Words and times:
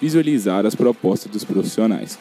visualizar 0.00 0.64
as 0.64 0.74
propostas 0.74 1.30
dos 1.30 1.44
profissionais. 1.44 2.18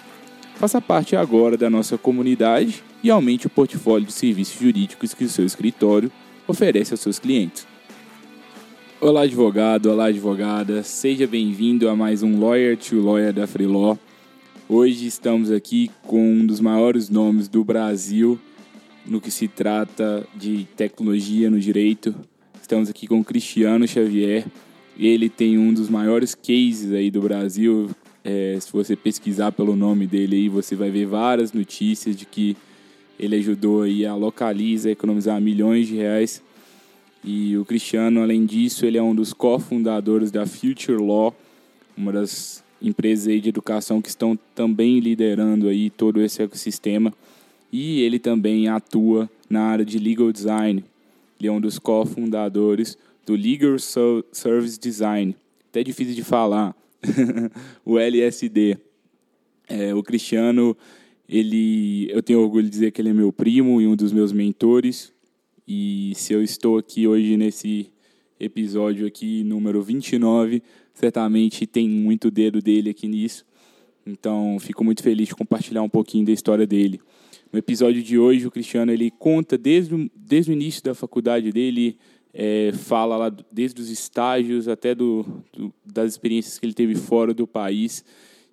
Faça 0.56 0.82
parte 0.82 1.16
agora 1.16 1.56
da 1.56 1.70
nossa 1.70 1.98
comunidade 1.98 2.84
e 3.02 3.10
aumente 3.10 3.48
o 3.48 3.50
portfólio 3.50 4.06
de 4.06 4.14
serviços 4.14 4.60
jurídicos 4.60 5.14
que 5.14 5.24
o 5.24 5.30
seu 5.30 5.46
escritório 5.46 6.12
oferece 6.48 6.94
aos 6.94 7.00
seus 7.00 7.18
clientes. 7.18 7.66
Olá, 9.00 9.22
advogado, 9.22 9.86
olá, 9.90 10.08
advogada, 10.08 10.84
seja 10.84 11.26
bem-vindo 11.26 11.88
a 11.88 11.96
mais 11.96 12.22
um 12.22 12.38
Lawyer 12.40 12.76
to 12.76 13.00
Lawyer 13.00 13.32
da 13.32 13.48
Freeló. 13.48 13.96
Hoje 14.68 15.08
estamos 15.08 15.50
aqui 15.50 15.90
com 16.04 16.22
um 16.22 16.46
dos 16.46 16.60
maiores 16.60 17.10
nomes 17.10 17.48
do 17.48 17.64
Brasil 17.64 18.38
no 19.06 19.20
que 19.20 19.32
se 19.32 19.48
trata 19.48 20.28
de 20.36 20.68
tecnologia 20.76 21.50
no 21.50 21.60
direito. 21.60 22.14
Estamos 22.62 22.90
aqui 22.90 23.08
com 23.08 23.24
Cristiano 23.24 23.88
Xavier, 23.88 24.46
ele 25.08 25.30
tem 25.30 25.58
um 25.58 25.74
dos 25.74 25.90
maiores 25.90 26.36
cases 26.36 26.92
aí 26.92 27.10
do 27.10 27.22
Brasil. 27.22 27.90
É, 28.24 28.58
se 28.60 28.72
você 28.72 28.96
pesquisar 28.98 29.52
pelo 29.54 29.76
nome 29.76 30.06
dele 30.06 30.36
aí, 30.36 30.50
você 30.50 30.76
vai 30.76 30.90
ver 30.90 31.06
várias 31.06 31.54
notícias 31.54 32.18
de 32.18 32.26
que 32.26 32.58
ele 33.18 33.38
ajudou 33.38 33.84
aí 33.84 34.06
a 34.06 34.14
Localiza 34.14 34.90
a 34.90 34.92
economizar 34.92 35.40
milhões 35.42 35.88
de 35.88 35.96
reais. 35.96 36.44
E 37.24 37.58
o 37.58 37.64
Cristiano, 37.64 38.22
além 38.22 38.46
disso, 38.46 38.86
ele 38.86 38.98
é 38.98 39.04
um 39.04 39.16
dos 39.16 39.34
cofundadores 39.34 40.32
da 40.32 40.46
Future 40.46 41.02
Law, 41.02 41.34
uma 41.98 42.12
das 42.12 42.64
empresas 42.82 43.28
aí 43.28 43.40
de 43.40 43.50
educação 43.50 44.02
que 44.02 44.10
estão 44.10 44.38
também 44.56 45.00
liderando 45.00 45.68
aí 45.68 45.90
todo 45.90 46.22
esse 46.22 46.42
ecossistema. 46.42 47.14
E 47.72 48.02
ele 48.02 48.20
também 48.20 48.68
atua 48.68 49.30
na 49.50 49.62
área 49.62 49.86
de 49.86 49.98
legal 49.98 50.32
design. 50.32 50.84
Ele 51.40 51.48
é 51.48 51.52
um 51.52 51.62
dos 51.62 51.80
cofundadores 51.80 52.98
do 53.30 53.36
Legal 53.36 53.78
Service 54.32 54.80
Design. 54.80 55.36
Até 55.70 55.84
difícil 55.84 56.16
de 56.16 56.24
falar. 56.24 56.76
o 57.86 58.00
LSD. 58.00 58.76
É, 59.68 59.94
o 59.94 60.02
Cristiano, 60.02 60.76
ele, 61.28 62.10
eu 62.10 62.24
tenho 62.24 62.40
orgulho 62.40 62.64
de 62.64 62.72
dizer 62.72 62.92
que 62.92 63.00
ele 63.00 63.10
é 63.10 63.14
meu 63.14 63.32
primo 63.32 63.80
e 63.80 63.86
um 63.86 63.96
dos 63.96 64.12
meus 64.12 64.32
mentores. 64.32 65.14
E 65.68 66.12
se 66.16 66.34
eu 66.34 66.42
estou 66.42 66.80
aqui 66.80 67.08
hoje 67.08 67.38
nesse 67.38 67.92
episódio 68.40 69.06
aqui, 69.06 69.44
número 69.44 69.84
29, 69.84 70.64
certamente 70.96 71.68
tem 71.68 71.88
muito 71.88 72.32
dedo 72.32 72.60
dele 72.64 72.90
aqui 72.90 73.08
nisso. 73.08 73.46
Então, 74.08 74.58
fico 74.60 74.84
muito 74.84 75.04
feliz 75.04 75.28
de 75.28 75.36
compartilhar 75.36 75.84
um 75.84 75.90
pouquinho 75.90 76.26
da 76.26 76.32
história 76.32 76.66
dele. 76.66 77.00
No 77.54 77.60
episódio 77.60 78.02
de 78.02 78.18
hoje, 78.18 78.48
o 78.48 78.52
Cristiano 78.52 78.92
ele 78.92 79.12
conta 79.12 79.56
desde 79.56 80.10
desde 80.16 80.52
o 80.52 80.54
início 80.54 80.84
da 80.84 80.96
faculdade 80.96 81.52
dele, 81.52 81.96
é, 82.34 82.72
fala 82.74 83.18
lá 83.18 83.36
desde 83.52 83.82
os 83.82 83.90
estágios 83.90 84.68
até 84.68 84.94
do, 84.94 85.26
do, 85.52 85.74
das 85.86 86.12
experiências 86.12 86.60
que 86.60 86.66
ele 86.66 86.74
teve 86.74 86.96
fora 86.96 87.34
do 87.34 87.48
país 87.48 88.04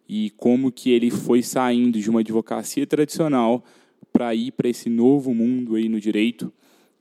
e 0.09 0.31
como 0.31 0.73
que 0.73 0.91
ele 0.91 1.11
foi 1.11 1.43
saindo 1.43 1.99
de 1.99 2.09
uma 2.09 2.21
advocacia 2.21 2.87
tradicional 2.87 3.65
para 4.13 4.35
ir 4.35 4.53
para 4.53 4.69
esse 4.69 4.89
novo 4.89 5.35
mundo 5.35 5.75
aí 5.75 5.89
no 5.89 6.01
direito. 6.01 6.53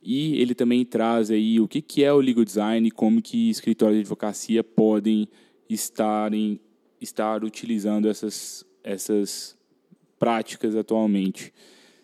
E 0.02 0.40
ele 0.40 0.54
também 0.54 0.84
traz 0.84 1.30
aí 1.30 1.58
o 1.60 1.66
que, 1.66 1.80
que 1.80 2.04
é 2.04 2.12
o 2.12 2.20
legal 2.20 2.44
design 2.44 2.86
e 2.86 2.90
como 2.90 3.22
que 3.22 3.48
escritórios 3.48 3.96
de 3.96 4.02
advocacia 4.02 4.62
podem 4.62 5.28
estar, 5.68 6.32
em, 6.32 6.60
estar 7.00 7.42
utilizando 7.42 8.08
essas, 8.08 8.64
essas 8.84 9.56
práticas 10.18 10.76
atualmente. 10.76 11.52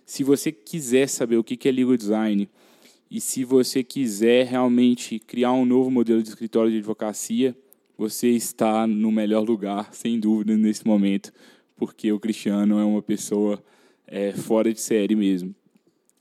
Se 0.04 0.24
você 0.24 0.50
quiser 0.50 1.08
saber 1.08 1.36
o 1.36 1.44
que, 1.44 1.56
que 1.56 1.68
é 1.68 1.72
legal 1.72 1.96
design, 1.96 2.48
e 3.12 3.20
se 3.20 3.44
você 3.44 3.84
quiser 3.84 4.46
realmente 4.46 5.18
criar 5.18 5.52
um 5.52 5.66
novo 5.66 5.90
modelo 5.90 6.22
de 6.22 6.30
escritório 6.30 6.70
de 6.70 6.78
advocacia, 6.78 7.54
você 7.94 8.30
está 8.30 8.86
no 8.86 9.12
melhor 9.12 9.46
lugar, 9.46 9.92
sem 9.92 10.18
dúvida, 10.18 10.56
nesse 10.56 10.86
momento, 10.86 11.30
porque 11.76 12.10
o 12.10 12.18
Cristiano 12.18 12.78
é 12.78 12.84
uma 12.86 13.02
pessoa 13.02 13.62
é, 14.06 14.32
fora 14.32 14.72
de 14.72 14.80
série 14.80 15.14
mesmo. 15.14 15.54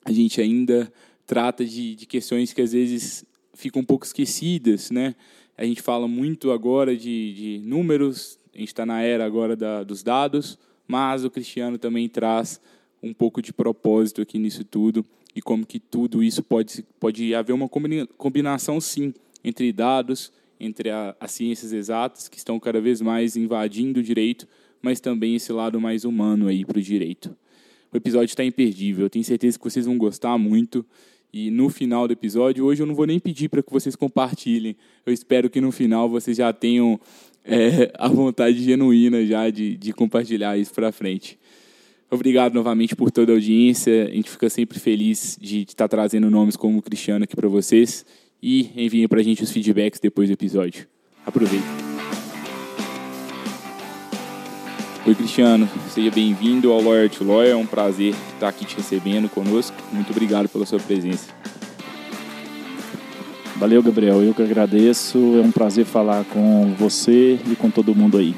A 0.03 0.11
gente 0.11 0.41
ainda 0.41 0.91
trata 1.25 1.63
de, 1.63 1.95
de 1.95 2.05
questões 2.05 2.51
que 2.51 2.61
às 2.61 2.73
vezes 2.73 3.23
ficam 3.53 3.81
um 3.81 3.85
pouco 3.85 4.05
esquecidas, 4.05 4.91
né? 4.91 5.15
A 5.57 5.63
gente 5.63 5.81
fala 5.81 6.09
muito 6.09 6.51
agora 6.51 6.93
de, 6.93 7.33
de 7.33 7.61
números, 7.65 8.37
a 8.53 8.57
gente 8.57 8.67
está 8.67 8.85
na 8.85 9.01
era 9.01 9.23
agora 9.23 9.55
da, 9.55 9.81
dos 9.81 10.03
dados, 10.03 10.59
mas 10.85 11.23
o 11.23 11.31
Cristiano 11.31 11.77
também 11.77 12.09
traz 12.09 12.59
um 13.01 13.13
pouco 13.13 13.41
de 13.41 13.53
propósito 13.53 14.21
aqui 14.21 14.37
nisso 14.37 14.65
tudo 14.65 15.05
e 15.35 15.41
como 15.41 15.65
que 15.65 15.79
tudo 15.79 16.23
isso 16.23 16.43
pode, 16.43 16.85
pode 16.99 17.33
haver 17.33 17.53
uma 17.53 17.69
combinação, 18.17 18.81
sim, 18.81 19.13
entre 19.43 19.71
dados, 19.71 20.31
entre 20.59 20.89
a, 20.89 21.15
as 21.19 21.31
ciências 21.31 21.73
exatas, 21.73 22.27
que 22.27 22.37
estão 22.37 22.59
cada 22.59 22.79
vez 22.79 23.01
mais 23.01 23.35
invadindo 23.35 23.99
o 23.99 24.03
direito, 24.03 24.47
mas 24.81 24.99
também 24.99 25.35
esse 25.35 25.51
lado 25.51 25.79
mais 25.79 26.05
humano 26.05 26.47
aí 26.47 26.65
para 26.65 26.77
o 26.77 26.81
direito. 26.81 27.35
O 27.91 27.97
episódio 27.97 28.31
está 28.31 28.43
imperdível, 28.43 29.05
eu 29.05 29.09
tenho 29.09 29.25
certeza 29.25 29.57
que 29.57 29.63
vocês 29.63 29.85
vão 29.85 29.97
gostar 29.97 30.37
muito. 30.37 30.85
E 31.33 31.49
no 31.49 31.69
final 31.69 32.07
do 32.07 32.13
episódio, 32.13 32.65
hoje 32.65 32.83
eu 32.83 32.85
não 32.85 32.93
vou 32.93 33.05
nem 33.05 33.19
pedir 33.19 33.47
para 33.47 33.63
que 33.63 33.71
vocês 33.71 33.95
compartilhem. 33.95 34.75
Eu 35.05 35.13
espero 35.13 35.49
que 35.49 35.61
no 35.61 35.71
final 35.71 36.09
vocês 36.09 36.35
já 36.37 36.51
tenham 36.51 36.99
é, 37.43 37.91
a 37.95 38.07
vontade 38.09 38.61
genuína 38.61 39.25
já 39.25 39.49
de, 39.49 39.77
de 39.77 39.93
compartilhar 39.93 40.57
isso 40.57 40.73
para 40.73 40.91
frente. 40.91 41.39
Obrigado 42.13 42.53
novamente 42.53 42.93
por 42.93 43.09
toda 43.09 43.31
a 43.31 43.35
audiência. 43.35 44.03
A 44.03 44.13
gente 44.13 44.29
fica 44.29 44.49
sempre 44.49 44.77
feliz 44.77 45.37
de 45.39 45.61
estar 45.61 45.87
trazendo 45.87 46.29
nomes 46.29 46.57
como 46.57 46.77
o 46.77 46.81
Cristiano 46.81 47.23
aqui 47.23 47.37
para 47.37 47.47
vocês. 47.47 48.05
E 48.43 48.69
enviem 48.75 49.07
para 49.07 49.21
a 49.21 49.23
gente 49.23 49.41
os 49.41 49.49
feedbacks 49.49 49.97
depois 49.97 50.27
do 50.27 50.33
episódio. 50.33 50.85
Aproveite. 51.25 51.65
Oi, 55.07 55.15
Cristiano. 55.15 55.69
Seja 55.89 56.11
bem-vindo 56.11 56.73
ao 56.73 56.81
Lawyer 56.81 57.09
to 57.09 57.23
Lawyer. 57.23 57.53
É 57.53 57.55
um 57.55 57.65
prazer 57.65 58.13
estar 58.33 58.49
aqui 58.49 58.65
te 58.65 58.75
recebendo 58.75 59.29
conosco. 59.29 59.77
Muito 59.93 60.11
obrigado 60.11 60.49
pela 60.49 60.65
sua 60.65 60.79
presença. 60.81 61.33
Valeu, 63.55 63.81
Gabriel. 63.81 64.21
Eu 64.21 64.33
que 64.33 64.41
agradeço. 64.41 65.17
É 65.17 65.41
um 65.41 65.51
prazer 65.51 65.85
falar 65.85 66.25
com 66.25 66.75
você 66.77 67.39
e 67.49 67.55
com 67.55 67.71
todo 67.71 67.95
mundo 67.95 68.17
aí. 68.17 68.35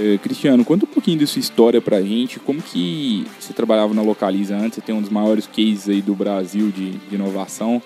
Eh, 0.00 0.16
Cristiano, 0.18 0.64
conta 0.64 0.84
um 0.84 0.88
pouquinho 0.88 1.18
da 1.18 1.26
sua 1.26 1.40
história 1.40 1.80
pra 1.80 2.00
gente, 2.00 2.38
como 2.38 2.62
que 2.62 3.26
você 3.40 3.52
trabalhava 3.52 3.92
na 3.92 4.00
Localiza 4.00 4.56
antes, 4.56 4.76
você 4.76 4.80
tem 4.80 4.94
um 4.94 5.00
dos 5.00 5.10
maiores 5.10 5.48
cases 5.48 5.88
aí 5.88 6.00
do 6.00 6.14
Brasil 6.14 6.70
de, 6.70 6.92
de 6.92 7.16
inovação, 7.16 7.82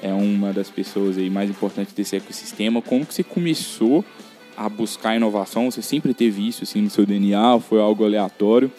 é 0.00 0.12
uma 0.14 0.52
das 0.52 0.70
pessoas 0.70 1.18
aí 1.18 1.28
mais 1.28 1.50
importantes 1.50 1.92
desse 1.92 2.14
ecossistema, 2.14 2.80
como 2.80 3.04
que 3.04 3.12
você 3.12 3.24
começou 3.24 4.04
a 4.56 4.68
buscar 4.68 5.16
inovação, 5.16 5.68
você 5.68 5.82
sempre 5.82 6.14
teve 6.14 6.46
isso 6.46 6.62
assim 6.62 6.80
no 6.80 6.90
seu 6.90 7.04
DNA, 7.04 7.58
foi 7.58 7.80
algo 7.80 8.04
aleatório, 8.04 8.70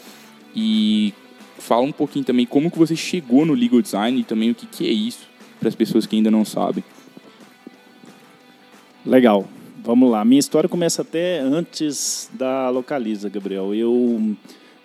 e 0.55 1.13
fala 1.57 1.81
um 1.81 1.91
pouquinho 1.91 2.23
também 2.23 2.45
como 2.45 2.71
que 2.71 2.79
você 2.79 2.95
chegou 2.95 3.45
no 3.45 3.53
legal 3.53 3.81
design 3.81 4.21
e 4.21 4.23
também 4.23 4.51
o 4.51 4.55
que, 4.55 4.65
que 4.65 4.87
é 4.87 4.91
isso, 4.91 5.27
para 5.59 5.67
as 5.67 5.75
pessoas 5.75 6.05
que 6.05 6.15
ainda 6.15 6.31
não 6.31 6.45
sabem. 6.45 6.81
Legal. 9.05 9.49
Vamos 9.81 10.11
lá. 10.11 10.25
Minha 10.25 10.39
história 10.39 10.67
começa 10.67 11.03
até 11.03 11.39
antes 11.39 12.29
da 12.33 12.69
Localiza, 12.69 13.29
Gabriel. 13.29 13.73
Eu 13.73 14.35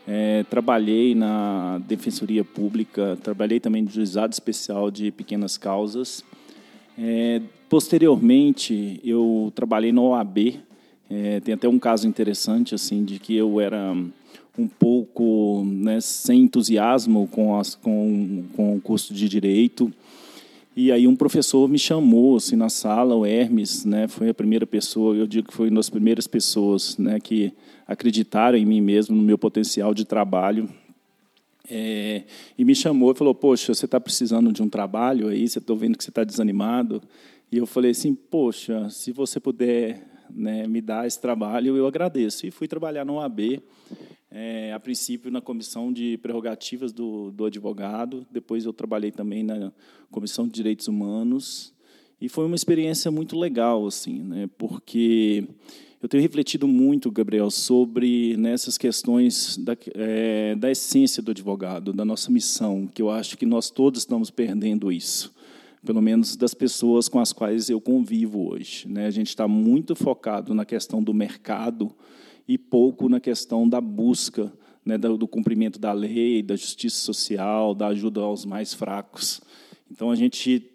é, 0.06 0.44
trabalhei 0.48 1.16
na 1.16 1.80
Defensoria 1.86 2.44
Pública, 2.44 3.18
trabalhei 3.20 3.58
também 3.58 3.82
no 3.82 3.90
Juizado 3.90 4.32
Especial 4.32 4.92
de 4.92 5.10
Pequenas 5.10 5.58
Causas. 5.58 6.24
É, 6.96 7.42
posteriormente, 7.68 9.00
eu 9.04 9.52
trabalhei 9.54 9.92
na 9.92 10.00
OAB, 10.00 10.60
É, 11.10 11.38
tem 11.40 11.54
até 11.54 11.68
um 11.68 11.78
caso 11.78 12.08
interessante 12.08 12.74
assim 12.74 13.04
de 13.04 13.18
que 13.18 13.36
eu 13.36 13.60
era 13.60 13.94
um 14.58 14.66
pouco 14.66 15.62
né, 15.66 16.00
sem 16.00 16.42
entusiasmo 16.42 17.28
com, 17.30 17.58
as, 17.58 17.74
com, 17.74 18.44
com 18.56 18.76
o 18.76 18.80
curso 18.80 19.12
de 19.12 19.28
direito. 19.28 19.92
E 20.76 20.90
aí 20.90 21.06
um 21.06 21.14
professor 21.14 21.68
me 21.68 21.78
chamou 21.78 22.36
assim 22.36 22.56
na 22.56 22.68
sala, 22.68 23.14
o 23.14 23.24
Hermes, 23.24 23.84
né, 23.84 24.08
foi 24.08 24.28
a 24.28 24.34
primeira 24.34 24.66
pessoa, 24.66 25.14
eu 25.14 25.26
digo 25.26 25.46
que 25.48 25.54
foi 25.54 25.68
uma 25.68 25.76
das 25.76 25.88
primeiras 25.88 26.26
pessoas, 26.26 26.98
né, 26.98 27.20
que 27.20 27.52
acreditaram 27.86 28.58
em 28.58 28.66
mim 28.66 28.80
mesmo, 28.80 29.14
no 29.14 29.22
meu 29.22 29.38
potencial 29.38 29.94
de 29.94 30.04
trabalho. 30.04 30.68
É, 31.70 32.24
e 32.58 32.64
me 32.64 32.74
chamou 32.74 33.12
e 33.12 33.14
falou: 33.14 33.34
Poxa, 33.34 33.72
você 33.72 33.86
está 33.86 33.98
precisando 33.98 34.52
de 34.52 34.62
um 34.62 34.68
trabalho 34.68 35.28
aí? 35.28 35.48
Você 35.48 35.58
estou 35.58 35.76
vendo 35.76 35.96
que 35.96 36.04
você 36.04 36.10
está 36.10 36.22
desanimado. 36.22 37.02
E 37.50 37.56
eu 37.56 37.66
falei 37.66 37.92
assim: 37.92 38.14
Poxa, 38.14 38.90
se 38.90 39.12
você 39.12 39.40
puder 39.40 40.06
né, 40.30 40.66
me 40.66 40.82
dar 40.82 41.06
esse 41.06 41.18
trabalho, 41.18 41.74
eu 41.74 41.86
agradeço. 41.86 42.46
E 42.46 42.50
fui 42.50 42.68
trabalhar 42.68 43.04
no 43.04 43.14
OAB, 43.14 43.62
é, 44.36 44.72
a 44.72 44.80
princípio 44.80 45.30
na 45.30 45.40
comissão 45.40 45.92
de 45.92 46.18
prerrogativas 46.18 46.92
do, 46.92 47.30
do 47.30 47.44
advogado. 47.44 48.26
Depois 48.32 48.64
eu 48.64 48.72
trabalhei 48.72 49.12
também 49.12 49.44
na 49.44 49.72
comissão 50.10 50.44
de 50.44 50.52
direitos 50.52 50.88
humanos. 50.88 51.72
E 52.20 52.28
foi 52.28 52.44
uma 52.44 52.56
experiência 52.56 53.12
muito 53.12 53.38
legal, 53.38 53.86
assim, 53.86 54.22
né, 54.24 54.48
porque 54.58 55.46
eu 56.02 56.08
tenho 56.08 56.22
refletido 56.22 56.66
muito, 56.66 57.10
Gabriel, 57.12 57.50
sobre 57.50 58.36
nessas 58.36 58.76
questões 58.76 59.56
da, 59.56 59.76
é, 59.94 60.56
da 60.56 60.70
essência 60.70 61.22
do 61.22 61.30
advogado, 61.30 61.92
da 61.92 62.04
nossa 62.04 62.30
missão, 62.30 62.88
que 62.92 63.02
eu 63.02 63.10
acho 63.10 63.38
que 63.38 63.46
nós 63.46 63.70
todos 63.70 64.00
estamos 64.00 64.30
perdendo 64.30 64.90
isso, 64.90 65.32
pelo 65.84 66.02
menos 66.02 66.34
das 66.34 66.54
pessoas 66.54 67.08
com 67.08 67.20
as 67.20 67.32
quais 67.32 67.68
eu 67.68 67.80
convivo 67.80 68.50
hoje. 68.50 68.88
Né? 68.88 69.06
A 69.06 69.10
gente 69.10 69.28
está 69.28 69.46
muito 69.46 69.94
focado 69.94 70.54
na 70.54 70.64
questão 70.64 71.02
do 71.02 71.14
mercado 71.14 71.94
e 72.46 72.58
pouco 72.58 73.08
na 73.08 73.20
questão 73.20 73.68
da 73.68 73.80
busca 73.80 74.52
né, 74.84 74.98
do, 74.98 75.16
do 75.16 75.26
cumprimento 75.26 75.78
da 75.78 75.92
lei, 75.92 76.42
da 76.42 76.56
justiça 76.56 76.96
social, 76.96 77.74
da 77.74 77.88
ajuda 77.88 78.20
aos 78.20 78.44
mais 78.44 78.74
fracos. 78.74 79.40
Então 79.90 80.10
a 80.10 80.14
gente 80.14 80.70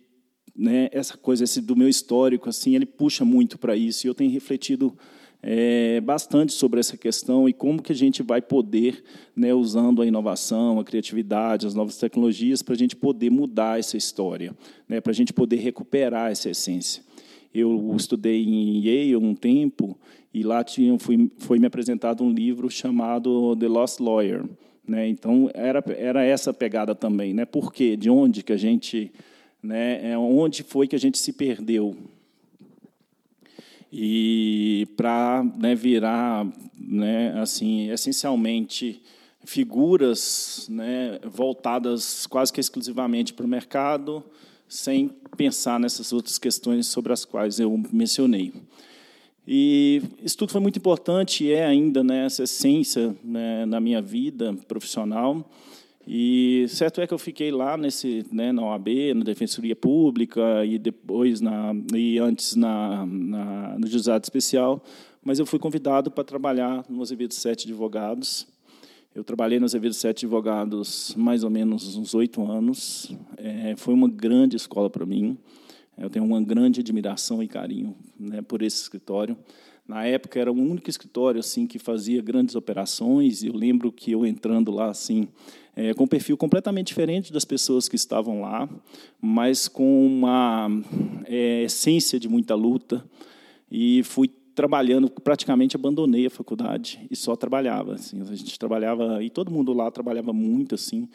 né, 0.56 0.89
essa 0.92 1.16
coisa 1.18 1.44
esse 1.44 1.62
do 1.62 1.75
meu 1.75 1.88
histórico 1.88 2.50
assim 2.50 2.75
ele 2.75 2.86
puxa 2.86 3.24
muito 3.24 3.57
para 3.57 3.75
isso 3.75 4.06
e 4.06 4.10
eu 4.10 4.16
tenho 4.16 4.31
refletido 4.31 4.98
é, 5.42 6.01
bastante 6.01 6.51
sobre 6.51 6.80
essa 6.80 6.98
questão 6.98 7.48
e 7.48 7.54
como 7.54 7.81
que 7.81 7.92
a 7.92 7.95
gente 7.95 8.22
vai 8.22 8.42
poder, 8.42 9.04
né, 9.36 9.54
usando 9.54 10.01
a 10.01 10.06
inovação, 10.06 10.80
a 10.80 10.83
criatividade, 10.83 11.65
as 11.65 11.74
novas 11.74 11.98
tecnologias, 11.98 12.62
para 12.62 12.74
a 12.74 12.77
gente 12.77 12.95
poder 12.95 13.30
mudar 13.30 13.80
essa 13.80 13.95
história, 13.95 14.54
né, 14.88 15.00
para 15.00 15.12
a 15.12 15.15
gente 15.15 15.31
poder 15.31 15.57
recuperar 15.57 16.31
essa 16.31 16.50
essência. 16.50 17.04
Eu 17.54 17.95
estudei 17.95 18.44
em 18.44 18.86
Yale 18.86 19.15
um 19.15 19.33
tempo 19.33 19.98
e 20.34 20.44
lá 20.44 20.64
tinha, 20.64 20.98
foi, 21.00 21.31
foi 21.40 21.60
me 21.60 21.68
apresentado 21.68 22.24
um 22.24 22.31
livro 22.31 22.70
chamado 22.70 23.56
The 23.56 23.68
Lost 23.68 24.00
Lawyer. 24.00 24.44
Né? 24.88 25.08
Então 25.08 25.50
era 25.54 25.84
era 25.98 26.24
essa 26.24 26.54
pegada 26.54 26.96
também, 26.96 27.34
né? 27.34 27.46
Por 27.46 27.72
quê? 27.72 27.96
De 27.96 28.10
onde 28.10 28.42
que 28.42 28.52
a 28.52 28.58
gente, 28.58 29.12
né? 29.62 30.12
É 30.12 30.18
onde 30.18 30.64
foi 30.64 30.88
que 30.88 30.96
a 30.96 31.00
gente 31.00 31.20
se 31.20 31.31
perdeu? 31.34 31.96
e 33.92 34.88
para 34.96 35.44
né, 35.58 35.74
virar, 35.74 36.48
né, 36.78 37.40
assim, 37.40 37.90
essencialmente 37.90 39.02
figuras 39.44 40.68
né, 40.70 41.20
voltadas 41.24 42.28
quase 42.28 42.54
que 42.54 42.60
exclusivamente 42.60 43.34
para 43.34 43.46
o 43.46 43.50
mercado, 43.50 44.24
sem 44.68 45.10
pensar 45.36 45.80
nessas 45.80 46.14
outras 46.14 46.38
questões 46.38 46.88
sobre 46.88 47.12
as 47.12 47.25
quais 47.25 47.60
eu 47.60 47.82
mencionei. 47.92 48.54
E 49.51 50.04
isso 50.24 50.38
tudo 50.38 50.51
foi 50.51 50.62
muito 50.62 50.78
importante 50.78 51.44
e 51.44 51.51
é 51.51 51.66
ainda 51.66 52.04
né, 52.04 52.24
essa 52.24 52.44
essência 52.44 53.16
né, 53.24 53.66
na 53.66 53.80
minha 53.80 54.00
vida 54.00 54.56
profissional. 54.68 55.44
E 56.07 56.68
certo 56.69 57.01
é 57.01 57.07
que 57.07 57.13
eu 57.16 57.18
fiquei 57.18 57.50
lá 57.50 57.75
nesse, 57.75 58.24
né, 58.31 58.51
na 58.51 58.62
OAB, 58.62 58.90
na 59.16 59.24
Defensoria 59.24 59.75
Pública 59.75 60.63
e 60.63 60.78
depois 60.78 61.42
na 61.42 61.74
e 61.96 62.19
antes 62.19 62.56
na, 62.56 63.04
na 63.07 63.75
no 63.80 63.88
Juizado 63.88 64.24
Especial, 64.24 64.84
mas 65.24 65.40
eu 65.40 65.48
fui 65.48 65.57
convidado 65.57 66.12
para 66.12 66.24
trabalhar 66.24 66.86
no 66.88 67.01
Azevedo 67.01 67.34
Sete 67.34 67.68
Advogados. 67.68 68.48
Eu 69.16 69.24
trabalhei 69.24 69.57
no 69.57 69.66
Azevedo 69.66 69.96
Sete 69.96 70.28
Advogados 70.28 71.16
mais 71.18 71.44
ou 71.44 71.50
menos 71.50 71.96
uns 71.96 72.13
oito 72.13 72.44
anos. 72.44 73.12
É, 73.36 73.74
foi 73.78 73.96
uma 73.96 74.07
grande 74.07 74.56
escola 74.56 74.92
para 74.92 75.07
mim. 75.07 75.40
Eu 76.00 76.10
tenho 76.10 76.25
uma 76.25 76.42
grande 76.42 76.80
admiração 76.80 77.44
e 77.44 77.48
carinho 77.48 77.96
né, 78.19 78.42
por 78.42 78.62
esse 78.62 78.81
escritório. 78.81 79.38
Na 79.88 80.06
época 80.06 80.40
era 80.40 80.51
o 80.51 80.56
único 80.56 80.90
escritório 80.90 81.40
assim 81.40 81.66
que 81.66 81.80
fazia 81.80 82.22
grandes 82.22 82.56
operações. 82.56 83.44
E 83.44 83.48
eu 83.48 83.56
lembro 83.56 83.92
que 83.92 84.12
eu 84.12 84.25
entrando 84.25 84.72
lá 84.72 84.90
assim 84.90 85.28
é, 85.75 85.94
com 85.94 86.04
um 86.04 86.07
perfil 86.07 86.38
completamente 86.38 86.88
diferente 86.88 87.34
das 87.34 87.46
pessoas 87.46 87.88
que 87.90 87.96
estavam 87.96 88.42
lá, 88.42 88.69
mas 89.22 89.68
com 89.68 90.06
uma 90.06 90.69
é, 91.25 91.63
essência 91.63 92.19
de 92.19 92.30
muita 92.30 92.54
luta. 92.54 93.04
E 93.72 94.04
fui 94.04 94.30
trabalhando, 94.60 95.10
praticamente 95.10 95.78
abandonei 95.78 96.25
a 96.25 96.30
faculdade 96.30 97.07
e 97.10 97.16
só 97.16 97.36
trabalhava. 97.36 97.94
Assim, 97.94 98.22
a 98.22 98.36
gente 98.36 98.60
trabalhava, 98.60 99.24
e 99.24 99.30
todo 99.30 99.50
mundo 99.50 99.72
lá 99.72 99.90
trabalhava 99.90 100.34
muito, 100.34 100.75
assim, 100.75 101.07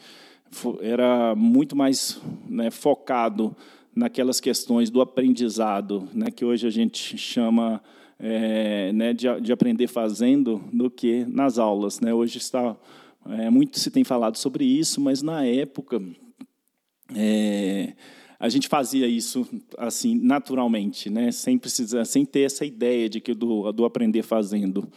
era 0.81 1.35
muito 1.35 1.77
mais 1.77 2.19
né, 2.49 2.71
focado 2.71 3.55
naquelas 3.95 4.41
questões 4.41 4.91
do 4.91 5.01
aprendizado, 5.01 6.09
né, 6.13 6.31
que 6.31 6.45
hoje 6.45 6.67
a 6.67 6.71
gente 6.71 7.17
chama 7.17 7.83
é, 8.19 8.93
né, 8.93 9.13
de, 9.13 9.27
de 9.41 9.53
aprender 9.53 9.87
fazendo, 9.87 10.63
do 10.73 10.91
que 10.91 11.25
nas 11.27 11.59
aulas. 11.59 12.01
Né? 12.01 12.13
Hoje 12.13 12.39
está 12.39 12.77
é, 13.29 13.51
muito 13.51 13.79
se 13.79 13.91
tem 13.91 14.05
falado 14.05 14.37
sobre 14.37 14.65
isso, 14.65 15.01
mas 15.01 15.23
na 15.23 15.45
época 15.45 16.03
é, 17.15 17.95
a 18.39 18.49
gente 18.49 18.69
fazia 18.69 19.07
isso 19.07 19.47
assim 19.79 20.19
naturalmente, 20.19 21.09
né? 21.11 21.31
sem 21.31 21.59
precisar, 21.59 22.05
sem 22.05 22.25
ter 22.25 22.41
essa 22.41 22.65
ideia 22.65 23.09
de 23.09 23.21
que 23.21 23.35
do, 23.35 23.71
do 23.73 23.85
aprender 23.85 24.23
fazendo. 24.23 24.89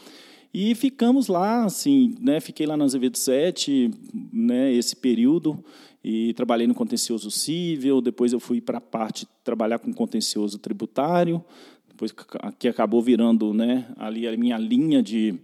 E 0.60 0.74
ficamos 0.74 1.28
lá, 1.28 1.66
assim, 1.66 2.16
né? 2.20 2.40
Fiquei 2.40 2.66
lá 2.66 2.76
na 2.76 2.84
Azevedo 2.84 3.16
7, 3.16 3.92
né? 4.34 4.74
Esse 4.74 4.96
período 4.96 5.64
e 6.04 6.34
trabalhei 6.34 6.66
no 6.66 6.74
contencioso 6.74 7.30
civil. 7.30 8.02
Depois 8.02 8.34
eu 8.34 8.40
fui 8.40 8.60
para 8.60 8.80
a 8.80 8.82
parte 8.82 9.28
trabalhar 9.44 9.78
com 9.78 9.94
contencioso 9.94 10.58
tributário, 10.58 11.46
depois 11.88 12.12
que 12.58 12.68
acabou 12.68 13.04
virando, 13.04 13.54
né? 13.54 13.86
Ali 13.98 14.28
a 14.28 14.36
minha 14.36 14.58
linha 14.58 15.04
de 15.04 15.36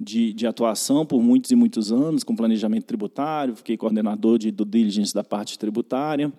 de, 0.00 0.32
de, 0.32 0.46
atuação 0.48 1.06
por 1.06 1.22
muitos 1.22 1.52
e 1.52 1.54
muitos 1.54 1.92
anos, 1.92 2.24
com 2.24 2.34
planejamento 2.34 2.84
tributário, 2.84 3.54
fiquei 3.54 3.76
coordenador 3.76 4.36
de 4.36 4.50
due 4.50 4.66
diligence 4.66 5.14
da 5.14 5.22
parte 5.22 5.56
tributária. 5.56 6.30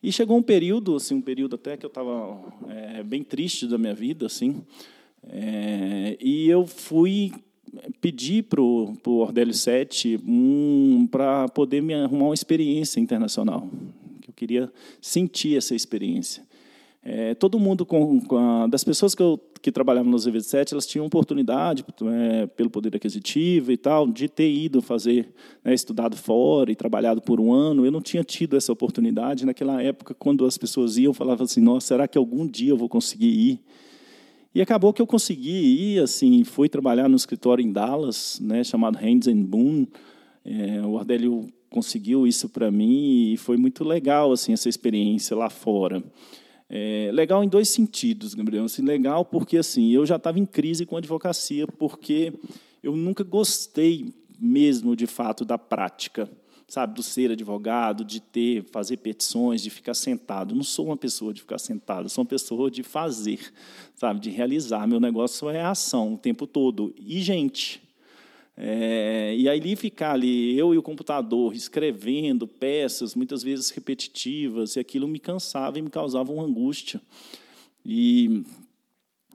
E 0.00 0.12
chegou 0.12 0.38
um 0.38 0.42
período, 0.42 0.94
assim, 0.94 1.16
um 1.16 1.20
período 1.20 1.56
até 1.56 1.76
que 1.76 1.84
eu 1.84 1.88
estava 1.88 2.40
é, 2.68 3.02
bem 3.02 3.24
triste 3.24 3.66
da 3.66 3.76
minha 3.76 3.92
vida, 3.92 4.24
assim, 4.24 4.62
é, 5.28 6.16
e 6.20 6.48
eu 6.48 6.66
fui 6.66 7.32
pedir 8.00 8.44
para 8.44 8.60
o 8.60 8.96
Ordélio 9.06 9.54
7 9.54 10.20
um, 10.26 11.08
para 11.10 11.48
poder 11.48 11.82
me 11.82 11.94
arrumar 11.94 12.26
uma 12.26 12.34
experiência 12.34 13.00
internacional. 13.00 13.68
Eu 14.26 14.32
queria 14.34 14.70
sentir 15.00 15.56
essa 15.56 15.74
experiência. 15.74 16.46
É, 17.08 17.36
todo 17.36 17.56
mundo, 17.56 17.86
com, 17.86 18.20
com 18.20 18.36
a, 18.36 18.66
das 18.66 18.82
pessoas 18.82 19.14
que, 19.14 19.22
eu, 19.22 19.40
que 19.62 19.70
trabalhavam 19.70 20.10
no 20.10 20.16
ZV7, 20.16 20.72
elas 20.72 20.86
tinham 20.86 21.06
oportunidade, 21.06 21.84
é, 22.12 22.46
pelo 22.48 22.68
poder 22.68 22.96
aquisitivo 22.96 23.70
e 23.70 23.76
tal, 23.76 24.08
de 24.08 24.28
ter 24.28 24.50
ido 24.50 24.82
fazer, 24.82 25.28
né, 25.64 25.72
estudado 25.72 26.16
fora 26.16 26.72
e 26.72 26.74
trabalhado 26.74 27.22
por 27.22 27.40
um 27.40 27.52
ano. 27.52 27.86
Eu 27.86 27.92
não 27.92 28.02
tinha 28.02 28.24
tido 28.24 28.56
essa 28.56 28.72
oportunidade. 28.72 29.46
Naquela 29.46 29.80
época, 29.80 30.14
quando 30.14 30.44
as 30.44 30.58
pessoas 30.58 30.98
iam, 30.98 31.14
falavam 31.14 31.44
assim, 31.44 31.60
nossa, 31.60 31.86
será 31.86 32.08
que 32.08 32.18
algum 32.18 32.44
dia 32.44 32.70
eu 32.70 32.76
vou 32.76 32.88
conseguir 32.88 33.28
ir? 33.28 33.60
E 34.56 34.62
acabou 34.62 34.90
que 34.90 35.02
eu 35.02 35.06
consegui 35.06 35.50
ir, 35.50 36.02
assim, 36.02 36.42
fui 36.42 36.66
trabalhar 36.66 37.10
no 37.10 37.16
escritório 37.16 37.62
em 37.62 37.70
Dallas, 37.70 38.40
né, 38.40 38.64
chamado 38.64 38.96
Hands 38.96 39.28
and 39.28 39.42
Boone. 39.42 39.86
É, 40.42 40.80
o 40.80 40.96
Ardélio 40.96 41.46
conseguiu 41.68 42.26
isso 42.26 42.48
para 42.48 42.70
mim 42.70 43.34
e 43.34 43.36
foi 43.36 43.58
muito 43.58 43.84
legal, 43.84 44.32
assim, 44.32 44.54
essa 44.54 44.66
experiência 44.66 45.36
lá 45.36 45.50
fora. 45.50 46.02
É, 46.70 47.10
legal 47.12 47.44
em 47.44 47.50
dois 47.50 47.68
sentidos, 47.68 48.32
Gabriel. 48.32 48.64
Assim, 48.64 48.80
legal 48.80 49.26
porque 49.26 49.58
assim 49.58 49.92
eu 49.92 50.06
já 50.06 50.16
estava 50.16 50.38
em 50.38 50.46
crise 50.46 50.86
com 50.86 50.96
a 50.96 51.00
advocacia, 51.00 51.66
porque 51.66 52.32
eu 52.82 52.96
nunca 52.96 53.22
gostei 53.22 54.06
mesmo 54.40 54.96
de 54.96 55.06
fato 55.06 55.44
da 55.44 55.58
prática, 55.58 56.30
sabe, 56.68 56.94
do 56.94 57.02
ser 57.02 57.30
advogado, 57.30 58.04
de 58.04 58.20
ter, 58.20 58.64
fazer 58.64 58.96
petições, 58.96 59.62
de 59.62 59.70
ficar 59.70 59.94
sentado. 59.94 60.54
Não 60.54 60.64
sou 60.64 60.86
uma 60.86 60.96
pessoa 60.96 61.32
de 61.32 61.40
ficar 61.40 61.58
sentado, 61.58 62.08
sou 62.08 62.22
uma 62.22 62.28
pessoa 62.28 62.70
de 62.70 62.82
fazer, 62.82 63.52
sabe, 63.94 64.20
de 64.20 64.30
realizar. 64.30 64.86
Meu 64.86 64.98
negócio 64.98 65.48
é 65.48 65.62
ação 65.62 66.14
o 66.14 66.18
tempo 66.18 66.46
todo 66.46 66.94
e 66.98 67.20
gente. 67.20 67.82
É, 68.58 69.34
e 69.36 69.48
aí 69.48 69.76
ficar 69.76 70.12
ali, 70.12 70.58
eu 70.58 70.72
e 70.72 70.78
o 70.78 70.82
computador, 70.82 71.54
escrevendo 71.54 72.48
peças, 72.48 73.14
muitas 73.14 73.42
vezes 73.42 73.68
repetitivas, 73.68 74.76
e 74.76 74.80
aquilo 74.80 75.06
me 75.06 75.18
cansava 75.18 75.78
e 75.78 75.82
me 75.82 75.90
causava 75.90 76.32
uma 76.32 76.44
angústia. 76.44 77.00
E 77.84 78.42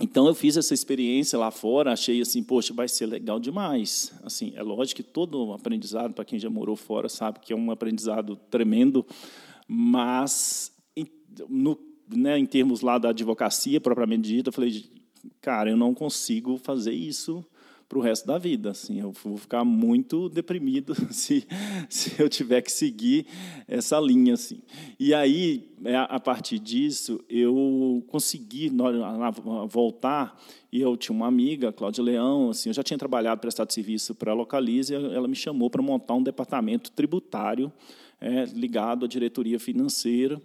então 0.01 0.27
eu 0.27 0.33
fiz 0.33 0.57
essa 0.57 0.73
experiência 0.73 1.37
lá 1.37 1.51
fora, 1.51 1.93
achei 1.93 2.21
assim, 2.21 2.43
poxa, 2.43 2.73
vai 2.73 2.87
ser 2.87 3.05
legal 3.05 3.39
demais. 3.39 4.11
Assim, 4.23 4.51
é 4.55 4.63
lógico 4.63 5.01
que 5.01 5.07
todo 5.07 5.53
aprendizado 5.53 6.13
para 6.13 6.25
quem 6.25 6.39
já 6.39 6.49
morou 6.49 6.75
fora 6.75 7.07
sabe 7.07 7.39
que 7.39 7.53
é 7.53 7.55
um 7.55 7.71
aprendizado 7.71 8.35
tremendo, 8.49 9.05
mas 9.67 10.71
no, 11.47 11.77
né, 12.07 12.37
em 12.37 12.45
termos 12.45 12.81
lá 12.81 12.97
da 12.97 13.09
advocacia 13.09 13.79
propriamente 13.79 14.23
dita, 14.23 14.49
eu 14.49 14.53
falei, 14.53 14.85
cara, 15.39 15.69
eu 15.69 15.77
não 15.77 15.93
consigo 15.93 16.57
fazer 16.57 16.93
isso 16.93 17.45
para 17.91 17.99
o 17.99 18.01
resto 18.01 18.25
da 18.25 18.37
vida. 18.37 18.71
Assim, 18.71 19.01
eu 19.01 19.11
vou 19.11 19.35
ficar 19.35 19.65
muito 19.65 20.29
deprimido 20.29 20.95
se, 21.11 21.45
se 21.89 22.21
eu 22.21 22.29
tiver 22.29 22.61
que 22.61 22.71
seguir 22.71 23.25
essa 23.67 23.99
linha. 23.99 24.35
Assim. 24.35 24.61
E 24.97 25.13
aí, 25.13 25.69
é, 25.83 25.97
a 25.97 26.17
partir 26.17 26.57
disso, 26.57 27.19
eu 27.29 28.01
consegui 28.07 28.71
voltar 29.67 30.41
e 30.71 30.79
eu 30.79 30.95
tinha 30.95 31.13
uma 31.13 31.27
amiga, 31.27 31.73
Cláudia 31.73 32.01
Leão, 32.01 32.51
assim, 32.51 32.69
eu 32.69 32.73
já 32.73 32.81
tinha 32.81 32.97
trabalhado 32.97 33.41
prestado 33.41 33.73
serviço 33.73 34.15
para 34.15 34.31
a 34.31 34.33
Localize, 34.33 34.95
ela 34.95 35.27
me 35.27 35.35
chamou 35.35 35.69
para 35.69 35.81
montar 35.81 36.13
um 36.13 36.23
departamento 36.23 36.91
tributário 36.91 37.69
é, 38.21 38.45
ligado 38.45 39.03
à 39.03 39.07
diretoria 39.07 39.59
financeira. 39.59 40.41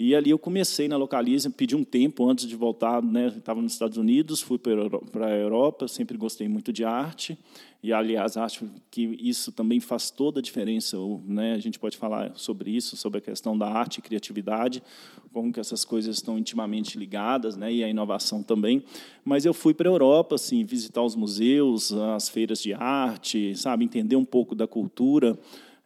E 0.00 0.14
ali 0.14 0.30
eu 0.30 0.38
comecei 0.38 0.86
na 0.86 0.96
Localiza, 0.96 1.50
pedi 1.50 1.74
um 1.74 1.82
tempo 1.82 2.24
antes 2.30 2.46
de 2.46 2.54
voltar, 2.54 3.02
né? 3.02 3.34
Estava 3.36 3.60
nos 3.60 3.72
Estados 3.72 3.98
Unidos, 3.98 4.40
fui 4.40 4.56
para 4.56 5.26
a 5.26 5.36
Europa, 5.36 5.88
sempre 5.88 6.16
gostei 6.16 6.46
muito 6.46 6.72
de 6.72 6.84
arte. 6.84 7.36
E 7.82 7.92
aliás, 7.92 8.36
acho 8.36 8.70
que 8.92 9.18
isso 9.20 9.50
também 9.50 9.80
faz 9.80 10.08
toda 10.08 10.38
a 10.38 10.42
diferença, 10.42 10.96
né? 11.26 11.54
A 11.54 11.58
gente 11.58 11.80
pode 11.80 11.96
falar 11.96 12.30
sobre 12.36 12.70
isso, 12.70 12.96
sobre 12.96 13.18
a 13.18 13.20
questão 13.20 13.58
da 13.58 13.66
arte 13.66 13.98
e 13.98 14.00
criatividade, 14.00 14.84
como 15.32 15.52
que 15.52 15.58
essas 15.58 15.84
coisas 15.84 16.14
estão 16.14 16.38
intimamente 16.38 16.96
ligadas, 16.96 17.56
né? 17.56 17.72
E 17.72 17.82
a 17.82 17.88
inovação 17.88 18.40
também. 18.40 18.84
Mas 19.24 19.44
eu 19.44 19.52
fui 19.52 19.74
para 19.74 19.88
a 19.88 19.92
Europa, 19.92 20.36
assim, 20.36 20.62
visitar 20.62 21.02
os 21.02 21.16
museus, 21.16 21.92
as 21.92 22.28
feiras 22.28 22.62
de 22.62 22.72
arte, 22.72 23.56
sabe, 23.56 23.84
entender 23.84 24.14
um 24.14 24.24
pouco 24.24 24.54
da 24.54 24.68
cultura 24.68 25.36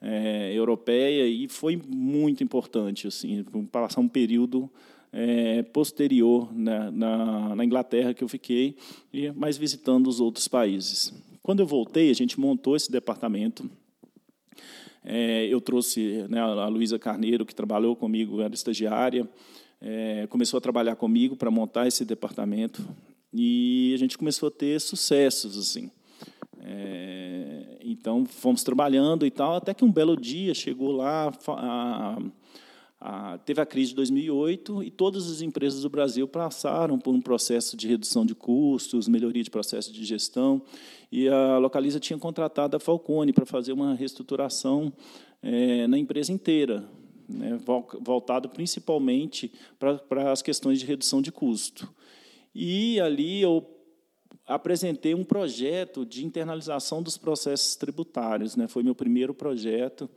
é, 0.02 0.52
europeia 0.52 1.26
e 1.28 1.46
foi 1.46 1.80
muito 1.88 2.42
importante 2.42 3.06
assim 3.06 3.44
passar 3.70 4.00
um 4.00 4.08
período 4.08 4.68
é, 5.12 5.62
posterior 5.62 6.52
né, 6.52 6.90
na, 6.90 7.54
na, 7.54 7.64
Inglaterra 7.64 8.12
que 8.12 8.24
eu 8.24 8.28
fiquei 8.28 8.76
e 9.12 9.30
mais 9.30 9.56
visitando 9.56 10.08
os 10.08 10.20
outros 10.20 10.48
países. 10.48 11.14
Quando 11.40 11.60
eu 11.60 11.66
voltei 11.66 12.10
a 12.10 12.14
gente 12.14 12.40
montou 12.40 12.74
esse 12.74 12.90
departamento. 12.90 13.70
É, 15.04 15.46
eu 15.46 15.60
trouxe 15.60 16.24
né, 16.28 16.40
a 16.40 16.68
Luísa 16.68 16.98
Carneiro 16.98 17.44
que 17.46 17.54
trabalhou 17.54 17.94
comigo 17.96 18.40
era 18.40 18.54
estagiária 18.54 19.28
começou 20.28 20.58
a 20.58 20.60
trabalhar 20.60 20.94
comigo 20.94 21.34
para 21.34 21.50
montar 21.50 21.88
esse 21.88 22.04
departamento 22.04 22.88
e 23.34 23.90
a 23.92 23.98
gente 23.98 24.16
começou 24.16 24.46
a 24.46 24.52
ter 24.52 24.80
sucessos 24.80 25.58
assim 25.58 25.90
então, 27.92 28.24
fomos 28.24 28.62
trabalhando 28.62 29.26
e 29.26 29.30
tal, 29.30 29.56
até 29.56 29.74
que 29.74 29.84
um 29.84 29.92
belo 29.92 30.16
dia 30.16 30.54
chegou 30.54 30.92
lá, 30.92 31.32
a, 31.48 32.18
a, 33.00 33.38
teve 33.38 33.60
a 33.60 33.66
crise 33.66 33.90
de 33.90 33.96
2008 33.96 34.82
e 34.82 34.90
todas 34.90 35.30
as 35.30 35.42
empresas 35.42 35.82
do 35.82 35.90
Brasil 35.90 36.26
passaram 36.26 36.98
por 36.98 37.14
um 37.14 37.20
processo 37.20 37.76
de 37.76 37.86
redução 37.88 38.24
de 38.24 38.34
custos, 38.34 39.08
melhoria 39.08 39.42
de 39.42 39.50
processo 39.50 39.92
de 39.92 40.04
gestão, 40.04 40.62
e 41.10 41.28
a 41.28 41.58
Localiza 41.58 42.00
tinha 42.00 42.18
contratado 42.18 42.76
a 42.76 42.80
Falcone 42.80 43.32
para 43.32 43.44
fazer 43.44 43.72
uma 43.72 43.94
reestruturação 43.94 44.92
é, 45.42 45.86
na 45.86 45.98
empresa 45.98 46.32
inteira, 46.32 46.88
né, 47.28 47.58
voltado 48.00 48.48
principalmente 48.48 49.52
para, 49.78 49.98
para 49.98 50.32
as 50.32 50.40
questões 50.40 50.78
de 50.78 50.86
redução 50.86 51.20
de 51.20 51.30
custo. 51.30 51.88
E 52.54 53.00
ali 53.00 53.40
eu 53.40 53.66
apresentei 54.46 55.14
um 55.14 55.24
projeto 55.24 56.04
de 56.04 56.24
internalização 56.24 57.02
dos 57.02 57.16
processos 57.16 57.76
tributários. 57.76 58.56
Né? 58.56 58.66
Foi 58.68 58.82
meu 58.82 58.94
primeiro 58.94 59.32
projeto 59.32 60.08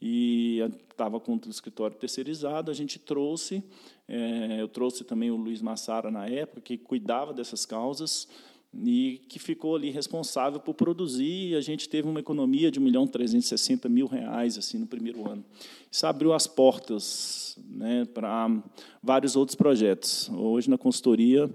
e 0.00 0.58
estava 0.90 1.20
com 1.20 1.34
o 1.34 1.50
escritório 1.50 1.96
terceirizado. 1.96 2.70
A 2.70 2.74
gente 2.74 2.98
trouxe, 2.98 3.62
é, 4.08 4.60
eu 4.60 4.68
trouxe 4.68 5.04
também 5.04 5.30
o 5.30 5.36
Luiz 5.36 5.60
Massara 5.60 6.10
na 6.10 6.26
época, 6.26 6.60
que 6.60 6.78
cuidava 6.78 7.32
dessas 7.32 7.66
causas 7.66 8.28
e 8.72 9.20
que 9.28 9.38
ficou 9.38 9.74
ali 9.74 9.90
responsável 9.90 10.60
por 10.60 10.74
produzir. 10.74 11.50
E 11.50 11.56
a 11.56 11.60
gente 11.60 11.88
teve 11.88 12.08
uma 12.08 12.20
economia 12.20 12.70
de 12.70 12.78
1 12.78 12.82
milhão 12.82 13.06
360 13.06 13.88
mil 13.88 14.06
reais 14.06 14.56
assim 14.56 14.78
no 14.78 14.86
primeiro 14.86 15.28
ano. 15.28 15.44
Isso 15.90 16.06
abriu 16.06 16.32
as 16.32 16.46
portas 16.46 17.58
né, 17.68 18.04
para 18.04 18.62
vários 19.02 19.36
outros 19.36 19.56
projetos. 19.56 20.30
Hoje 20.30 20.70
na 20.70 20.78
consultoria 20.78 21.50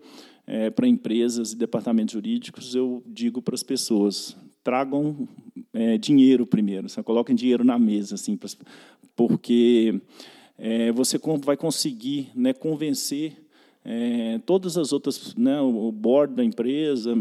é, 0.48 0.70
para 0.70 0.88
empresas 0.88 1.52
e 1.52 1.56
departamentos 1.56 2.14
jurídicos, 2.14 2.76
eu 2.76 3.04
digo 3.06 3.42
para 3.42 3.56
as 3.56 3.64
pessoas: 3.64 4.38
tragam 4.64 5.28
é, 5.74 5.98
dinheiro 5.98 6.46
primeiro, 6.46 6.90
sabe? 6.90 7.06
coloquem 7.06 7.36
dinheiro 7.36 7.64
na 7.64 7.80
mesa, 7.80 8.16
assim, 8.16 8.38
porque 9.16 10.00
é, 10.58 10.92
você 10.92 11.20
vai 11.44 11.58
conseguir 11.58 12.30
né, 12.36 12.54
convencer 12.54 13.38
é, 13.84 14.40
todas 14.46 14.78
as 14.78 14.92
outras, 14.92 15.36
né, 15.36 15.60
o 15.62 15.92
board 15.92 16.34
da 16.34 16.44
empresa, 16.44 17.16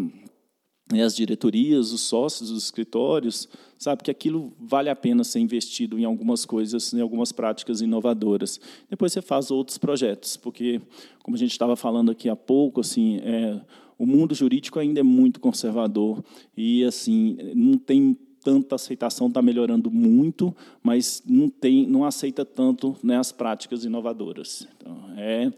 né, 0.90 1.02
as 1.02 1.16
diretorias, 1.16 1.92
os 1.92 2.02
sócios, 2.02 2.50
os 2.50 2.64
escritórios, 2.64 3.48
sabe 3.78 4.02
que 4.02 4.10
aquilo 4.10 4.52
vale 4.58 4.90
a 4.90 4.96
pena 4.96 5.24
ser 5.24 5.40
investido 5.40 5.98
em 5.98 6.04
algumas 6.04 6.44
coisas, 6.44 6.92
em 6.92 7.00
algumas 7.00 7.32
práticas 7.32 7.80
inovadoras. 7.80 8.60
Depois 8.88 9.12
você 9.12 9.22
faz 9.22 9.50
outros 9.50 9.78
projetos, 9.78 10.36
porque, 10.36 10.80
como 11.22 11.36
a 11.36 11.38
gente 11.38 11.52
estava 11.52 11.76
falando 11.76 12.10
aqui 12.10 12.28
há 12.28 12.36
pouco, 12.36 12.80
assim, 12.80 13.18
é, 13.22 13.60
o 13.98 14.06
mundo 14.06 14.34
jurídico 14.34 14.78
ainda 14.78 15.00
é 15.00 15.02
muito 15.02 15.40
conservador 15.40 16.22
e 16.56 16.84
assim 16.84 17.36
não 17.54 17.78
tem 17.78 18.16
tanta 18.42 18.74
aceitação, 18.74 19.28
está 19.28 19.40
melhorando 19.40 19.90
muito, 19.90 20.54
mas 20.82 21.22
não 21.26 21.48
tem, 21.48 21.86
não 21.86 22.04
aceita 22.04 22.44
tanto 22.44 22.94
né, 23.02 23.16
as 23.16 23.32
práticas 23.32 23.86
inovadoras. 23.86 24.68
Então, 24.76 24.98
é, 25.16 25.50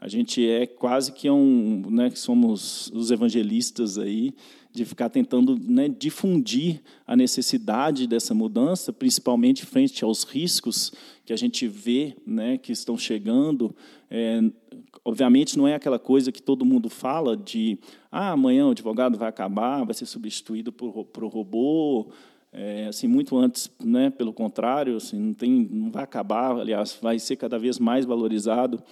a 0.00 0.08
gente 0.08 0.44
é 0.44 0.66
quase 0.66 1.12
que 1.12 1.30
um, 1.30 1.88
né, 1.88 2.10
que 2.10 2.18
somos 2.18 2.90
os 2.92 3.12
evangelistas 3.12 3.96
aí 3.96 4.34
de 4.72 4.84
ficar 4.84 5.10
tentando 5.10 5.58
né, 5.58 5.88
difundir 5.88 6.80
a 7.06 7.14
necessidade 7.14 8.06
dessa 8.06 8.32
mudança, 8.32 8.92
principalmente 8.92 9.66
frente 9.66 10.02
aos 10.02 10.24
riscos 10.24 10.92
que 11.26 11.32
a 11.32 11.36
gente 11.36 11.68
vê 11.68 12.16
né, 12.26 12.56
que 12.56 12.72
estão 12.72 12.96
chegando. 12.96 13.74
É, 14.10 14.40
obviamente, 15.04 15.58
não 15.58 15.68
é 15.68 15.74
aquela 15.74 15.98
coisa 15.98 16.32
que 16.32 16.42
todo 16.42 16.64
mundo 16.64 16.88
fala 16.88 17.36
de 17.36 17.78
ah, 18.10 18.30
amanhã 18.30 18.66
o 18.66 18.70
advogado 18.70 19.18
vai 19.18 19.28
acabar, 19.28 19.84
vai 19.84 19.94
ser 19.94 20.06
substituído 20.06 20.72
por, 20.72 21.04
por 21.04 21.24
robô. 21.26 22.10
É, 22.50 22.86
assim, 22.86 23.06
muito 23.06 23.36
antes, 23.36 23.70
né, 23.82 24.10
pelo 24.10 24.32
contrário, 24.32 24.96
assim, 24.96 25.18
não, 25.18 25.34
tem, 25.34 25.68
não 25.70 25.90
vai 25.90 26.04
acabar, 26.04 26.54
aliás, 26.54 26.98
vai 27.00 27.18
ser 27.18 27.36
cada 27.36 27.58
vez 27.58 27.78
mais 27.78 28.04
valorizado 28.04 28.82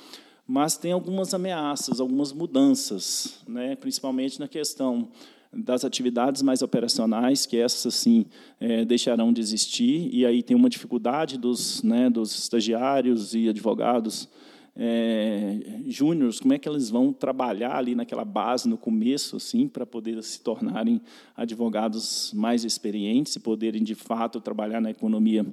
mas 0.53 0.77
tem 0.77 0.91
algumas 0.91 1.33
ameaças, 1.33 2.01
algumas 2.01 2.33
mudanças, 2.33 3.41
né, 3.47 3.77
principalmente 3.77 4.41
na 4.41 4.49
questão 4.49 5.09
das 5.53 5.85
atividades 5.85 6.43
mais 6.43 6.63
operacionais, 6.63 7.45
que 7.45 7.57
essas 7.57 7.95
sim 7.95 8.27
é, 8.61 8.85
deixarão 8.85 9.33
de 9.33 9.41
existir, 9.41 10.09
e 10.13 10.25
aí 10.25 10.43
tem 10.43 10.57
uma 10.57 10.71
dificuldade 10.71 11.37
dos, 11.37 11.83
né, 11.83 12.09
dos 12.09 12.37
estagiários 12.39 13.35
e 13.35 13.49
advogados 13.49 14.29
é, 14.77 15.83
júniores, 15.87 16.41
como 16.41 16.55
é 16.55 16.59
que 16.59 16.69
eles 16.69 16.89
vão 16.89 17.13
trabalhar 17.13 17.77
ali 17.77 17.95
naquela 17.95 18.25
base 18.25 18.69
no 18.69 18.79
começo, 18.79 19.37
assim, 19.37 19.69
para 19.69 19.85
poder 19.85 20.23
se 20.23 20.41
tornarem 20.41 21.01
advogados 21.37 22.33
mais 22.35 22.65
experientes 22.65 23.37
e 23.37 23.41
poderem 23.41 23.83
de 23.83 23.95
fato 23.95 24.41
trabalhar 24.41 24.81
na 24.81 24.91
economia 24.91 25.45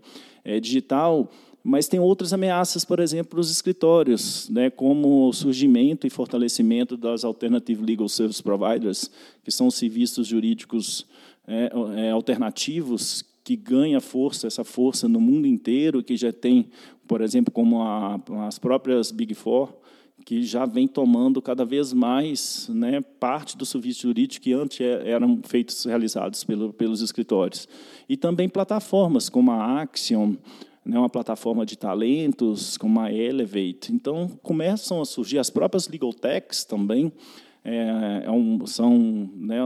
é, 0.43 0.59
digital. 0.59 1.29
Mas 1.69 1.85
tem 1.89 1.99
outras 1.99 2.31
ameaças, 2.31 2.85
por 2.85 2.97
exemplo, 2.97 3.37
os 3.37 3.51
escritórios, 3.51 4.47
né, 4.47 4.69
como 4.69 5.27
o 5.27 5.33
surgimento 5.33 6.07
e 6.07 6.09
fortalecimento 6.09 6.95
das 6.95 7.25
Alternative 7.25 7.83
Legal 7.83 8.07
Service 8.07 8.41
Providers, 8.41 9.11
que 9.43 9.51
são 9.51 9.69
serviços 9.69 10.25
jurídicos 10.27 11.05
é, 11.45 11.69
é, 11.97 12.11
alternativos 12.11 13.21
que 13.43 13.57
ganha 13.57 13.99
força, 13.99 14.47
essa 14.47 14.63
força 14.63 15.09
no 15.09 15.19
mundo 15.19 15.45
inteiro, 15.45 16.01
que 16.01 16.15
já 16.15 16.31
tem, 16.31 16.69
por 17.05 17.19
exemplo, 17.19 17.51
como 17.51 17.81
a, 17.81 18.17
as 18.47 18.57
próprias 18.57 19.11
Big 19.11 19.33
Four, 19.33 19.73
que 20.23 20.43
já 20.43 20.65
vem 20.65 20.87
tomando 20.87 21.41
cada 21.41 21.65
vez 21.65 21.91
mais 21.91 22.69
né, 22.69 23.01
parte 23.19 23.57
do 23.57 23.65
serviço 23.65 24.03
jurídico 24.03 24.45
que 24.45 24.53
antes 24.53 24.79
é, 24.79 25.09
eram 25.09 25.41
feitos 25.43 25.83
realizados 25.83 26.45
pelo, 26.45 26.71
pelos 26.71 27.01
escritórios. 27.01 27.67
E 28.07 28.15
também 28.15 28.47
plataformas 28.47 29.27
como 29.27 29.51
a 29.51 29.81
Axiom, 29.81 30.37
né, 30.87 30.97
uma 30.97 31.09
plataforma 31.09 31.65
de 31.65 31.77
talentos 31.77 32.77
como 32.77 32.99
a 32.99 33.11
Elevate. 33.11 33.91
Então, 33.91 34.29
começam 34.41 35.01
a 35.01 35.05
surgir 35.05 35.37
as 35.37 35.49
próprias 35.49 35.87
legal 35.87 36.13
techs 36.13 36.63
também, 36.63 37.11
é, 37.63 38.23
é 38.25 38.31
um, 38.31 38.65
são, 38.65 39.29
né, 39.35 39.59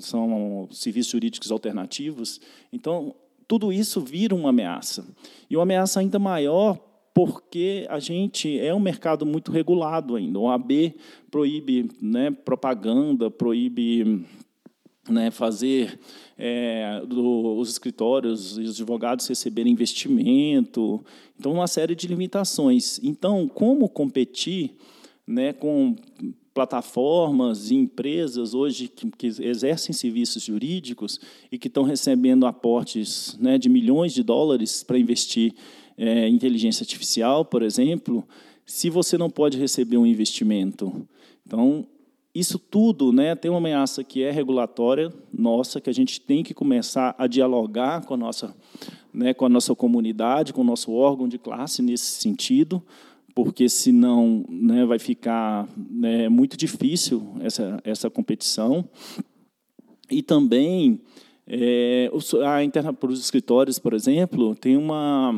são 0.00 0.68
serviços 0.70 1.10
jurídicos 1.10 1.50
alternativos. 1.50 2.40
Então, 2.72 3.14
tudo 3.48 3.72
isso 3.72 4.00
vira 4.00 4.34
uma 4.34 4.50
ameaça. 4.50 5.04
E 5.50 5.56
uma 5.56 5.64
ameaça 5.64 5.98
ainda 5.98 6.18
maior 6.18 6.78
porque 7.12 7.84
a 7.90 7.98
gente 7.98 8.60
é 8.60 8.72
um 8.72 8.78
mercado 8.78 9.26
muito 9.26 9.50
regulado 9.50 10.14
ainda. 10.14 10.38
O 10.38 10.48
AB 10.48 10.94
proíbe 11.32 11.90
né, 12.00 12.30
propaganda, 12.30 13.28
proíbe 13.28 14.24
né, 15.08 15.30
fazer 15.30 15.98
é, 16.36 17.02
do, 17.06 17.56
os 17.58 17.70
escritórios 17.70 18.58
e 18.58 18.62
os 18.62 18.70
advogados 18.72 19.26
receberem 19.26 19.72
investimento. 19.72 21.04
Então, 21.38 21.52
uma 21.52 21.66
série 21.66 21.94
de 21.94 22.06
limitações. 22.06 23.00
Então, 23.02 23.48
como 23.48 23.88
competir 23.88 24.72
né, 25.26 25.52
com 25.52 25.96
plataformas 26.54 27.70
e 27.70 27.76
empresas 27.76 28.52
hoje 28.52 28.88
que, 28.88 29.08
que, 29.12 29.26
exercem 29.26 29.92
serviços 29.92 30.42
jurídicos 30.42 31.20
e 31.52 31.58
que 31.58 31.68
estão 31.68 31.84
recebendo 31.84 32.46
aportes 32.46 33.36
né, 33.38 33.58
de 33.58 33.68
milhões 33.68 34.12
de 34.12 34.24
dólares 34.24 34.82
para 34.82 34.98
investir 34.98 35.54
é, 35.96 36.28
em 36.28 36.34
inteligência 36.34 36.82
artificial, 36.82 37.44
por 37.44 37.62
exemplo, 37.62 38.26
se 38.66 38.90
você 38.90 39.16
não 39.16 39.30
pode 39.30 39.56
receber 39.56 39.96
um 39.98 40.06
investimento. 40.06 41.08
Então, 41.46 41.86
isso 42.34 42.58
tudo 42.58 43.12
né, 43.12 43.34
tem 43.34 43.50
uma 43.50 43.58
ameaça 43.58 44.04
que 44.04 44.22
é 44.22 44.30
regulatória 44.30 45.12
nossa, 45.32 45.80
que 45.80 45.90
a 45.90 45.92
gente 45.92 46.20
tem 46.20 46.42
que 46.42 46.54
começar 46.54 47.14
a 47.18 47.26
dialogar 47.26 48.04
com 48.04 48.14
a 48.14 48.16
nossa, 48.16 48.54
né, 49.12 49.32
com 49.34 49.46
a 49.46 49.48
nossa 49.48 49.74
comunidade, 49.74 50.52
com 50.52 50.60
o 50.60 50.64
nosso 50.64 50.92
órgão 50.92 51.26
de 51.26 51.38
classe 51.38 51.82
nesse 51.82 52.20
sentido, 52.20 52.82
porque 53.34 53.68
senão 53.68 54.44
né, 54.48 54.84
vai 54.84 54.98
ficar 54.98 55.68
né, 55.76 56.28
muito 56.28 56.56
difícil 56.56 57.34
essa, 57.40 57.80
essa 57.84 58.10
competição. 58.10 58.84
E 60.10 60.22
também, 60.22 61.00
é, 61.46 62.10
a 62.46 62.64
interna, 62.64 62.92
para 62.92 63.10
os 63.10 63.20
escritórios, 63.20 63.78
por 63.78 63.92
exemplo, 63.92 64.54
tem 64.54 64.76
uma 64.76 65.32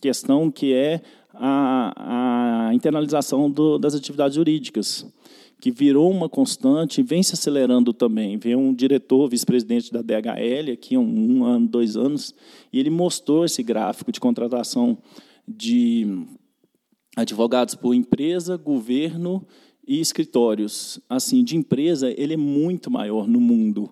questão 0.00 0.50
que 0.50 0.72
é 0.72 1.00
a, 1.32 2.68
a 2.68 2.74
internalização 2.74 3.50
do, 3.50 3.78
das 3.78 3.94
atividades 3.94 4.34
jurídicas, 4.34 5.06
que 5.60 5.70
virou 5.70 6.10
uma 6.10 6.28
constante 6.28 7.00
e 7.00 7.04
vem 7.04 7.22
se 7.22 7.34
acelerando 7.34 7.92
também. 7.92 8.36
Veio 8.36 8.58
um 8.58 8.74
diretor, 8.74 9.28
vice-presidente 9.28 9.90
da 9.90 10.02
DHL, 10.02 10.72
aqui 10.72 10.94
há 10.94 11.00
um, 11.00 11.38
um 11.38 11.44
ano, 11.44 11.66
dois 11.66 11.96
anos, 11.96 12.34
e 12.72 12.78
ele 12.78 12.90
mostrou 12.90 13.44
esse 13.44 13.62
gráfico 13.62 14.12
de 14.12 14.20
contratação 14.20 14.98
de 15.48 16.26
advogados 17.16 17.74
por 17.74 17.94
empresa, 17.94 18.56
governo 18.56 19.46
e 19.86 20.00
escritórios. 20.00 21.00
Assim, 21.08 21.42
de 21.42 21.56
empresa, 21.56 22.12
ele 22.16 22.34
é 22.34 22.36
muito 22.36 22.90
maior 22.90 23.26
no 23.26 23.40
mundo. 23.40 23.90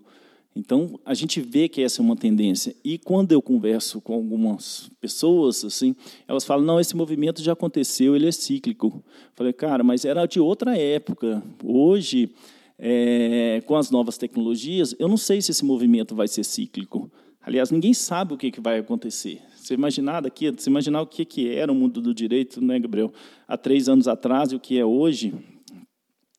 Então, 0.56 1.00
a 1.04 1.14
gente 1.14 1.40
vê 1.40 1.68
que 1.68 1.82
essa 1.82 2.00
é 2.00 2.04
uma 2.04 2.14
tendência. 2.14 2.76
E 2.84 2.96
quando 2.96 3.32
eu 3.32 3.42
converso 3.42 4.00
com 4.00 4.14
algumas 4.14 4.88
pessoas, 5.00 5.64
assim, 5.64 5.96
elas 6.28 6.44
falam: 6.44 6.64
"Não, 6.64 6.78
esse 6.78 6.96
movimento 6.96 7.42
já 7.42 7.52
aconteceu, 7.52 8.14
ele 8.14 8.28
é 8.28 8.32
cíclico". 8.32 8.86
Eu 8.86 9.02
falei: 9.34 9.52
"Cara, 9.52 9.82
mas 9.82 10.04
era 10.04 10.26
de 10.26 10.38
outra 10.38 10.78
época. 10.78 11.42
Hoje, 11.62 12.30
é, 12.78 13.62
com 13.66 13.74
as 13.76 13.90
novas 13.90 14.16
tecnologias, 14.16 14.94
eu 14.98 15.08
não 15.08 15.16
sei 15.16 15.42
se 15.42 15.50
esse 15.50 15.64
movimento 15.64 16.14
vai 16.14 16.28
ser 16.28 16.44
cíclico. 16.44 17.10
Aliás, 17.40 17.70
ninguém 17.70 17.92
sabe 17.92 18.32
o 18.32 18.38
que, 18.38 18.50
que 18.50 18.60
vai 18.60 18.78
acontecer. 18.78 19.42
Você 19.54 19.74
imaginar 19.74 20.20
daqui, 20.20 20.50
você 20.50 20.70
imaginar 20.70 21.02
o 21.02 21.06
que, 21.06 21.24
que 21.24 21.48
era 21.48 21.70
o 21.70 21.74
mundo 21.74 22.00
do 22.00 22.14
direito, 22.14 22.60
né, 22.64 22.78
Gabriel, 22.78 23.12
há 23.46 23.56
três 23.56 23.88
anos 23.88 24.08
atrás 24.08 24.52
e 24.52 24.56
o 24.56 24.60
que 24.60 24.78
é 24.78 24.84
hoje, 24.84 25.34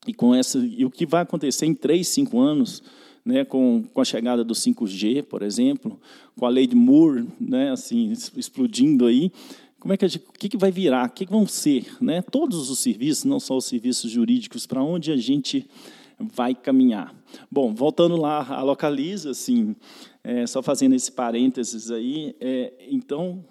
e 0.07 0.13
com 0.13 0.33
essa 0.33 0.57
e 0.57 0.85
o 0.85 0.89
que 0.89 1.05
vai 1.05 1.21
acontecer 1.21 1.65
em 1.65 1.73
três, 1.73 2.07
cinco 2.07 2.39
anos, 2.39 2.81
né, 3.25 3.43
com, 3.43 3.83
com 3.93 4.01
a 4.01 4.05
chegada 4.05 4.43
do 4.43 4.53
5G, 4.53 5.23
por 5.23 5.41
exemplo, 5.41 5.99
com 6.37 6.45
a 6.45 6.49
lei 6.49 6.67
de 6.67 6.75
Moore, 6.75 7.27
né, 7.39 7.71
assim 7.71 8.11
explodindo 8.11 9.07
aí, 9.07 9.31
como 9.85 9.93
é 9.93 9.97
que 9.97 10.07
gente, 10.07 10.23
o 10.27 10.33
que, 10.33 10.49
que 10.49 10.57
vai 10.57 10.71
virar, 10.71 11.07
o 11.07 11.11
que, 11.11 11.25
que 11.25 11.31
vão 11.31 11.45
ser, 11.47 11.85
né? 12.01 12.19
Todos 12.19 12.71
os 12.71 12.79
serviços, 12.79 13.23
não 13.23 13.39
só 13.39 13.55
os 13.55 13.65
serviços 13.65 14.09
jurídicos, 14.09 14.65
para 14.65 14.81
onde 14.81 15.11
a 15.11 15.15
gente 15.15 15.69
vai 16.19 16.55
caminhar. 16.55 17.13
Bom, 17.51 17.71
voltando 17.71 18.15
lá 18.15 18.47
à 18.47 18.63
localiza, 18.63 19.29
assim, 19.29 19.75
é, 20.23 20.47
só 20.47 20.63
fazendo 20.63 20.95
esse 20.95 21.11
parênteses 21.11 21.91
aí, 21.91 22.35
é, 22.39 22.73
então. 22.89 23.45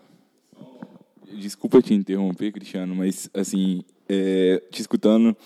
Desculpa 1.38 1.80
te 1.80 1.94
interromper, 1.94 2.50
Cristiano, 2.50 2.96
mas 2.96 3.30
assim, 3.32 3.82
é, 4.08 4.60
te 4.72 4.80
escutando, 4.80 5.36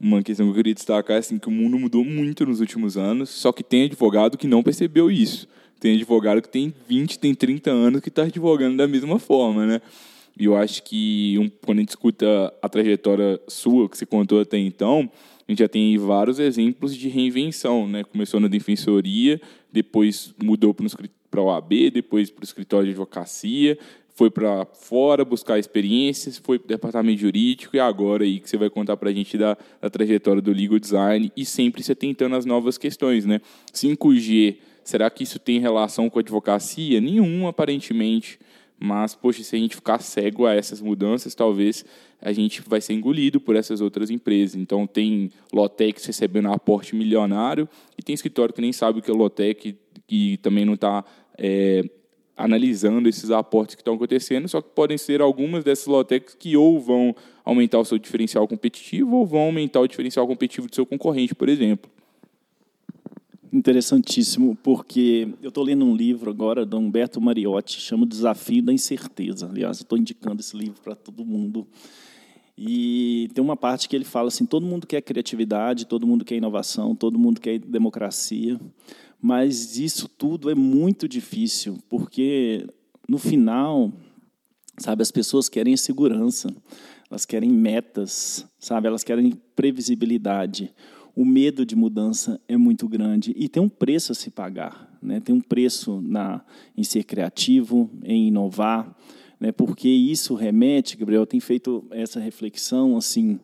uma 0.00 0.22
questão 0.22 0.46
que 0.46 0.50
eu 0.50 0.54
queria 0.54 0.74
destacar 0.74 1.16
é 1.16 1.18
assim, 1.20 1.38
que 1.38 1.48
o 1.48 1.50
mundo 1.50 1.78
mudou 1.78 2.04
muito 2.04 2.46
nos 2.46 2.60
últimos 2.60 2.96
anos, 2.96 3.30
só 3.30 3.52
que 3.52 3.64
tem 3.64 3.84
advogado 3.84 4.38
que 4.38 4.46
não 4.46 4.62
percebeu 4.62 5.10
isso. 5.10 5.48
Tem 5.80 5.94
advogado 5.94 6.42
que 6.42 6.48
tem 6.48 6.72
20, 6.88 7.18
tem 7.18 7.34
30 7.34 7.70
anos 7.70 8.00
que 8.00 8.08
está 8.08 8.22
advogando 8.22 8.76
da 8.76 8.86
mesma 8.86 9.18
forma, 9.18 9.66
né? 9.66 9.80
E 10.38 10.44
eu 10.44 10.56
acho 10.56 10.82
que 10.84 11.36
um, 11.38 11.48
quando 11.64 11.78
a 11.78 11.80
gente 11.80 11.90
escuta 11.90 12.52
a 12.62 12.68
trajetória 12.68 13.40
sua, 13.48 13.88
que 13.88 13.98
você 13.98 14.06
contou 14.06 14.40
até 14.40 14.56
então, 14.56 15.10
a 15.46 15.52
gente 15.52 15.58
já 15.58 15.68
tem 15.68 15.96
vários 15.98 16.38
exemplos 16.38 16.96
de 16.96 17.08
reinvenção, 17.08 17.88
né? 17.88 18.04
Começou 18.04 18.38
na 18.38 18.48
defensoria, 18.48 19.40
depois 19.72 20.34
mudou 20.40 20.74
para 21.30 21.42
o 21.42 21.50
AB, 21.50 21.90
depois 21.90 22.30
para 22.30 22.42
o 22.42 22.44
escritório 22.44 22.86
de 22.86 22.92
advocacia, 22.92 23.78
foi 24.18 24.32
para 24.32 24.66
fora 24.66 25.24
buscar 25.24 25.60
experiências, 25.60 26.38
foi 26.38 26.58
para 26.58 26.64
o 26.64 26.68
departamento 26.70 27.20
jurídico 27.20 27.76
e 27.76 27.78
agora 27.78 28.24
aí 28.24 28.40
que 28.40 28.50
você 28.50 28.56
vai 28.56 28.68
contar 28.68 28.96
para 28.96 29.10
a 29.10 29.12
gente 29.12 29.38
da, 29.38 29.56
da, 29.80 29.88
trajetória 29.88 30.42
do 30.42 30.50
legal 30.50 30.76
design 30.76 31.30
e 31.36 31.44
sempre 31.44 31.84
se 31.84 31.92
atentando 31.92 32.34
às 32.34 32.44
novas 32.44 32.76
questões, 32.76 33.24
né? 33.24 33.40
5G, 33.72 34.56
será 34.82 35.08
que 35.08 35.22
isso 35.22 35.38
tem 35.38 35.60
relação 35.60 36.10
com 36.10 36.18
a 36.18 36.20
advocacia? 36.20 37.00
Nenhum, 37.00 37.46
aparentemente. 37.46 38.40
Mas, 38.76 39.14
poxa, 39.14 39.44
se 39.44 39.54
a 39.54 39.58
gente 39.60 39.76
ficar 39.76 40.00
cego 40.00 40.46
a 40.46 40.54
essas 40.54 40.80
mudanças, 40.80 41.32
talvez 41.36 41.84
a 42.20 42.32
gente 42.32 42.60
vai 42.66 42.80
ser 42.80 42.94
engolido 42.94 43.40
por 43.40 43.54
essas 43.54 43.80
outras 43.80 44.10
empresas. 44.10 44.56
Então, 44.56 44.84
tem 44.84 45.30
Lotex 45.52 46.04
recebendo 46.04 46.48
aporte 46.48 46.96
milionário 46.96 47.68
e 47.96 48.02
tem 48.02 48.16
escritório 48.16 48.52
que 48.52 48.60
nem 48.60 48.72
sabe 48.72 48.98
o 48.98 49.02
que 49.02 49.12
é 49.12 49.14
Lotec 49.14 49.76
e 50.10 50.36
também 50.38 50.64
não 50.64 50.74
está 50.74 51.04
é, 51.38 51.84
analisando 52.38 53.08
esses 53.08 53.30
aportes 53.30 53.74
que 53.74 53.80
estão 53.80 53.94
acontecendo, 53.94 54.48
só 54.48 54.62
que 54.62 54.68
podem 54.70 54.96
ser 54.96 55.20
algumas 55.20 55.64
dessas 55.64 55.86
Lotecs 55.86 56.34
que 56.34 56.56
ou 56.56 56.78
vão 56.80 57.14
aumentar 57.44 57.80
o 57.80 57.84
seu 57.84 57.98
diferencial 57.98 58.46
competitivo 58.46 59.16
ou 59.16 59.26
vão 59.26 59.40
aumentar 59.40 59.80
o 59.80 59.88
diferencial 59.88 60.26
competitivo 60.26 60.68
do 60.68 60.74
seu 60.74 60.86
concorrente, 60.86 61.34
por 61.34 61.48
exemplo. 61.48 61.90
Interessantíssimo, 63.52 64.56
porque 64.62 65.28
eu 65.42 65.48
estou 65.48 65.64
lendo 65.64 65.84
um 65.84 65.96
livro 65.96 66.30
agora 66.30 66.64
do 66.64 66.78
Humberto 66.78 67.20
Mariotti, 67.20 67.80
chama 67.80 68.06
Desafio 68.06 68.62
da 68.62 68.72
Incerteza. 68.72 69.48
Aliás, 69.50 69.78
estou 69.78 69.98
indicando 69.98 70.40
esse 70.40 70.56
livro 70.56 70.80
para 70.82 70.94
todo 70.94 71.24
mundo. 71.24 71.66
E 72.56 73.30
tem 73.34 73.42
uma 73.42 73.56
parte 73.56 73.88
que 73.88 73.96
ele 73.96 74.04
fala 74.04 74.28
assim: 74.28 74.44
todo 74.44 74.66
mundo 74.66 74.86
quer 74.86 75.00
criatividade, 75.00 75.86
todo 75.86 76.06
mundo 76.06 76.24
quer 76.24 76.34
inovação, 76.34 76.94
todo 76.94 77.18
mundo 77.18 77.40
quer 77.40 77.58
democracia, 77.58 78.60
mas 79.20 79.78
isso 79.78 80.08
tudo 80.08 80.50
é 80.50 80.54
muito 80.54 81.08
difícil, 81.08 81.78
porque 81.88 82.66
no 83.08 83.18
final, 83.18 83.92
sabe, 84.78 85.02
as 85.02 85.10
pessoas 85.10 85.48
querem 85.48 85.76
segurança, 85.76 86.54
elas 87.10 87.24
querem 87.24 87.50
metas, 87.50 88.46
sabe, 88.58 88.86
elas 88.86 89.02
querem 89.02 89.32
previsibilidade 89.56 90.72
o 91.18 91.24
medo 91.24 91.66
de 91.66 91.74
mudança 91.74 92.40
é 92.46 92.56
muito 92.56 92.88
grande 92.88 93.34
e 93.36 93.48
tem 93.48 93.60
um 93.60 93.68
preço 93.68 94.12
a 94.12 94.14
se 94.14 94.30
pagar. 94.30 94.96
Né? 95.02 95.18
Tem 95.18 95.34
um 95.34 95.40
preço 95.40 96.00
na, 96.00 96.44
em 96.76 96.84
ser 96.84 97.02
criativo, 97.02 97.90
em 98.04 98.28
inovar, 98.28 98.96
né? 99.40 99.50
porque 99.50 99.88
isso 99.88 100.36
remete, 100.36 100.96
Gabriel, 100.96 101.26
tem 101.26 101.40
feito 101.40 101.84
essa 101.90 102.20
reflexão 102.20 102.96
assim, 102.96 103.40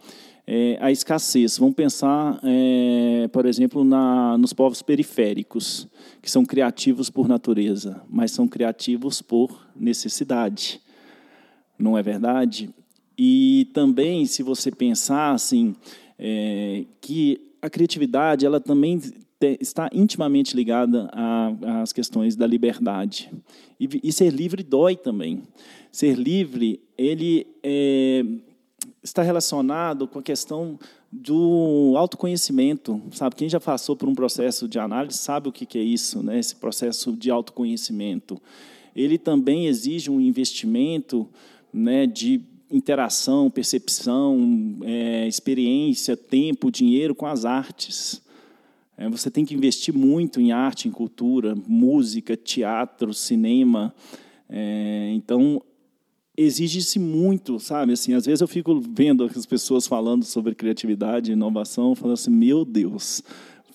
é, 0.47 0.79
a 0.81 0.91
escassez. 0.91 1.59
Vamos 1.59 1.75
pensar, 1.75 2.41
é, 2.43 3.29
por 3.29 3.47
exemplo, 3.47 3.85
na, 3.85 4.37
nos 4.39 4.53
povos 4.53 4.83
periféricos, 4.83 5.89
que 6.21 6.31
são 6.31 6.45
criativos 6.45 7.11
por 7.11 7.29
natureza, 7.29 8.03
mas 8.09 8.31
são 8.31 8.47
criativos 8.47 9.23
por 9.23 9.67
necessidade. 9.75 10.81
Não 11.79 11.97
é 11.97 12.03
verdade? 12.03 12.71
E 13.17 13.69
também, 13.73 14.27
se 14.27 14.43
você 14.43 14.71
pensar 14.71 15.33
assim, 15.33 15.75
é, 16.19 16.85
que 17.01 17.53
a 17.63 17.71
criatividade 17.71 18.45
ela 18.45 18.61
também 18.61 18.99
te, 18.99 19.59
está 19.61 19.89
intimamente 19.93 20.55
ligada 20.55 21.11
às 21.81 21.93
questões 21.93 22.37
da 22.37 22.47
liberdade. 22.47 23.31
E, 23.79 23.89
e, 24.03 24.13
ser 24.13 24.31
livre 24.33 24.63
dói 24.63 24.97
também. 24.97 25.43
Ser 25.91 26.17
livre 26.17 26.81
ele 26.97 27.47
é, 27.63 28.25
está 29.03 29.23
relacionado 29.23 30.09
com 30.09 30.19
a 30.19 30.23
questão 30.23 30.79
do 31.11 31.95
autoconhecimento, 31.97 33.01
sabe? 33.13 33.37
Quem 33.37 33.49
já 33.49 33.61
passou 33.61 33.95
por 33.95 34.09
um 34.09 34.15
processo 34.15 34.67
de 34.67 34.79
análise 34.79 35.19
sabe 35.19 35.49
o 35.49 35.53
que 35.53 35.79
é 35.79 35.83
isso, 35.83 36.23
né? 36.23 36.39
Esse 36.39 36.57
processo 36.57 37.13
de 37.13 37.31
autoconhecimento. 37.31 38.41
Ele 38.97 39.19
também 39.19 39.67
exige 39.67 40.11
um 40.11 40.21
investimento, 40.21 41.29
né? 41.73 42.07
De 42.07 42.43
interação, 42.71 43.51
percepção, 43.51 44.77
é, 44.83 45.29
experiência, 45.29 46.17
tempo, 46.17 46.71
dinheiro 46.71 47.15
com 47.15 47.27
as 47.27 47.45
artes. 47.45 48.21
É, 48.97 49.09
você 49.09 49.31
tem 49.31 49.45
que 49.45 49.55
investir 49.55 49.95
muito 49.95 50.41
em 50.41 50.53
arte, 50.53 50.89
em 50.89 50.91
cultura, 50.91 51.55
música, 51.67 52.37
teatro, 52.37 53.13
cinema. 53.13 53.95
É, 54.49 55.11
então, 55.15 55.63
exige-se 56.37 56.99
muito, 56.99 57.61
sabe? 57.61 57.93
Assim, 57.93 58.13
às 58.15 58.27
vezes 58.27 58.41
eu 58.41 58.49
fico 58.49 58.81
vendo 58.81 59.25
as 59.25 59.47
pessoas 59.47 59.87
falando 59.87 60.25
sobre 60.25 60.55
criatividade 60.55 61.33
inovação, 61.33 61.95
falando 61.95 62.15
assim, 62.15 62.31
meu 62.31 62.65
Deus, 62.65 63.23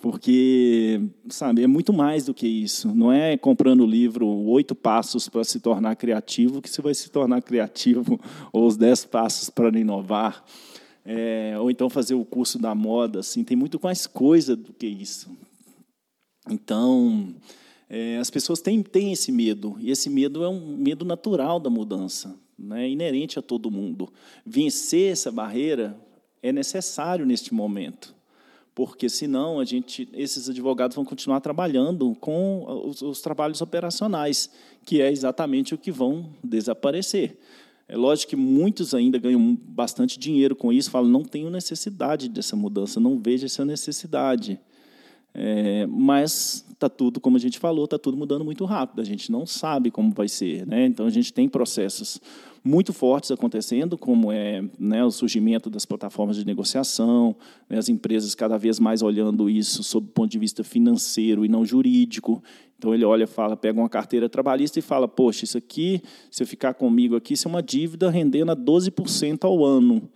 porque, 0.01 1.01
sabe, 1.29 1.63
é 1.63 1.67
muito 1.67 1.93
mais 1.93 2.25
do 2.25 2.33
que 2.33 2.47
isso. 2.47 2.93
Não 2.93 3.11
é 3.11 3.37
comprando 3.37 3.81
o 3.81 3.87
livro 3.87 4.27
Oito 4.27 4.75
Passos 4.75 5.29
para 5.29 5.43
se 5.43 5.59
tornar 5.59 5.95
criativo 5.95 6.61
que 6.61 6.69
você 6.69 6.81
vai 6.81 6.93
se 6.93 7.09
tornar 7.09 7.41
criativo, 7.41 8.19
ou 8.51 8.67
os 8.67 8.77
Dez 8.77 9.05
Passos 9.05 9.49
para 9.49 9.77
inovar, 9.77 10.43
é, 11.05 11.55
ou 11.59 11.71
então 11.71 11.89
fazer 11.89 12.13
o 12.13 12.25
curso 12.25 12.59
da 12.59 12.75
moda. 12.75 13.19
Assim, 13.19 13.43
tem 13.43 13.57
muito 13.57 13.79
mais 13.81 14.05
coisa 14.05 14.55
do 14.55 14.73
que 14.73 14.87
isso. 14.87 15.31
Então, 16.49 17.35
é, 17.89 18.17
as 18.17 18.29
pessoas 18.29 18.61
têm, 18.61 18.81
têm 18.81 19.11
esse 19.13 19.31
medo, 19.31 19.75
e 19.79 19.91
esse 19.91 20.09
medo 20.09 20.43
é 20.43 20.49
um 20.49 20.77
medo 20.77 21.05
natural 21.05 21.59
da 21.59 21.69
mudança 21.69 22.37
né, 22.59 22.89
inerente 22.89 23.39
a 23.39 23.41
todo 23.41 23.71
mundo. 23.71 24.11
Vencer 24.45 25.11
essa 25.11 25.31
barreira 25.31 25.97
é 26.41 26.51
necessário 26.51 27.25
neste 27.25 27.53
momento, 27.53 28.15
porque 28.75 29.09
senão 29.09 29.59
a 29.59 29.65
gente, 29.65 30.07
esses 30.13 30.49
advogados 30.49 30.95
vão 30.95 31.05
continuar 31.05 31.39
trabalhando 31.41 32.15
com 32.19 32.83
os, 32.85 33.01
os 33.01 33.21
trabalhos 33.21 33.61
operacionais, 33.61 34.49
que 34.85 35.01
é 35.01 35.11
exatamente 35.11 35.73
o 35.73 35.77
que 35.77 35.91
vão 35.91 36.29
desaparecer. 36.43 37.37
É 37.87 37.97
lógico 37.97 38.29
que 38.29 38.35
muitos 38.35 38.93
ainda 38.93 39.17
ganham 39.17 39.57
bastante 39.63 40.19
dinheiro 40.19 40.55
com 40.55 40.71
isso, 40.71 40.91
falam, 40.91 41.09
não 41.09 41.23
tenho 41.23 41.49
necessidade 41.49 42.29
dessa 42.29 42.55
mudança, 42.55 42.99
não 42.99 43.17
vejo 43.17 43.45
essa 43.45 43.65
necessidade. 43.65 44.59
É, 45.33 45.85
mas 45.87 46.65
está 46.71 46.89
tudo, 46.89 47.19
como 47.19 47.37
a 47.37 47.39
gente 47.39 47.59
falou, 47.59 47.85
está 47.85 47.97
tudo 47.97 48.17
mudando 48.17 48.45
muito 48.45 48.65
rápido. 48.65 49.01
A 49.01 49.05
gente 49.05 49.31
não 49.31 49.45
sabe 49.45 49.91
como 49.91 50.11
vai 50.11 50.27
ser. 50.27 50.65
Né? 50.65 50.85
Então, 50.85 51.05
a 51.05 51.09
gente 51.09 51.33
tem 51.33 51.47
processos 51.47 52.21
muito 52.63 52.91
fortes 52.93 53.31
acontecendo, 53.31 53.97
como 53.97 54.31
é 54.31 54.63
né, 54.77 55.03
o 55.03 55.11
surgimento 55.11 55.69
das 55.69 55.85
plataformas 55.85 56.35
de 56.35 56.45
negociação, 56.45 57.35
né, 57.69 57.77
as 57.77 57.89
empresas 57.89 58.35
cada 58.35 58.57
vez 58.57 58.79
mais 58.79 59.01
olhando 59.01 59.49
isso 59.49 59.83
sob 59.83 60.07
o 60.07 60.11
ponto 60.11 60.29
de 60.29 60.39
vista 60.39 60.63
financeiro 60.63 61.45
e 61.45 61.49
não 61.49 61.65
jurídico. 61.65 62.43
Então 62.77 62.93
ele 62.93 63.05
olha, 63.05 63.27
fala, 63.27 63.57
pega 63.57 63.79
uma 63.79 63.89
carteira 63.89 64.29
trabalhista 64.29 64.79
e 64.79 64.81
fala: 64.81 65.07
poxa, 65.07 65.43
isso 65.43 65.57
aqui, 65.57 66.01
se 66.31 66.43
eu 66.43 66.47
ficar 66.47 66.73
comigo 66.73 67.15
aqui, 67.15 67.33
isso 67.33 67.47
é 67.47 67.51
uma 67.51 67.63
dívida 67.63 68.09
rendendo 68.09 68.51
a 68.51 68.55
12% 68.55 69.43
ao 69.43 69.65
ano, 69.65 70.09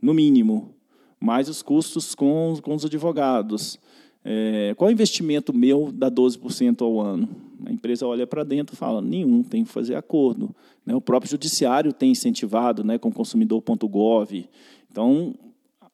no 0.00 0.12
mínimo, 0.12 0.74
mais 1.20 1.48
os 1.48 1.62
custos 1.62 2.14
com, 2.14 2.56
com 2.62 2.74
os 2.74 2.84
advogados. 2.84 3.78
É, 4.24 4.74
qual 4.76 4.88
é 4.88 4.92
o 4.92 4.94
investimento 4.94 5.54
meu 5.54 5.92
dá 5.92 6.10
12% 6.10 6.82
ao 6.82 7.00
ano? 7.00 7.47
A 7.64 7.72
empresa 7.72 8.06
olha 8.06 8.26
para 8.26 8.44
dentro 8.44 8.74
e 8.74 8.78
fala: 8.78 9.00
nenhum, 9.00 9.42
tem 9.42 9.64
que 9.64 9.70
fazer 9.70 9.94
acordo. 9.94 10.54
Né? 10.84 10.94
O 10.94 11.00
próprio 11.00 11.30
judiciário 11.30 11.92
tem 11.92 12.10
incentivado 12.10 12.84
né, 12.84 12.98
com 12.98 13.10
consumidor.gov. 13.10 14.48
Então, 14.90 15.34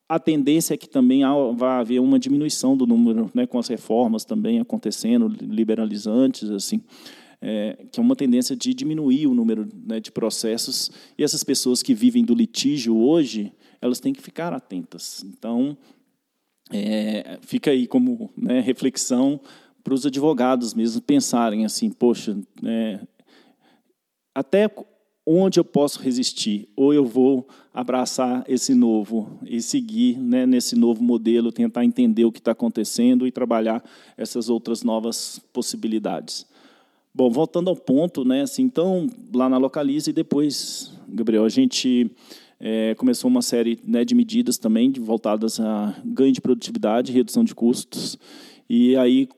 a 0.09 0.19
tendência 0.19 0.75
é 0.75 0.77
que 0.77 0.89
também 0.89 1.23
vai 1.57 1.81
haver 1.81 2.01
uma 2.01 2.19
diminuição 2.19 2.77
do 2.77 2.87
número, 2.87 3.31
né, 3.35 3.47
com 3.47 3.59
as 3.59 3.69
reformas 3.69 4.25
também 4.25 4.61
acontecendo, 4.61 5.29
liberalizantes, 5.29 6.51
assim, 6.51 6.81
é, 7.41 7.87
que 7.91 7.99
é 7.99 8.03
uma 8.03 8.15
tendência 8.15 8.55
de 8.55 8.73
diminuir 8.75 9.27
o 9.27 9.35
número 9.35 9.67
né, 9.87 10.01
de 10.01 10.13
processos. 10.13 10.91
E 11.17 11.25
essas 11.25 11.43
pessoas 11.43 11.83
que 11.83 11.95
vivem 11.95 12.25
do 12.25 12.35
litígio 12.35 12.97
hoje, 12.97 13.53
elas 13.81 13.99
têm 13.99 14.13
que 14.13 14.23
ficar 14.23 14.53
atentas. 14.53 15.25
Então, 15.25 15.77
é, 16.71 17.39
fica 17.43 17.71
aí 17.71 17.87
como 17.87 18.31
né, 18.37 18.61
reflexão 18.61 19.41
para 19.85 19.93
os 19.93 20.07
advogados 20.07 20.73
mesmo 20.73 21.03
pensarem 21.03 21.67
assim, 21.67 21.91
poxa, 21.91 22.37
é, 22.65 23.01
até 24.35 24.69
onde 25.27 25.61
eu 25.61 25.65
posso 25.65 26.01
resistir? 26.01 26.69
Ou 26.75 26.93
eu 26.93 27.05
vou 27.05 27.47
abraçar 27.73 28.45
esse 28.49 28.75
novo 28.75 29.39
e 29.45 29.61
seguir 29.61 30.19
né, 30.19 30.47
nesse 30.47 30.75
novo 30.75 31.03
modelo, 31.03 31.53
tentar 31.53 31.85
entender 31.85 32.25
o 32.25 32.33
que 32.33 32.39
está 32.39 32.53
acontecendo 32.53 33.27
e 33.27 33.33
trabalhar 33.33 33.85
essas 34.17 34.49
outras 34.49 34.83
novas 34.83 35.39
possibilidades. 35.53 36.47
Bom, 37.15 37.31
voltando 37.31 37.71
ao 37.71 37.77
ponto, 37.77 38.25
né, 38.25 38.43
assim, 38.43 38.63
então, 38.63 39.09
lá 39.33 39.49
na 39.49 39.57
Localize, 39.57 40.11
e 40.11 40.13
depois, 40.13 40.93
Gabriel, 41.07 41.45
a 41.45 41.49
gente 41.49 42.11
é, 42.59 42.95
começou 42.97 43.31
uma 43.31 43.43
série 43.43 43.79
né, 43.85 44.05
de 44.05 44.15
medidas 44.15 44.59
também 44.59 44.91
voltadas 44.93 45.61
a 45.61 45.95
ganho 46.05 46.33
de 46.33 46.41
produtividade, 46.41 47.13
redução 47.13 47.45
de 47.45 47.55
custos, 47.55 48.19
e 48.69 48.97
aí 48.97 49.29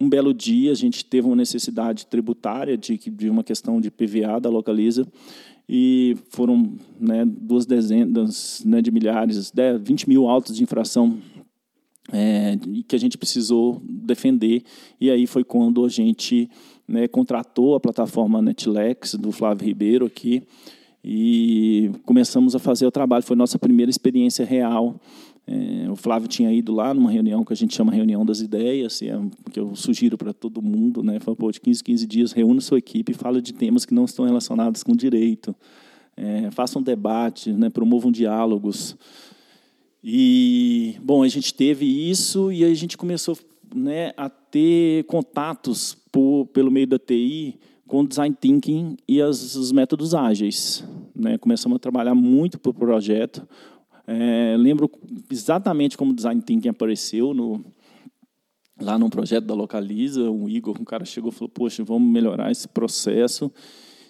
um 0.00 0.08
belo 0.08 0.32
dia 0.32 0.72
a 0.72 0.74
gente 0.74 1.04
teve 1.04 1.26
uma 1.26 1.36
necessidade 1.36 2.06
tributária 2.06 2.76
de, 2.76 2.96
de 2.96 3.28
uma 3.28 3.44
questão 3.44 3.80
de 3.80 3.90
PVA 3.90 4.40
da 4.40 4.48
Localiza 4.48 5.06
e 5.68 6.16
foram 6.30 6.74
né, 6.98 7.24
duas 7.24 7.66
dezenas 7.66 8.62
né, 8.64 8.80
de 8.80 8.90
milhares, 8.90 9.50
10, 9.50 9.80
20 9.82 10.08
mil 10.08 10.26
autos 10.26 10.56
de 10.56 10.62
infração 10.62 11.18
é, 12.12 12.58
que 12.88 12.96
a 12.96 12.98
gente 12.98 13.16
precisou 13.16 13.80
defender. 13.84 14.62
E 15.00 15.10
aí 15.10 15.26
foi 15.26 15.44
quando 15.44 15.84
a 15.84 15.88
gente 15.88 16.50
né, 16.88 17.06
contratou 17.06 17.74
a 17.74 17.80
plataforma 17.80 18.42
Netlex 18.42 19.14
do 19.14 19.30
Flávio 19.30 19.66
Ribeiro 19.66 20.06
aqui 20.06 20.42
e 21.04 21.90
começamos 22.04 22.56
a 22.56 22.58
fazer 22.58 22.86
o 22.86 22.90
trabalho. 22.90 23.22
Foi 23.22 23.36
nossa 23.36 23.58
primeira 23.58 23.90
experiência 23.90 24.44
real 24.44 25.00
é, 25.52 25.90
o 25.90 25.96
Flávio 25.96 26.28
tinha 26.28 26.52
ido 26.52 26.72
lá 26.72 26.94
numa 26.94 27.10
reunião 27.10 27.44
que 27.44 27.52
a 27.52 27.56
gente 27.56 27.74
chama 27.74 27.90
reunião 27.90 28.24
das 28.24 28.40
ideias, 28.40 29.02
é, 29.02 29.20
que 29.50 29.58
eu 29.58 29.74
sugiro 29.74 30.16
para 30.16 30.32
todo 30.32 30.62
mundo, 30.62 31.02
né? 31.02 31.18
Falou, 31.18 31.34
pô, 31.34 31.50
de 31.50 31.60
15 31.60 31.82
15 31.82 32.06
dias, 32.06 32.32
reúna 32.32 32.60
sua 32.60 32.78
equipe 32.78 33.10
e 33.10 33.14
fala 33.16 33.42
de 33.42 33.52
temas 33.52 33.84
que 33.84 33.92
não 33.92 34.04
estão 34.04 34.24
relacionados 34.24 34.84
com 34.84 34.94
direito. 34.94 35.52
É, 36.16 36.52
faça 36.52 36.78
um 36.78 36.82
debate, 36.82 37.52
né? 37.52 37.68
promovam 37.68 38.12
diálogos. 38.12 38.96
E, 40.04 40.94
bom, 41.02 41.24
a 41.24 41.28
gente 41.28 41.52
teve 41.52 41.84
isso 41.84 42.52
e 42.52 42.64
a 42.64 42.72
gente 42.72 42.96
começou 42.96 43.36
né, 43.74 44.12
a 44.16 44.30
ter 44.30 45.02
contatos 45.04 45.96
por, 46.12 46.46
pelo 46.52 46.70
meio 46.70 46.86
da 46.86 46.98
TI 46.98 47.58
com 47.88 48.04
design 48.04 48.36
thinking 48.40 48.96
e 49.08 49.20
as, 49.20 49.56
os 49.56 49.72
métodos 49.72 50.14
ágeis. 50.14 50.84
Né? 51.12 51.36
Começamos 51.38 51.74
a 51.74 51.78
trabalhar 51.80 52.14
muito 52.14 52.56
para 52.56 52.70
o 52.70 52.74
projeto. 52.74 53.46
É, 54.12 54.56
lembro 54.56 54.90
exatamente 55.30 55.96
como 55.96 56.10
o 56.10 56.14
Design 56.14 56.42
Thinking 56.42 56.68
apareceu 56.68 57.32
no, 57.32 57.64
lá 58.80 58.98
num 58.98 59.08
projeto 59.08 59.44
da 59.44 59.54
Localiza. 59.54 60.28
O 60.28 60.48
Igor, 60.48 60.76
um 60.80 60.84
cara 60.84 61.04
chegou 61.04 61.30
e 61.30 61.32
falou: 61.32 61.48
Poxa, 61.48 61.84
vamos 61.84 62.10
melhorar 62.10 62.50
esse 62.50 62.66
processo. 62.66 63.52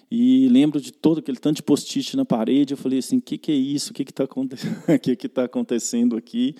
E 0.09 0.47
lembro 0.49 0.81
de 0.81 0.91
todo 0.91 1.19
aquele 1.19 1.37
tanto 1.37 1.57
de 1.57 1.63
post-it 1.63 2.17
na 2.17 2.25
parede. 2.25 2.73
Eu 2.73 2.77
falei 2.77 2.97
assim: 2.97 3.17
o 3.17 3.21
que, 3.21 3.37
que 3.37 3.51
é 3.51 3.55
isso? 3.55 3.91
O 3.91 3.93
que 3.93 4.01
está 4.01 4.25
que 4.99 5.15
que 5.15 5.29
tá 5.29 5.43
acontecendo 5.43 6.17
aqui? 6.17 6.55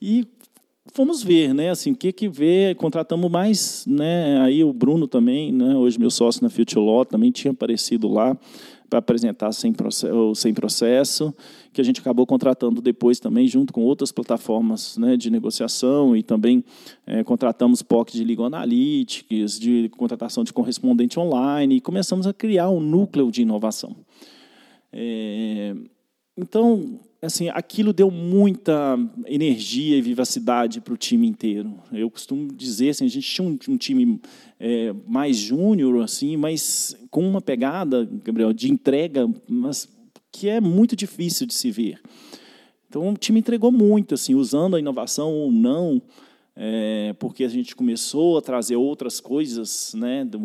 E 0.00 0.26
fomos 0.92 1.22
ver, 1.22 1.54
né? 1.54 1.70
Assim, 1.70 1.92
o 1.92 1.96
que 1.96 2.12
que 2.12 2.28
vê? 2.28 2.74
Contratamos 2.74 3.30
mais, 3.30 3.86
né? 3.86 4.40
Aí 4.40 4.64
o 4.64 4.72
Bruno 4.72 5.06
também, 5.06 5.52
né? 5.52 5.76
Hoje 5.76 6.00
meu 6.00 6.10
sócio 6.10 6.42
na 6.42 6.50
Future 6.50 6.84
Law 6.84 7.04
também 7.04 7.30
tinha 7.30 7.52
aparecido 7.52 8.08
lá 8.08 8.36
para 8.92 8.98
apresentar 8.98 9.50
sem 9.52 9.72
processo, 9.72 10.34
sem 10.34 10.52
processo, 10.52 11.34
que 11.72 11.80
a 11.80 11.84
gente 11.84 11.98
acabou 11.98 12.26
contratando 12.26 12.82
depois 12.82 13.18
também, 13.18 13.48
junto 13.48 13.72
com 13.72 13.80
outras 13.80 14.12
plataformas 14.12 14.98
né, 14.98 15.16
de 15.16 15.30
negociação, 15.30 16.14
e 16.14 16.22
também 16.22 16.62
é, 17.06 17.24
contratamos 17.24 17.80
POC 17.80 18.12
de 18.12 18.22
Legal 18.22 18.44
Analytics, 18.44 19.58
de 19.58 19.88
contratação 19.96 20.44
de 20.44 20.52
correspondente 20.52 21.18
online, 21.18 21.76
e 21.76 21.80
começamos 21.80 22.26
a 22.26 22.34
criar 22.34 22.68
um 22.68 22.80
núcleo 22.80 23.30
de 23.30 23.40
inovação. 23.40 23.96
É, 24.92 25.74
então, 26.36 27.00
assim, 27.22 27.48
aquilo 27.50 27.92
deu 27.92 28.10
muita 28.10 28.98
energia 29.26 29.96
e 29.96 30.02
vivacidade 30.02 30.80
para 30.80 30.92
o 30.92 30.96
time 30.96 31.26
inteiro. 31.26 31.72
Eu 31.92 32.10
costumo 32.10 32.48
dizer, 32.52 32.90
assim, 32.90 33.04
a 33.04 33.08
gente 33.08 33.30
tinha 33.30 33.46
um, 33.46 33.58
um 33.68 33.76
time 33.76 34.20
é, 34.58 34.92
mais 35.06 35.36
júnior, 35.36 36.02
assim, 36.02 36.36
mas 36.36 36.96
com 37.10 37.26
uma 37.26 37.40
pegada, 37.40 38.08
Gabriel, 38.24 38.52
de 38.52 38.70
entrega, 38.70 39.28
mas 39.48 39.88
que 40.32 40.48
é 40.48 40.60
muito 40.60 40.96
difícil 40.96 41.46
de 41.46 41.54
se 41.54 41.70
ver. 41.70 42.00
Então, 42.88 43.08
o 43.10 43.16
time 43.16 43.38
entregou 43.38 43.70
muito, 43.70 44.14
assim, 44.14 44.34
usando 44.34 44.74
a 44.74 44.80
inovação 44.80 45.32
ou 45.32 45.52
não, 45.52 46.02
é, 46.56 47.14
porque 47.18 47.44
a 47.44 47.48
gente 47.48 47.76
começou 47.76 48.36
a 48.36 48.42
trazer 48.42 48.76
outras 48.76 49.20
coisas, 49.20 49.94
né, 49.94 50.24
de, 50.24 50.38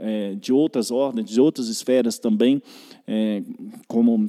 é, 0.00 0.34
de 0.34 0.52
outras 0.52 0.90
ordens, 0.90 1.30
de 1.30 1.40
outras 1.40 1.68
esferas 1.68 2.18
também, 2.18 2.60
é, 3.06 3.42
como 3.86 4.28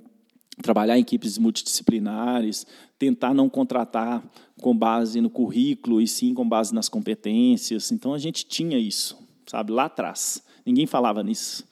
trabalhar 0.61 0.97
em 0.97 1.01
equipes 1.01 1.37
multidisciplinares, 1.37 2.65
tentar 2.99 3.33
não 3.33 3.49
contratar 3.49 4.23
com 4.61 4.75
base 4.75 5.19
no 5.19 5.29
currículo 5.29 6.01
e 6.01 6.07
sim 6.07 6.33
com 6.33 6.47
base 6.47 6.73
nas 6.73 6.89
competências. 6.89 7.91
Então 7.91 8.13
a 8.13 8.17
gente 8.17 8.45
tinha 8.45 8.77
isso, 8.77 9.17
sabe, 9.47 9.71
lá 9.71 9.85
atrás. 9.85 10.43
Ninguém 10.65 10.85
falava 10.85 11.23
nisso. 11.23 11.65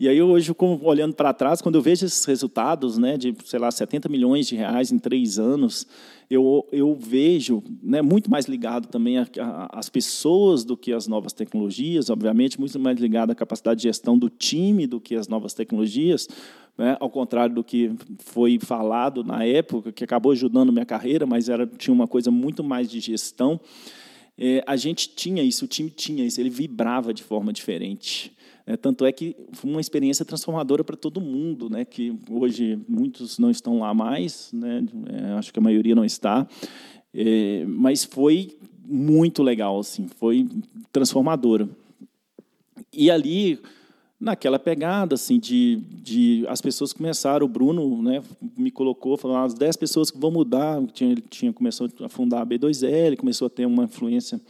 E 0.00 0.08
aí 0.08 0.22
hoje, 0.22 0.54
olhando 0.82 1.12
para 1.14 1.34
trás, 1.34 1.60
quando 1.60 1.74
eu 1.74 1.82
vejo 1.82 2.06
esses 2.06 2.24
resultados, 2.24 2.96
né, 2.98 3.16
de 3.16 3.34
sei 3.44 3.58
lá 3.58 3.68
70 3.68 4.08
milhões 4.08 4.46
de 4.46 4.54
reais 4.54 4.92
em 4.92 4.98
três 4.98 5.40
anos, 5.40 5.88
eu, 6.30 6.64
eu 6.70 6.94
vejo, 6.94 7.64
né, 7.82 8.00
muito 8.00 8.30
mais 8.30 8.46
ligado 8.46 8.86
também 8.86 9.16
às 9.72 9.88
pessoas 9.88 10.62
do 10.62 10.76
que 10.76 10.92
às 10.92 11.08
novas 11.08 11.32
tecnologias, 11.32 12.10
obviamente, 12.10 12.60
muito 12.60 12.78
mais 12.78 13.00
ligado 13.00 13.32
à 13.32 13.34
capacidade 13.34 13.80
de 13.80 13.88
gestão 13.88 14.16
do 14.16 14.30
time 14.30 14.86
do 14.86 15.00
que 15.00 15.16
às 15.16 15.26
novas 15.26 15.52
tecnologias, 15.52 16.28
né? 16.78 16.96
ao 17.00 17.10
contrário 17.10 17.56
do 17.56 17.64
que 17.64 17.90
foi 18.20 18.58
falado 18.60 19.24
na 19.24 19.44
época, 19.44 19.90
que 19.90 20.04
acabou 20.04 20.30
ajudando 20.30 20.72
minha 20.72 20.86
carreira, 20.86 21.26
mas 21.26 21.48
era, 21.48 21.66
tinha 21.66 21.92
uma 21.92 22.06
coisa 22.06 22.30
muito 22.30 22.62
mais 22.62 22.88
de 22.88 23.00
gestão. 23.00 23.60
É, 24.38 24.62
a 24.64 24.76
gente 24.76 25.08
tinha 25.08 25.42
isso, 25.42 25.64
o 25.64 25.68
time 25.68 25.90
tinha 25.90 26.24
isso, 26.24 26.40
ele 26.40 26.48
vibrava 26.48 27.12
de 27.12 27.24
forma 27.24 27.52
diferente. 27.52 28.32
É, 28.64 28.76
tanto 28.76 29.04
é 29.04 29.10
que 29.10 29.34
foi 29.52 29.68
uma 29.68 29.80
experiência 29.80 30.24
transformadora 30.24 30.84
para 30.84 30.96
todo 30.96 31.20
mundo, 31.20 31.68
né? 31.68 31.84
que 31.84 32.14
hoje 32.30 32.78
muitos 32.88 33.38
não 33.38 33.50
estão 33.50 33.80
lá 33.80 33.92
mais, 33.92 34.52
né? 34.52 34.84
É, 35.10 35.32
acho 35.32 35.52
que 35.52 35.58
a 35.58 35.62
maioria 35.62 35.94
não 35.94 36.04
está, 36.04 36.46
é, 37.12 37.64
mas 37.66 38.04
foi 38.04 38.56
muito 38.86 39.42
legal, 39.42 39.78
assim, 39.80 40.06
foi 40.06 40.46
transformadora. 40.92 41.68
E 42.92 43.10
ali 43.10 43.58
naquela 44.20 44.58
pegada 44.58 45.14
assim 45.14 45.38
de, 45.38 45.76
de 46.02 46.44
as 46.48 46.60
pessoas 46.60 46.92
começaram 46.92 47.46
o 47.46 47.48
Bruno 47.48 48.02
né 48.02 48.22
me 48.56 48.70
colocou 48.70 49.16
falou 49.16 49.36
as 49.36 49.54
10 49.54 49.76
pessoas 49.76 50.10
que 50.10 50.18
vão 50.18 50.30
mudar 50.30 50.84
tinha 50.92 51.12
ele 51.12 51.20
tinha 51.20 51.52
começou 51.52 51.88
a 52.02 52.08
fundar 52.08 52.42
a 52.42 52.46
B2L 52.46 53.16
começou 53.16 53.46
a 53.46 53.50
ter 53.50 53.66
uma 53.66 53.84
influência 53.84 54.40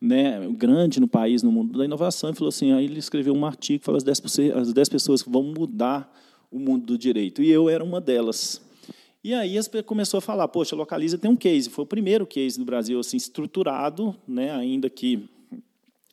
né 0.00 0.48
grande 0.52 1.00
no 1.00 1.08
país 1.08 1.42
no 1.42 1.50
mundo 1.50 1.76
da 1.76 1.84
inovação 1.84 2.30
e 2.30 2.34
falou 2.34 2.48
assim 2.48 2.72
aí 2.72 2.84
ele 2.84 2.98
escreveu 2.98 3.34
um 3.34 3.44
artigo 3.44 3.82
fala 3.82 3.98
as 3.98 4.04
10 4.04 4.22
as 4.54 4.72
10 4.72 4.88
pessoas 4.88 5.22
que 5.22 5.30
vão 5.30 5.42
mudar 5.42 6.08
o 6.50 6.58
mundo 6.58 6.86
do 6.86 6.98
direito 6.98 7.42
e 7.42 7.50
eu 7.50 7.68
era 7.68 7.84
uma 7.84 8.00
delas. 8.00 8.60
E 9.22 9.34
aí 9.34 9.58
as 9.58 9.68
começou 9.84 10.18
a 10.18 10.20
falar 10.20 10.48
poxa 10.48 10.74
localiza 10.74 11.18
tem 11.18 11.30
um 11.30 11.36
case 11.36 11.68
foi 11.68 11.84
o 11.84 11.86
primeiro 11.86 12.26
case 12.26 12.58
do 12.58 12.64
Brasil 12.64 12.98
assim 12.98 13.16
estruturado 13.16 14.14
né 14.26 14.52
ainda 14.52 14.88
que 14.88 15.28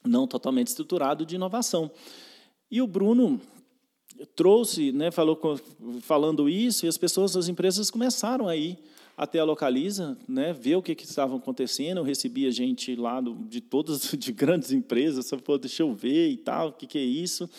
não 0.03 0.27
totalmente 0.27 0.67
estruturado 0.67 1.25
de 1.25 1.35
inovação 1.35 1.89
e 2.75 2.81
o 2.81 2.87
Bruno 2.87 3.39
trouxe, 4.35 4.91
né, 4.91 5.09
falou, 5.09 5.39
falando 6.01 6.49
isso, 6.49 6.85
e 6.85 6.89
as 6.89 6.97
pessoas, 6.97 7.33
as 7.37 7.47
empresas 7.47 7.89
começaram 7.89 8.49
aí 8.49 8.77
até 9.15 9.39
a 9.39 9.45
Localiza, 9.45 10.17
né, 10.27 10.51
ver 10.51 10.75
o 10.75 10.81
que, 10.81 10.93
que 10.93 11.05
estava 11.05 11.37
acontecendo. 11.37 11.99
Eu 11.99 12.03
recebia 12.03 12.51
gente 12.51 12.93
lá 12.93 13.21
do, 13.21 13.33
de 13.33 13.61
todas, 13.61 14.11
de 14.19 14.33
grandes 14.33 14.73
empresas, 14.73 15.25
só 15.27 15.37
pô, 15.37 15.57
deixa 15.57 15.83
eu 15.83 15.93
ver 15.93 16.27
e 16.31 16.35
tal, 16.35 16.67
o 16.67 16.73
que, 16.73 16.85
que 16.85 16.97
é 16.97 17.03
isso. 17.03 17.49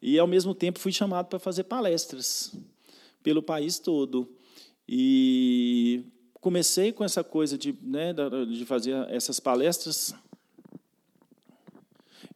E, 0.00 0.16
ao 0.16 0.28
mesmo 0.28 0.54
tempo, 0.54 0.78
fui 0.78 0.92
chamado 0.92 1.26
para 1.26 1.40
fazer 1.40 1.64
palestras 1.64 2.54
pelo 3.20 3.42
país 3.42 3.80
todo. 3.80 4.28
E 4.88 6.04
comecei 6.34 6.92
com 6.92 7.02
essa 7.02 7.24
coisa 7.24 7.58
de, 7.58 7.74
né, 7.82 8.14
de 8.48 8.64
fazer 8.64 8.94
essas 9.10 9.40
palestras. 9.40 10.14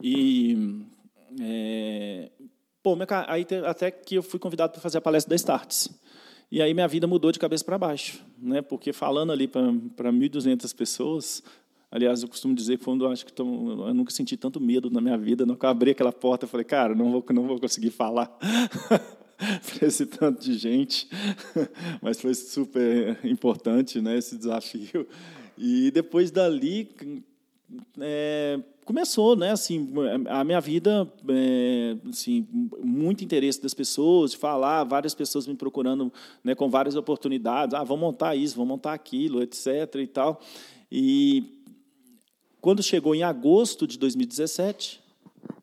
E 0.03 0.85
é, 1.41 2.31
pô, 2.83 2.97
aí 3.27 3.47
até 3.67 3.91
que 3.91 4.15
eu 4.15 4.23
fui 4.23 4.39
convidado 4.39 4.73
para 4.73 4.81
fazer 4.81 4.99
a 4.99 5.01
palestra 5.01 5.31
da 5.31 5.37
Starts. 5.37 5.91
E 6.51 6.63
aí 6.63 6.73
minha 6.73 6.87
vida 6.87 7.07
mudou 7.07 7.33
de 7.33 7.39
cabeça 7.39 7.65
para 7.65 7.77
baixo, 7.77 8.25
né? 8.39 8.63
Porque 8.63 8.93
falando 8.93 9.33
ali 9.33 9.49
para 9.49 9.63
1.200 10.13 10.75
pessoas, 10.77 11.43
aliás, 11.91 12.23
eu 12.23 12.29
costumo 12.29 12.55
dizer 12.55 12.79
um, 12.87 13.11
acho 13.11 13.27
que 13.27 13.41
eu 13.41 13.45
nunca 13.93 14.13
senti 14.13 14.37
tanto 14.37 14.61
medo 14.61 14.89
na 14.89 15.01
minha 15.01 15.19
vida, 15.19 15.45
não 15.45 15.57
abri 15.63 15.91
aquela 15.91 16.13
porta, 16.13 16.45
eu 16.45 16.49
falei, 16.49 16.65
cara, 16.65 16.95
não 16.95 17.11
vou 17.11 17.25
não 17.31 17.47
vou 17.49 17.59
conseguir 17.59 17.91
falar 17.91 18.27
para 19.37 19.89
esse 19.89 20.07
tanto 20.07 20.41
de 20.41 20.55
gente, 20.57 21.09
mas 22.01 22.21
foi 22.21 22.35
super 22.35 23.19
importante, 23.25 24.01
né, 24.01 24.17
esse 24.17 24.37
desafio. 24.37 25.07
E 25.59 25.91
depois 25.91 26.31
dali 26.31 26.89
é, 27.99 28.61
começou, 28.87 29.35
né, 29.35 29.51
assim, 29.51 29.93
a 30.29 30.45
minha 30.45 30.61
vida, 30.61 31.13
é, 31.29 31.97
assim, 32.09 32.47
muito 32.83 33.25
interesse 33.25 33.61
das 33.61 33.75
pessoas, 33.75 34.31
de 34.31 34.37
falar, 34.37 34.85
várias 34.85 35.13
pessoas 35.13 35.45
me 35.47 35.57
procurando, 35.57 36.11
né, 36.43 36.55
com 36.55 36.71
várias 36.71 36.95
oportunidades, 36.95 37.75
ah, 37.75 37.83
vamos 37.83 38.01
montar 38.01 38.37
isso, 38.37 38.55
vamos 38.55 38.69
montar 38.69 38.95
aquilo, 38.95 39.43
etc. 39.43 39.67
e 39.97 40.07
tal. 40.07 40.41
E 40.91 41.45
quando 42.61 42.81
chegou 42.81 43.13
em 43.13 43.25
agosto 43.25 43.89
de 43.89 43.99
2017, 43.99 45.01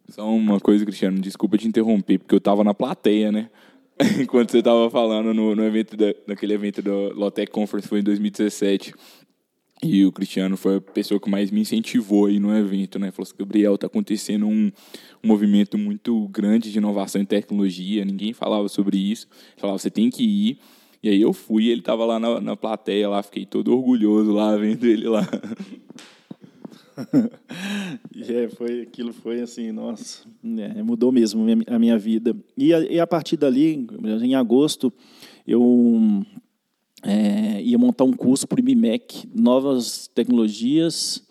só 0.09 0.29
uma 0.29 0.59
coisa, 0.59 0.85
Cristiano, 0.85 1.19
desculpa 1.19 1.57
te 1.57 1.67
interromper, 1.67 2.19
porque 2.19 2.35
eu 2.35 2.39
estava 2.39 2.61
na 2.61 2.73
plateia, 2.73 3.31
né? 3.31 3.49
Enquanto 4.19 4.51
você 4.51 4.59
estava 4.59 4.89
falando 4.89 5.33
no, 5.33 5.55
no 5.55 5.63
evento 5.63 5.95
da, 5.95 6.13
naquele 6.27 6.53
evento 6.53 6.81
da 6.81 6.91
Lotec 6.91 7.51
Conference 7.51 7.87
foi 7.87 7.99
em 7.99 8.03
2017. 8.03 8.93
E 9.83 10.05
o 10.05 10.11
Cristiano 10.11 10.55
foi 10.55 10.77
a 10.77 10.81
pessoa 10.81 11.19
que 11.19 11.29
mais 11.29 11.51
me 11.51 11.61
incentivou 11.61 12.27
aí 12.27 12.39
no 12.39 12.55
evento, 12.55 12.97
né? 12.97 13.11
Falou 13.11 13.23
assim, 13.23 13.35
Gabriel, 13.37 13.77
tá 13.77 13.87
acontecendo 13.87 14.47
um, 14.47 14.71
um 15.23 15.27
movimento 15.27 15.77
muito 15.77 16.27
grande 16.29 16.71
de 16.71 16.77
inovação 16.77 17.21
em 17.21 17.25
tecnologia, 17.25 18.05
ninguém 18.05 18.31
falava 18.33 18.67
sobre 18.69 18.97
isso. 18.97 19.27
Falava, 19.57 19.77
você 19.77 19.89
tem 19.89 20.09
que 20.09 20.23
ir. 20.23 20.57
E 21.01 21.09
aí 21.09 21.21
eu 21.21 21.33
fui, 21.33 21.67
ele 21.67 21.81
estava 21.81 22.05
lá 22.05 22.17
na, 22.17 22.39
na 22.39 22.55
plateia, 22.55 23.09
lá, 23.09 23.21
fiquei 23.21 23.45
todo 23.45 23.75
orgulhoso 23.75 24.31
lá, 24.31 24.55
vendo 24.57 24.85
ele 24.85 25.07
lá. 25.09 25.27
é, 28.29 28.47
foi, 28.49 28.81
aquilo 28.81 29.11
foi 29.11 29.41
assim, 29.41 29.71
nossa, 29.71 30.25
é, 30.57 30.81
mudou 30.81 31.11
mesmo 31.11 31.45
a 31.67 31.77
minha 31.77 31.97
vida. 31.97 32.33
E 32.55 32.73
a, 32.73 32.79
e 32.79 32.99
a 33.01 33.07
partir 33.07 33.35
dali, 33.35 33.85
em 34.21 34.35
agosto, 34.35 34.93
eu 35.45 36.23
é, 37.03 37.61
ia 37.61 37.77
montar 37.77 38.05
um 38.05 38.13
curso 38.13 38.47
para 38.47 38.57
o 38.57 38.59
IBMEC, 38.59 39.27
novas 39.35 40.07
tecnologias 40.07 41.23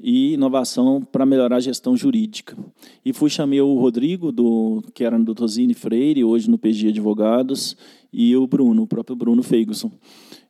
e 0.00 0.32
inovação 0.32 1.00
para 1.00 1.24
melhorar 1.24 1.56
a 1.56 1.60
gestão 1.60 1.96
jurídica. 1.96 2.56
E 3.04 3.12
fui 3.12 3.30
chamei 3.30 3.60
o 3.60 3.78
Rodrigo, 3.78 4.32
do, 4.32 4.82
que 4.92 5.04
era 5.04 5.16
do 5.18 5.34
Tosini 5.34 5.74
Freire, 5.74 6.24
hoje 6.24 6.50
no 6.50 6.58
PG 6.58 6.88
Advogados, 6.88 7.76
e 8.12 8.36
o 8.36 8.46
Bruno, 8.46 8.82
o 8.82 8.86
próprio 8.86 9.14
Bruno 9.14 9.42
Feigson. 9.44 9.92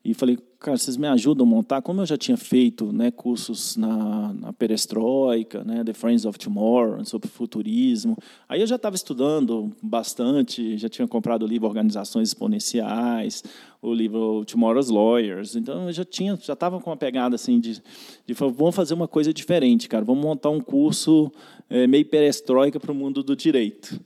E 0.02 0.14
falei, 0.14 0.38
cara, 0.62 0.78
vocês 0.78 0.96
me 0.96 1.06
ajudam 1.08 1.44
a 1.44 1.48
montar? 1.48 1.82
Como 1.82 2.00
eu 2.00 2.06
já 2.06 2.16
tinha 2.16 2.36
feito 2.36 2.92
né, 2.92 3.10
cursos 3.10 3.76
na, 3.76 4.32
na 4.32 4.52
Perestroika, 4.52 5.64
né, 5.64 5.82
The 5.84 5.92
Friends 5.92 6.24
of 6.24 6.38
Tomorrow, 6.38 7.04
sobre 7.04 7.28
futurismo, 7.28 8.16
aí 8.48 8.60
eu 8.60 8.66
já 8.66 8.76
estava 8.76 8.94
estudando 8.94 9.70
bastante, 9.82 10.78
já 10.78 10.88
tinha 10.88 11.06
comprado 11.08 11.42
o 11.42 11.46
livro 11.46 11.66
Organizações 11.66 12.28
Exponenciais, 12.28 13.42
o 13.82 13.92
livro 13.92 14.44
Tomorrow's 14.44 14.88
Lawyers, 14.88 15.56
então 15.56 15.86
eu 15.86 15.92
já 15.92 16.04
tinha, 16.04 16.38
já 16.40 16.52
estava 16.52 16.80
com 16.80 16.90
uma 16.90 16.96
pegada 16.96 17.34
assim 17.34 17.58
de, 17.58 17.82
de 18.24 18.32
vamos 18.32 18.74
fazer 18.74 18.94
uma 18.94 19.08
coisa 19.08 19.34
diferente, 19.34 19.88
cara, 19.88 20.04
vamos 20.04 20.22
montar 20.22 20.50
um 20.50 20.60
curso 20.60 21.30
é, 21.68 21.86
meio 21.86 22.06
perestroika 22.06 22.78
para 22.78 22.92
o 22.92 22.94
mundo 22.94 23.22
do 23.22 23.34
direito. 23.34 24.00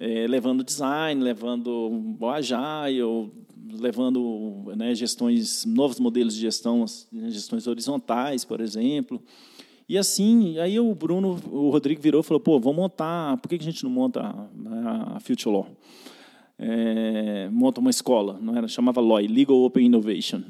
É, 0.00 0.26
levando 0.28 0.62
design, 0.62 1.20
levando 1.20 2.16
o 2.20 2.28
agile, 2.30 3.30
levando 3.72 4.72
né, 4.76 4.94
gestões, 4.94 5.64
novos 5.64 5.98
modelos 5.98 6.34
de 6.34 6.40
gestão, 6.40 6.84
gestões 7.28 7.66
horizontais, 7.66 8.44
por 8.44 8.60
exemplo. 8.60 9.20
E 9.88 9.98
assim, 9.98 10.58
aí 10.58 10.78
o 10.78 10.94
Bruno, 10.94 11.40
o 11.50 11.70
Rodrigo 11.70 12.00
virou 12.00 12.20
e 12.20 12.24
falou, 12.24 12.40
pô, 12.40 12.60
vamos 12.60 12.76
montar, 12.76 13.38
por 13.38 13.48
que 13.48 13.56
a 13.56 13.58
gente 13.58 13.82
não 13.82 13.90
monta 13.90 14.22
a 15.14 15.18
Future 15.18 15.52
Law? 15.52 15.66
É, 16.58 17.48
monta 17.50 17.80
uma 17.80 17.90
escola, 17.90 18.38
não 18.40 18.56
era? 18.56 18.68
Chamava 18.68 19.00
LOI, 19.00 19.26
Legal 19.26 19.56
Open 19.56 19.86
Innovation. 19.86 20.42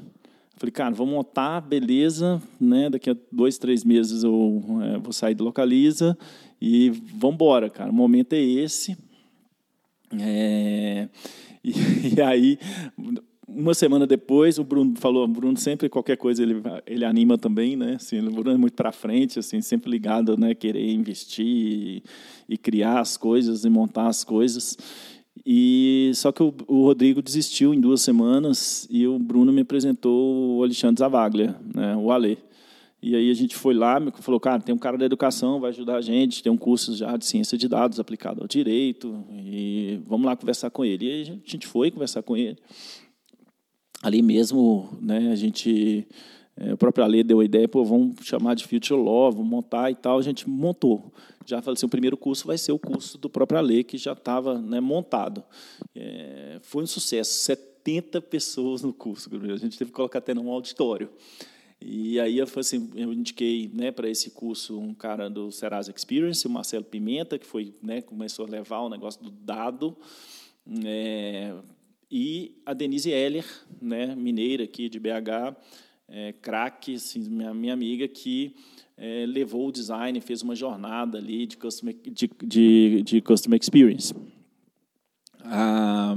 falei, 0.57 0.73
cara, 0.73 0.95
vamos 0.95 1.15
montar, 1.15 1.61
beleza, 1.61 2.43
né? 2.61 2.91
Daqui 2.91 3.11
a 3.11 3.17
dois, 3.31 3.59
três 3.59 3.85
meses 3.85 4.25
eu 4.25 4.63
é, 4.83 4.99
vou 4.99 5.13
sair 5.13 5.35
do 5.35 5.45
Localiza 5.45 6.19
e 6.61 6.91
vamos 7.15 7.35
embora, 7.37 7.71
cara. 7.71 7.91
O 7.91 7.95
momento 7.95 8.33
é 8.33 8.41
esse. 8.41 8.97
É, 10.21 11.09
e, 11.65 11.73
e, 12.17 12.23
aí, 12.23 12.59
uma 13.47 13.75
semana 13.75 14.07
depois, 14.07 14.59
o 14.59 14.65
Bruno 14.65 14.95
falou, 14.97 15.25
o 15.25 15.29
Bruno 15.29 15.57
sempre 15.57 15.89
qualquer 15.89 16.17
coisa 16.17 16.43
ele 16.43 16.63
ele 16.87 17.05
anima 17.05 17.39
também, 17.39 17.77
né? 17.77 17.95
Assim, 17.97 18.21
o 18.21 18.31
Bruno 18.31 18.51
é 18.51 18.57
muito 18.57 18.75
para 18.75 18.93
frente, 18.93 19.39
assim, 19.39 19.61
sempre 19.61 19.91
ligado, 19.91 20.37
né, 20.37 20.55
querer 20.55 20.91
investir 20.91 21.47
e, 21.47 22.03
e, 22.49 22.59
criar 22.59 23.01
as 23.01 23.17
coisas 23.17 23.65
e 23.65 23.71
montar 23.71 24.07
as 24.07 24.23
coisas. 24.25 24.77
E 25.47 26.11
só 26.15 26.33
que 26.33 26.43
o, 26.43 26.53
o, 26.67 26.83
Rodrigo 26.83 27.23
desistiu 27.23 27.73
em 27.73 27.81
duas 27.81 28.03
semanas 28.03 28.87
e 28.91 29.07
o 29.07 29.19
Bruno 29.19 29.53
me 29.53 29.63
apresentou 29.63 30.59
o 30.59 30.63
Alexandre 30.63 30.99
Zavaglia, 30.99 31.57
né, 31.75 31.97
o 31.97 32.11
Ale. 32.11 32.39
E 33.01 33.15
aí 33.15 33.31
a 33.31 33.35
gente 33.35 33.55
foi 33.55 33.75
lá, 33.75 34.01
falou, 34.21 34.41
cara, 34.41 34.61
tem 34.61 34.75
um 34.75 34.79
cara 34.79 34.99
da 34.99 35.05
educação, 35.05 35.61
vai 35.61 35.71
ajudar 35.71 35.97
a 35.97 36.01
gente, 36.01 36.43
tem 36.43 36.51
um 36.51 36.57
curso 36.57 36.97
já 36.97 37.17
de 37.17 37.25
ciência 37.25 37.57
de 37.57 37.69
dados 37.69 38.01
aplicado 38.01 38.43
ao 38.43 38.49
direito, 38.49 39.25
e 39.31 40.01
vamos 40.05 40.27
lá 40.27 40.35
conversar 40.35 40.71
com 40.71 40.85
ele. 40.85 41.07
E 41.07 41.23
a 41.23 41.25
gente 41.25 41.67
foi 41.67 41.93
conversar 41.93 42.23
com 42.23 42.37
ele. 42.37 42.59
Ali 44.03 44.21
mesmo, 44.21 44.99
né, 45.01 45.31
a 45.31 45.37
gente, 45.37 46.09
é, 46.57 46.73
o 46.73 46.77
próprio 46.77 47.05
Ale 47.05 47.23
deu 47.23 47.39
a 47.39 47.45
ideia, 47.45 47.69
pô, 47.69 47.85
vamos 47.85 48.17
chamar 48.23 48.55
de 48.55 48.67
Future 48.67 49.01
Law, 49.01 49.31
vamos 49.31 49.49
montar 49.49 49.93
e 49.93 49.95
tal, 49.95 50.19
a 50.19 50.23
gente 50.23 50.49
montou. 50.49 51.13
Já 51.47 51.63
falei 51.63 51.75
assim, 51.75 51.87
o 51.87 51.89
primeiro 51.89 52.17
curso 52.17 52.49
vai 52.49 52.59
ser 52.59 52.73
o 52.73 52.79
curso 52.79 53.17
do 53.17 53.31
próprio 53.31 53.59
Ale, 53.59 53.85
que 53.85 53.97
já 53.97 54.13
estava 54.13 54.61
né, 54.61 54.81
montado. 54.81 55.45
É, 55.95 56.59
foi 56.63 56.83
um 56.83 56.87
sucesso, 56.87 57.33
70 57.45 58.21
pessoas 58.23 58.83
no 58.83 58.93
curso, 58.93 59.31
a 59.33 59.57
gente 59.57 59.79
teve 59.79 59.91
que 59.91 59.97
colocar 59.97 60.19
até 60.19 60.35
num 60.35 60.51
auditório. 60.51 61.09
E 61.81 62.19
aí 62.19 62.39
eu, 62.39 62.47
assim, 62.57 62.91
eu 62.97 63.13
indiquei 63.13 63.71
né, 63.73 63.93
para 63.93 64.09
esse 64.09 64.31
curso 64.31 64.79
um 64.79 64.93
cara 64.93 65.31
do 65.31 65.53
Serasa 65.53 65.93
Experience, 65.95 66.47
o 66.47 66.51
Marcelo 66.51 66.85
Pimenta, 66.85 67.39
que 67.39 67.47
foi, 67.47 67.73
né, 67.83 68.03
começou 68.03 68.47
a 68.47 68.49
levar 68.49 68.81
o 68.81 68.89
negócio 68.89 69.23
do 69.23 69.31
dado. 69.31 69.97
É, 70.85 71.55
e 72.11 72.61
a 72.67 72.75
Denise 72.75 73.11
Heller, 73.11 73.45
né, 73.81 74.15
mineira 74.17 74.65
aqui 74.65 74.89
de 74.89 74.99
BH, 74.99 75.57
é, 76.09 76.33
craque, 76.33 76.95
assim, 76.95 77.21
minha, 77.29 77.55
minha 77.55 77.75
amiga, 77.75 78.09
que 78.09 78.57
é, 78.97 79.25
levou 79.27 79.69
o 79.69 79.73
design, 79.73 80.21
fez 80.21 80.43
uma 80.43 80.57
jornada 80.57 81.19
ali 81.19 81.47
de 81.47 81.57
customer, 81.57 81.95
de, 82.03 82.29
de, 82.43 83.03
de 83.03 83.21
customer 83.21 83.59
experience. 83.61 84.13
Ah, 85.45 86.17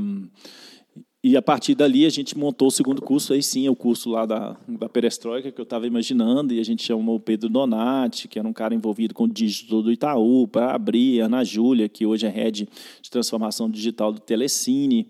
e 1.24 1.38
a 1.38 1.42
partir 1.42 1.76
dali 1.76 2.06
a 2.06 2.10
gente 2.10 2.36
montou 2.36 2.70
o 2.70 2.72
segundo 2.72 3.02
curso, 3.02 3.34
aí 3.34 3.44
sim, 3.44 3.68
é 3.68 3.70
o 3.70 3.76
curso 3.76 4.10
lá 4.10 4.26
da, 4.26 4.58
da 4.68 4.90
Perestroika, 4.90 5.52
que 5.52 5.62
eu 5.62 5.64
estava 5.64 5.86
imaginando, 5.86 6.52
e 6.52 6.60
a 6.60 6.64
gente 6.64 6.84
chamou 6.84 7.18
o 7.18 7.20
Pedro 7.20 7.48
Donati, 7.48 8.28
que 8.28 8.40
era 8.40 8.48
um 8.48 8.54
cara 8.54 8.74
envolvido 8.74 9.14
com 9.14 9.26
o 9.26 9.28
digital 9.28 9.84
do 9.84 9.92
Itaú, 9.92 10.48
para 10.48 10.74
abrir, 10.74 11.22
a 11.22 11.26
Ana 11.26 11.44
Júlia, 11.44 11.88
que 11.88 12.08
hoje 12.08 12.26
é 12.26 12.30
head 12.30 12.68
de 13.02 13.12
transformação 13.12 13.70
digital 13.70 14.12
do 14.12 14.20
Telecine. 14.20 15.08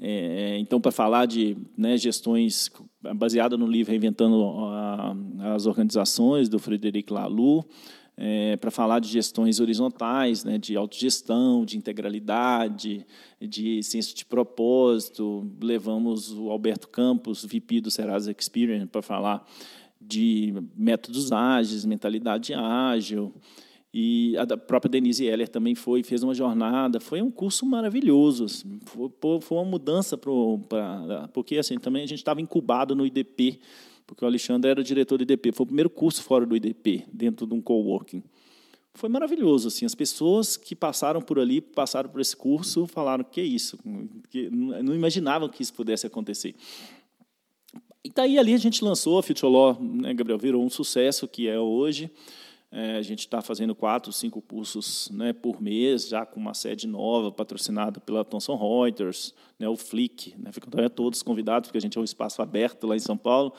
É, 0.00 0.58
então, 0.58 0.80
para 0.80 0.92
falar 0.92 1.26
de 1.26 1.56
né, 1.76 1.96
gestões 1.96 2.70
baseada 3.16 3.56
no 3.56 3.66
livro 3.66 3.90
Reinventando 3.90 4.42
as 5.54 5.66
Organizações, 5.66 6.48
do 6.48 6.60
Frederic 6.60 7.12
Laloux, 7.12 7.66
é, 8.16 8.56
para 8.56 8.70
falar 8.70 9.00
de 9.00 9.08
gestões 9.08 9.60
horizontais, 9.60 10.44
né, 10.44 10.58
de 10.58 10.76
autogestão, 10.76 11.64
de 11.64 11.76
integralidade, 11.76 13.06
de 13.40 13.82
senso 13.82 14.14
de 14.14 14.24
propósito. 14.24 15.50
Levamos 15.60 16.32
o 16.32 16.50
Alberto 16.50 16.88
Campos, 16.88 17.44
VP 17.44 17.80
do 17.80 17.90
Serasa 17.90 18.34
Experience, 18.36 18.86
para 18.86 19.02
falar 19.02 19.46
de 20.00 20.52
métodos 20.76 21.32
ágeis, 21.32 21.84
mentalidade 21.84 22.52
ágil. 22.52 23.32
E 23.94 24.34
a 24.38 24.56
própria 24.56 24.88
Denise 24.88 25.26
Heller 25.26 25.48
também 25.48 25.74
foi, 25.74 26.02
fez 26.02 26.22
uma 26.22 26.34
jornada. 26.34 26.98
Foi 26.98 27.20
um 27.20 27.30
curso 27.30 27.66
maravilhoso. 27.66 28.44
Assim. 28.46 28.80
Foi, 28.86 29.40
foi, 29.40 29.58
uma 29.58 29.66
mudança 29.66 30.16
para. 30.16 31.28
Porque 31.34 31.58
assim, 31.58 31.78
também 31.78 32.02
a 32.02 32.06
gente 32.06 32.18
estava 32.18 32.40
incubado 32.40 32.94
no 32.94 33.04
IDP, 33.04 33.60
porque 34.06 34.24
o 34.24 34.28
Alexandre 34.28 34.70
era 34.70 34.82
diretor 34.82 35.18
do 35.18 35.22
IDP. 35.22 35.52
Foi 35.52 35.64
o 35.64 35.66
primeiro 35.66 35.90
curso 35.90 36.22
fora 36.22 36.44
do 36.44 36.56
IDP, 36.56 37.04
dentro 37.12 37.46
de 37.46 37.54
um 37.54 37.60
coworking. 37.60 38.22
Foi 38.94 39.08
maravilhoso. 39.08 39.68
Assim, 39.68 39.86
as 39.86 39.94
pessoas 39.94 40.56
que 40.56 40.76
passaram 40.76 41.22
por 41.22 41.38
ali, 41.38 41.60
passaram 41.60 42.10
por 42.10 42.20
esse 42.20 42.36
curso, 42.36 42.86
falaram: 42.86 43.24
que 43.24 43.40
é 43.40 43.44
isso? 43.44 43.78
Que 44.28 44.50
não 44.50 44.94
imaginavam 44.94 45.48
que 45.48 45.62
isso 45.62 45.72
pudesse 45.72 46.06
acontecer. 46.06 46.54
E 48.04 48.10
daí 48.10 48.38
ali 48.38 48.52
a 48.52 48.58
gente 48.58 48.84
lançou 48.84 49.18
a 49.18 49.22
Future 49.22 49.52
né, 49.80 50.12
Gabriel, 50.12 50.38
virou 50.38 50.64
um 50.64 50.70
sucesso 50.70 51.28
que 51.28 51.48
é 51.48 51.58
hoje. 51.58 52.10
É, 52.74 52.96
a 52.96 53.02
gente 53.02 53.20
está 53.20 53.42
fazendo 53.42 53.74
quatro, 53.74 54.10
cinco 54.10 54.40
cursos 54.40 55.10
né, 55.10 55.34
por 55.34 55.60
mês, 55.60 56.08
já 56.08 56.24
com 56.24 56.40
uma 56.40 56.54
sede 56.54 56.86
nova, 56.86 57.30
patrocinada 57.30 58.00
pela 58.00 58.24
Thomson 58.24 58.56
Reuters, 58.56 59.34
né, 59.58 59.68
o 59.68 59.76
Flick. 59.76 60.34
Né, 60.38 60.50
ficam 60.52 60.70
todos 60.88 61.22
convidados, 61.22 61.68
porque 61.68 61.76
a 61.76 61.80
gente 61.80 61.98
é 61.98 62.00
um 62.00 62.04
espaço 62.04 62.40
aberto 62.40 62.86
lá 62.86 62.96
em 62.96 62.98
São 62.98 63.16
Paulo. 63.16 63.52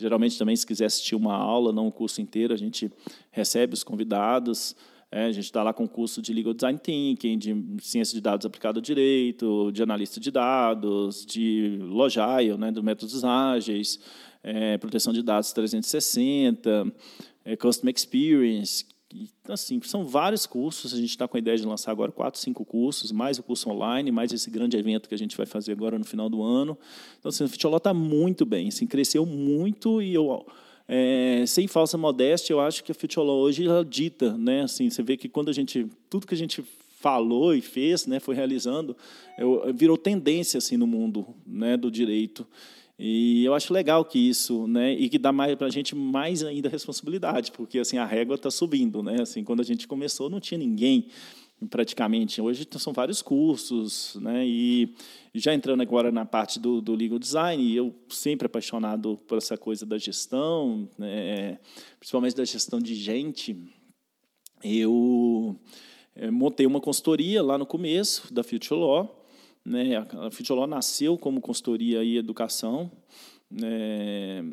Geralmente, 0.00 0.38
também, 0.38 0.56
se 0.56 0.66
quiser 0.66 0.86
assistir 0.86 1.14
uma 1.14 1.34
aula, 1.34 1.72
não 1.72 1.86
o 1.86 1.92
curso 1.92 2.20
inteiro, 2.20 2.54
a 2.54 2.56
gente 2.56 2.90
recebe 3.30 3.74
os 3.74 3.84
convidados. 3.84 4.74
É, 5.12 5.24
a 5.24 5.32
gente 5.32 5.44
está 5.44 5.62
lá 5.62 5.72
com 5.72 5.88
curso 5.88 6.22
de 6.22 6.32
Legal 6.32 6.54
Design 6.54 6.78
Thinking, 6.78 7.36
de 7.36 7.76
ciência 7.82 8.14
de 8.14 8.20
dados 8.20 8.46
aplicado 8.46 8.78
ao 8.78 8.82
direito, 8.82 9.72
de 9.72 9.82
analista 9.82 10.20
de 10.20 10.30
dados, 10.30 11.26
de 11.26 11.78
Logile, 11.80 12.56
né, 12.56 12.70
do 12.70 12.80
métodos 12.80 13.24
ágeis, 13.24 13.98
é, 14.42 14.78
proteção 14.78 15.12
de 15.12 15.20
dados 15.22 15.52
360 15.52 16.92
é, 17.44 17.56
Customer 17.56 17.92
Experience. 17.94 18.84
Então, 19.12 19.54
assim, 19.54 19.80
são 19.82 20.04
vários 20.04 20.46
cursos. 20.46 20.94
A 20.94 20.96
gente 20.96 21.10
está 21.10 21.26
com 21.26 21.36
a 21.36 21.40
ideia 21.40 21.56
de 21.56 21.66
lançar 21.66 21.90
agora 21.90 22.12
quatro, 22.12 22.40
cinco 22.40 22.64
cursos, 22.64 23.10
mais 23.10 23.38
o 23.38 23.42
curso 23.42 23.68
online, 23.68 24.10
mais 24.10 24.32
esse 24.32 24.50
grande 24.50 24.76
evento 24.76 25.08
que 25.08 25.14
a 25.14 25.18
gente 25.18 25.36
vai 25.36 25.46
fazer 25.46 25.72
agora 25.72 25.98
no 25.98 26.04
final 26.04 26.28
do 26.28 26.42
ano. 26.42 26.78
Então, 27.18 27.28
assim, 27.28 27.44
o 27.44 27.48
Fitioló 27.48 27.78
está 27.78 27.92
muito 27.92 28.46
bem, 28.46 28.68
assim, 28.68 28.86
cresceu 28.86 29.26
muito 29.26 30.00
e 30.00 30.14
eu. 30.14 30.46
É, 30.92 31.44
sem 31.46 31.68
falsa 31.68 31.96
modéstia, 31.96 32.52
eu 32.52 32.60
acho 32.60 32.82
que 32.82 32.90
a 32.90 32.94
Fitioló 32.94 33.36
hoje 33.36 33.64
ela 33.64 33.84
dita, 33.84 34.36
né? 34.36 34.62
Assim, 34.62 34.90
você 34.90 35.02
vê 35.02 35.16
que 35.16 35.28
quando 35.28 35.48
a 35.48 35.52
gente 35.52 35.86
tudo 36.08 36.26
que 36.26 36.34
a 36.34 36.36
gente 36.36 36.64
falou 37.00 37.54
e 37.54 37.62
fez, 37.62 38.06
né, 38.06 38.20
foi 38.20 38.34
realizando, 38.34 38.94
eu, 39.38 39.72
virou 39.72 39.96
tendência 39.96 40.58
assim 40.58 40.76
no 40.76 40.86
mundo, 40.86 41.26
né, 41.46 41.76
do 41.76 41.90
direito. 41.90 42.46
E 43.02 43.46
eu 43.46 43.54
acho 43.54 43.72
legal 43.72 44.04
que 44.04 44.18
isso, 44.18 44.66
né, 44.66 44.92
e 44.92 45.08
que 45.08 45.18
dá 45.18 45.32
para 45.32 45.66
a 45.66 45.70
gente 45.70 45.96
mais 45.96 46.44
ainda 46.44 46.68
responsabilidade, 46.68 47.50
porque 47.50 47.78
assim 47.78 47.96
a 47.96 48.04
régua 48.04 48.34
está 48.34 48.50
subindo, 48.50 49.02
né? 49.02 49.22
Assim, 49.22 49.42
quando 49.42 49.60
a 49.60 49.64
gente 49.64 49.88
começou 49.88 50.28
não 50.28 50.38
tinha 50.38 50.58
ninguém 50.58 51.06
praticamente. 51.70 52.42
Hoje 52.42 52.68
são 52.78 52.92
vários 52.92 53.22
cursos, 53.22 54.16
né? 54.16 54.46
E 54.46 54.94
já 55.34 55.54
entrando 55.54 55.80
agora 55.80 56.12
na 56.12 56.26
parte 56.26 56.60
do, 56.60 56.82
do 56.82 56.94
legal 56.94 57.18
design, 57.18 57.74
eu 57.74 57.94
sempre 58.10 58.44
apaixonado 58.44 59.18
por 59.26 59.38
essa 59.38 59.56
coisa 59.56 59.86
da 59.86 59.96
gestão, 59.96 60.86
né, 60.98 61.58
principalmente 61.98 62.36
da 62.36 62.44
gestão 62.44 62.78
de 62.78 62.94
gente. 62.94 63.56
Eu 64.62 65.56
eh, 66.14 66.30
montei 66.30 66.66
uma 66.66 66.82
consultoria 66.82 67.42
lá 67.42 67.56
no 67.56 67.64
começo 67.64 68.30
da 68.30 68.42
Future 68.42 68.78
Law 68.78 69.19
né? 69.64 69.96
A 69.96 70.30
Fitioló 70.30 70.66
nasceu 70.66 71.16
como 71.18 71.40
consultoria 71.40 72.02
e 72.02 72.16
educação. 72.16 72.90
É, 73.62 74.44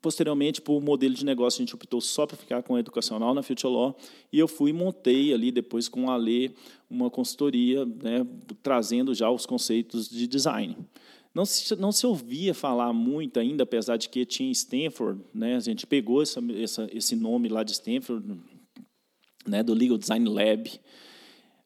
posteriormente, 0.00 0.60
por 0.60 0.80
modelo 0.82 1.14
de 1.14 1.24
negócio, 1.24 1.58
a 1.58 1.62
gente 1.62 1.74
optou 1.74 2.00
só 2.00 2.26
para 2.26 2.36
ficar 2.36 2.62
com 2.62 2.74
a 2.74 2.80
educacional 2.80 3.34
na 3.34 3.42
Future 3.42 3.94
e 4.32 4.38
eu 4.38 4.48
fui 4.48 4.70
e 4.70 4.72
montei 4.72 5.32
ali, 5.32 5.50
depois 5.50 5.88
com 5.88 6.10
a 6.10 6.16
Lê, 6.16 6.50
uma 6.88 7.10
consultoria, 7.10 7.84
né, 7.84 8.26
trazendo 8.62 9.14
já 9.14 9.30
os 9.30 9.46
conceitos 9.46 10.08
de 10.08 10.26
design. 10.26 10.76
Não 11.32 11.44
se, 11.44 11.76
não 11.76 11.92
se 11.92 12.06
ouvia 12.06 12.52
falar 12.52 12.92
muito 12.92 13.38
ainda, 13.38 13.62
apesar 13.62 13.96
de 13.96 14.08
que 14.08 14.24
tinha 14.24 14.50
Stanford, 14.50 15.22
né, 15.32 15.56
a 15.56 15.60
gente 15.60 15.86
pegou 15.86 16.22
essa, 16.22 16.40
essa, 16.60 16.88
esse 16.92 17.14
nome 17.14 17.48
lá 17.48 17.62
de 17.62 17.72
Stanford, 17.72 18.36
né, 19.46 19.62
do 19.62 19.72
Legal 19.72 19.96
Design 19.96 20.28
Lab, 20.28 20.80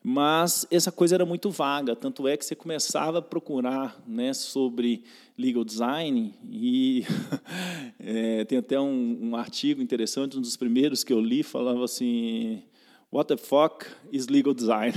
mas 0.07 0.67
essa 0.71 0.93
coisa 0.93 1.15
era 1.15 1.25
muito 1.25 1.51
vaga, 1.51 1.97
tanto 1.97 2.29
é 2.29 2.37
que 2.37 2.45
você 2.45 2.55
começava 2.55 3.21
a 3.21 3.23
procurar 3.23 3.99
né, 4.07 4.35
sobre 4.35 5.03
legal 5.37 5.65
design, 5.65 6.35
e 6.47 7.07
é, 7.99 8.45
tem 8.45 8.59
até 8.59 8.79
um, 8.79 9.31
um, 9.31 9.35
artigo 9.35 9.81
interessante, 9.81 10.37
um 10.37 10.43
dos 10.43 10.59
primeiros 10.59 11.03
que 11.03 11.11
eu 11.11 11.19
li, 11.19 11.43
falava 11.43 11.83
assim, 11.83 12.63
What 13.11 13.29
the 13.29 13.39
fuck 13.39 13.87
is 14.13 14.27
legal 14.27 14.53
design? 14.53 14.93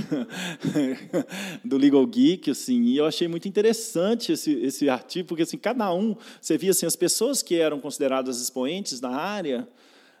do 1.64 1.78
Legal 1.78 2.04
Geek, 2.04 2.50
assim, 2.50 2.82
e 2.82 2.98
eu 2.98 3.06
achei 3.06 3.28
muito 3.28 3.48
interessante 3.48 4.32
esse, 4.32 4.52
esse 4.60 4.90
artigo, 4.90 5.28
porque 5.28 5.44
assim, 5.44 5.56
cada 5.56 5.90
um, 5.94 6.14
você 6.38 6.58
via 6.58 6.72
assim, 6.72 6.84
as 6.84 6.96
pessoas 6.96 7.42
que 7.42 7.54
eram 7.54 7.80
consideradas 7.80 8.42
expoentes 8.42 9.00
da 9.00 9.10
área, 9.10 9.66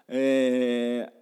é, 0.08 1.12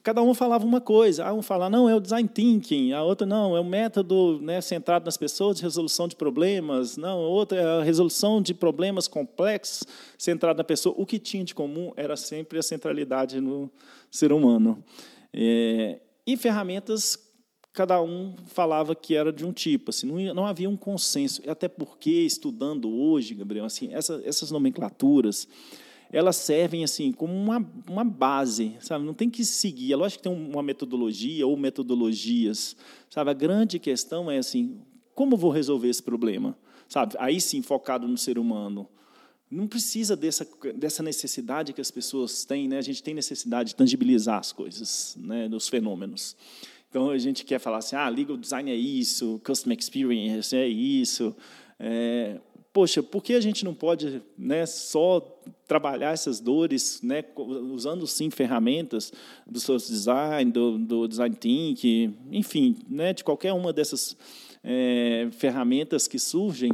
cada 0.00 0.22
um 0.22 0.34
falava 0.34 0.64
uma 0.64 0.80
coisa. 0.80 1.24
Ah, 1.26 1.34
um 1.34 1.42
falava, 1.42 1.70
não, 1.70 1.88
é 1.88 1.94
o 1.94 2.00
design 2.00 2.28
thinking. 2.28 2.92
A 2.92 3.02
outra, 3.02 3.26
não, 3.26 3.56
é 3.56 3.60
o 3.60 3.64
método 3.64 4.40
né, 4.40 4.60
centrado 4.60 5.04
nas 5.04 5.16
pessoas 5.16 5.56
de 5.56 5.62
resolução 5.62 6.06
de 6.06 6.16
problemas. 6.16 6.96
Não, 6.96 7.18
outra 7.18 7.60
é 7.60 7.80
a 7.80 7.82
resolução 7.82 8.40
de 8.40 8.54
problemas 8.54 9.08
complexos 9.08 9.84
centrado 10.16 10.58
na 10.58 10.64
pessoa. 10.64 10.94
O 10.98 11.04
que 11.04 11.18
tinha 11.18 11.44
de 11.44 11.54
comum 11.54 11.92
era 11.96 12.16
sempre 12.16 12.58
a 12.58 12.62
centralidade 12.62 13.40
no 13.40 13.70
ser 14.10 14.32
humano. 14.32 14.82
É, 15.32 16.00
e 16.26 16.36
ferramentas, 16.36 17.18
cada 17.72 18.00
um 18.00 18.34
falava 18.46 18.94
que 18.94 19.14
era 19.14 19.32
de 19.32 19.44
um 19.44 19.52
tipo. 19.52 19.90
Assim, 19.90 20.06
não, 20.06 20.34
não 20.34 20.46
havia 20.46 20.68
um 20.68 20.76
consenso. 20.76 21.42
Até 21.48 21.68
porque, 21.68 22.10
estudando 22.10 22.90
hoje, 22.90 23.34
Gabriel, 23.34 23.64
assim, 23.64 23.92
essa, 23.92 24.22
essas 24.24 24.50
nomenclaturas 24.50 25.48
elas 26.12 26.36
servem 26.36 26.84
assim 26.84 27.10
como 27.10 27.32
uma, 27.32 27.66
uma 27.88 28.04
base, 28.04 28.76
sabe? 28.80 29.04
Não 29.04 29.14
tem 29.14 29.30
que 29.30 29.44
seguir. 29.44 29.92
É 29.92 29.96
lógico 29.96 30.22
que 30.22 30.28
tem 30.28 30.36
uma 30.36 30.62
metodologia 30.62 31.46
ou 31.46 31.56
metodologias, 31.56 32.76
sabe? 33.08 33.30
A 33.30 33.34
grande 33.34 33.78
questão 33.78 34.30
é 34.30 34.36
assim, 34.36 34.78
como 35.14 35.36
vou 35.36 35.50
resolver 35.50 35.88
esse 35.88 36.02
problema, 36.02 36.56
sabe? 36.86 37.14
Aí 37.18 37.40
sim 37.40 37.62
focado 37.62 38.06
no 38.06 38.18
ser 38.18 38.38
humano. 38.38 38.86
Não 39.50 39.66
precisa 39.66 40.14
dessa, 40.14 40.46
dessa 40.74 41.02
necessidade 41.02 41.72
que 41.72 41.80
as 41.80 41.90
pessoas 41.90 42.44
têm, 42.44 42.68
né? 42.68 42.78
A 42.78 42.82
gente 42.82 43.02
tem 43.02 43.14
necessidade 43.14 43.70
de 43.70 43.76
tangibilizar 43.76 44.38
as 44.38 44.52
coisas, 44.52 45.16
né? 45.18 45.48
Dos 45.48 45.68
fenômenos. 45.68 46.36
Então 46.90 47.08
a 47.08 47.16
gente 47.16 47.42
quer 47.42 47.58
falar 47.58 47.78
assim, 47.78 47.96
ah, 47.96 48.08
legal 48.10 48.36
design 48.36 48.70
é 48.70 48.76
isso, 48.76 49.40
customer 49.42 49.78
experience 49.78 50.54
é 50.54 50.68
isso. 50.68 51.34
É, 51.80 52.38
poxa, 52.72 53.02
por 53.02 53.22
que 53.22 53.34
a 53.34 53.40
gente 53.40 53.64
não 53.64 53.74
pode 53.74 54.22
né, 54.36 54.64
só 54.64 55.20
trabalhar 55.68 56.12
essas 56.12 56.40
dores, 56.40 57.00
né, 57.02 57.22
usando 57.36 58.06
sim 58.06 58.30
ferramentas 58.30 59.12
do 59.46 59.60
social 59.60 59.90
design, 59.90 60.50
do, 60.50 60.78
do 60.78 61.08
design 61.08 61.36
thinking, 61.36 62.16
enfim, 62.30 62.78
né, 62.88 63.12
de 63.12 63.22
qualquer 63.22 63.52
uma 63.52 63.72
dessas 63.72 64.16
é, 64.64 65.28
ferramentas 65.32 66.08
que 66.08 66.18
surgem, 66.18 66.72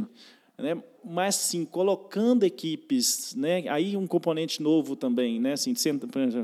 né, 0.57 0.81
mas 1.03 1.35
sim 1.35 1.65
colocando 1.65 2.43
equipes, 2.43 3.35
né, 3.35 3.67
aí 3.67 3.97
um 3.97 4.07
componente 4.07 4.61
novo 4.61 4.95
também, 4.95 5.39
né, 5.39 5.53
assim, 5.53 5.73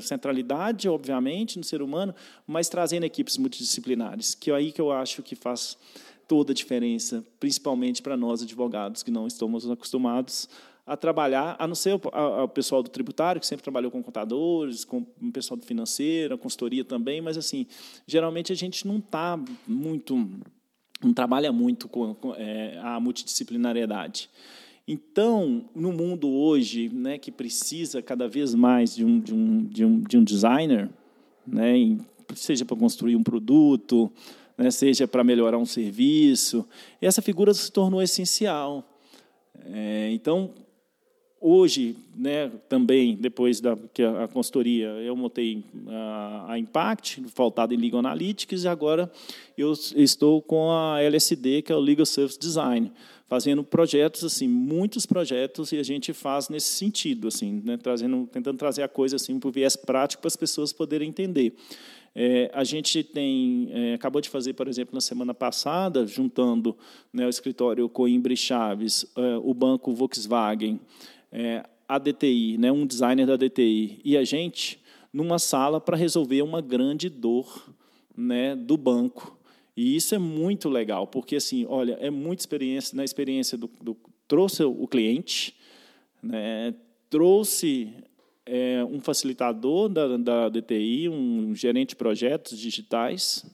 centralidade, 0.02 0.90
obviamente, 0.90 1.58
no 1.58 1.64
ser 1.64 1.82
humano, 1.82 2.14
mas 2.46 2.68
trazendo 2.68 3.06
equipes 3.06 3.38
multidisciplinares, 3.38 4.36
que 4.36 4.52
é 4.52 4.56
aí 4.56 4.72
que 4.74 4.82
eu 4.82 4.92
acho 4.92 5.24
que 5.24 5.36
faz 5.36 5.78
toda 6.28 6.52
a 6.52 6.56
diferença, 6.56 7.24
principalmente 7.40 8.02
para 8.02 8.18
nós 8.18 8.42
advogados 8.42 9.04
que 9.04 9.12
não 9.12 9.28
estamos 9.28 9.70
acostumados 9.70 10.50
a 10.86 10.96
trabalhar, 10.96 11.56
a 11.58 11.68
não 11.68 11.74
ser 11.74 11.96
o, 11.96 12.48
pessoal 12.48 12.84
do 12.84 12.90
tributário, 12.90 13.42
que 13.42 13.48
sempre 13.48 13.64
trabalhou 13.64 13.90
com 13.90 14.04
contadores, 14.04 14.86
com 14.86 15.06
o 15.20 15.32
pessoal 15.32 15.58
do 15.58 15.66
financeiro, 15.66 16.36
a 16.36 16.38
consultoria 16.38 16.86
também, 16.86 17.22
mas, 17.22 17.38
assim, 17.38 17.66
geralmente 18.06 18.52
a 18.52 18.56
gente 18.56 18.86
não 18.88 18.98
está 18.98 19.40
muito, 19.68 20.16
não 21.04 21.12
trabalha 21.12 21.52
muito 21.52 21.90
com, 21.90 22.16
é, 22.38 22.80
a 22.84 23.00
multidisciplinariedade. 23.00 24.30
Então, 24.88 25.66
no 25.74 25.92
mundo 25.92 26.30
hoje, 26.30 26.90
né, 26.90 27.18
que 27.18 27.32
precisa 27.32 28.04
cada 28.04 28.28
vez 28.28 28.54
mais 28.54 28.96
de 28.96 29.04
um, 29.04 29.20
de 29.20 29.34
um, 29.34 29.64
de 29.64 29.86
um, 29.86 30.00
de 30.02 30.18
um 30.18 30.24
designer, 30.24 30.88
né, 31.48 31.98
seja 32.36 32.64
para 32.64 32.78
construir 32.78 33.16
um 33.16 33.24
produto, 33.24 34.12
né, 34.58 34.72
seja 34.72 35.08
para 35.08 35.24
melhorar 35.24 35.58
um 35.58 35.66
serviço, 35.66 36.68
essa 37.02 37.22
figura 37.22 37.54
se 37.54 37.72
tornou 37.72 38.02
essencial. 38.02 38.84
É, 39.72 40.10
então, 40.12 40.54
Hoje, 41.48 41.96
né, 42.16 42.50
também, 42.68 43.16
depois 43.16 43.62
da 43.62 43.78
que 43.94 44.02
a, 44.02 44.28
consultoria, 44.28 44.88
eu 44.88 45.16
montei 45.16 45.64
a, 45.88 46.54
a 46.54 46.58
Impact, 46.58 47.24
faltado 47.36 47.72
em 47.72 47.78
Legal 47.78 48.00
Analytics, 48.00 48.64
e 48.64 48.68
agora 48.68 49.12
eu 49.56 49.72
estou 49.96 50.42
com 50.42 50.72
a 50.72 51.00
LSD, 51.04 51.62
que 51.62 51.72
é 51.72 51.76
o 51.76 51.80
Legal 51.80 52.04
Service 52.04 52.40
Design, 52.40 52.92
fazendo 53.28 53.64
projetos, 53.64 54.24
assim, 54.24 54.48
muitos 54.48 55.06
projetos, 55.06 55.72
e 55.72 55.78
a 55.78 55.84
gente 55.84 56.14
faz 56.14 56.50
nesse 56.50 56.70
sentido, 56.70 57.28
assim, 57.28 57.62
né, 57.64 57.78
trazendo, 57.78 58.28
tentando 58.32 58.58
trazer 58.58 58.82
a 58.82 58.88
coisa 58.88 59.18
assim, 59.18 59.40
para 59.40 59.50
o 59.50 59.52
viés 59.52 59.76
prático 59.76 60.24
para 60.24 60.30
as 60.30 60.36
pessoas 60.36 60.74
poderem 60.74 61.10
entender. 61.10 61.54
É, 62.18 62.50
a 62.54 62.64
gente 62.64 63.04
tem 63.04 63.68
é, 63.72 63.94
acabou 63.96 64.22
de 64.22 64.30
fazer, 64.30 64.54
por 64.54 64.70
exemplo, 64.70 64.96
na 64.96 65.02
semana 65.02 65.34
passada, 65.34 66.08
juntando 66.08 66.78
né, 67.12 67.26
o 67.26 67.30
escritório 67.30 67.90
Coimbra 67.90 68.32
e 68.32 68.38
Chaves, 68.38 69.06
é, 69.18 69.38
o 69.44 69.54
banco 69.54 69.94
Volkswagen, 69.94 70.80
é, 71.30 71.66
a 71.88 72.00
DTI, 72.00 72.58
né, 72.58 72.72
um 72.72 72.86
designer 72.86 73.28
da 73.28 73.36
DTI, 73.36 74.00
e 74.04 74.16
a 74.16 74.24
gente 74.24 74.82
numa 75.12 75.38
sala 75.38 75.82
para 75.82 75.98
resolver 75.98 76.42
uma 76.42 76.62
grande 76.62 77.10
dor 77.10 77.70
né, 78.16 78.56
do 78.56 78.78
banco. 78.78 79.38
E 79.76 79.98
isso 79.98 80.16
é 80.16 80.18
muito 80.18 80.70
legal, 80.70 81.08
porque 81.08 81.36
assim, 81.36 81.66
olha, 81.68 81.98
é 82.00 82.10
muita 82.10 82.42
experiência 82.42 82.96
na 82.96 83.04
experiência 83.04 83.58
do, 83.58 83.70
do 83.82 83.98
trouxe 84.26 84.64
o 84.64 84.88
cliente, 84.88 85.54
né, 86.24 86.74
trouxe 87.10 87.94
é, 88.46 88.84
um 88.86 89.00
facilitador 89.00 89.90
da, 89.90 90.18
da 90.18 90.50
DTI, 90.50 91.10
um 91.10 91.56
gerente 91.56 91.90
de 91.90 91.96
projetos 91.96 92.58
digitais, 92.60 93.46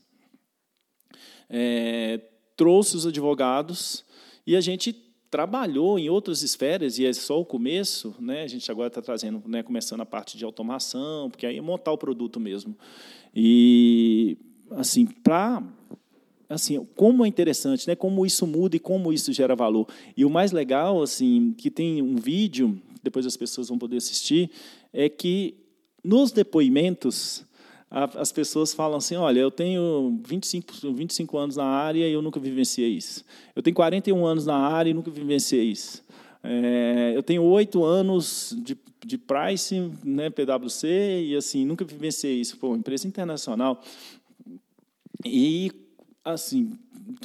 é, 1.49 2.19
trouxe 2.55 2.95
os 2.95 3.07
advogados 3.07 4.05
e 4.45 4.55
a 4.55 4.61
gente 4.61 4.93
trabalhou 5.29 5.97
em 5.97 6.09
outras 6.09 6.41
esferas, 6.41 6.99
e 6.99 7.05
é 7.05 7.13
só 7.13 7.39
o 7.39 7.45
começo, 7.45 8.13
né? 8.19 8.43
a 8.43 8.47
gente 8.47 8.69
agora 8.69 8.89
está 8.89 9.01
trazendo, 9.01 9.41
né, 9.47 9.63
começando 9.63 10.01
a 10.01 10.05
parte 10.05 10.37
de 10.37 10.43
automação, 10.43 11.29
porque 11.29 11.45
aí 11.45 11.57
é 11.57 11.61
montar 11.61 11.93
o 11.93 11.97
produto 11.97 12.37
mesmo. 12.37 12.77
E, 13.33 14.37
assim, 14.71 15.05
para 15.05 15.63
assim, 16.49 16.85
como 16.97 17.23
é 17.23 17.29
interessante, 17.29 17.87
né? 17.87 17.95
Como 17.95 18.25
isso 18.25 18.45
muda 18.45 18.75
e 18.75 18.79
como 18.79 19.13
isso 19.13 19.31
gera 19.31 19.55
valor. 19.55 19.87
E 20.17 20.25
o 20.25 20.29
mais 20.29 20.51
legal, 20.51 21.01
assim, 21.01 21.53
que 21.57 21.71
tem 21.71 22.01
um 22.01 22.17
vídeo, 22.17 22.77
depois 23.03 23.25
as 23.25 23.37
pessoas 23.37 23.69
vão 23.69 23.77
poder 23.77 23.97
assistir, 23.97 24.49
é 24.93 25.09
que 25.09 25.55
nos 26.03 26.31
depoimentos 26.31 27.45
as 27.91 28.31
pessoas 28.31 28.73
falam 28.73 28.97
assim: 28.97 29.15
olha, 29.15 29.39
eu 29.39 29.51
tenho 29.51 30.21
25, 30.25 30.93
25 30.93 31.37
anos 31.37 31.55
na 31.57 31.65
área 31.65 32.07
e 32.07 32.11
eu 32.11 32.21
nunca 32.21 32.39
vivenciei 32.39 32.89
isso. 32.89 33.25
Eu 33.53 33.61
tenho 33.61 33.75
41 33.75 34.25
anos 34.25 34.45
na 34.45 34.55
área 34.55 34.89
e 34.89 34.93
nunca 34.93 35.11
vivenciei 35.11 35.65
isso. 35.65 36.01
É, 36.43 37.11
eu 37.13 37.21
tenho 37.21 37.43
oito 37.43 37.83
anos 37.83 38.55
de, 38.63 38.77
de 39.05 39.17
pricing, 39.17 39.93
né, 40.03 40.29
PwC, 40.29 41.25
e 41.27 41.35
assim, 41.35 41.65
nunca 41.65 41.83
vivenciei 41.83 42.39
isso. 42.39 42.57
Pô, 42.57 42.75
empresa 42.75 43.07
internacional. 43.07 43.83
E, 45.25 45.71
assim, 46.23 46.77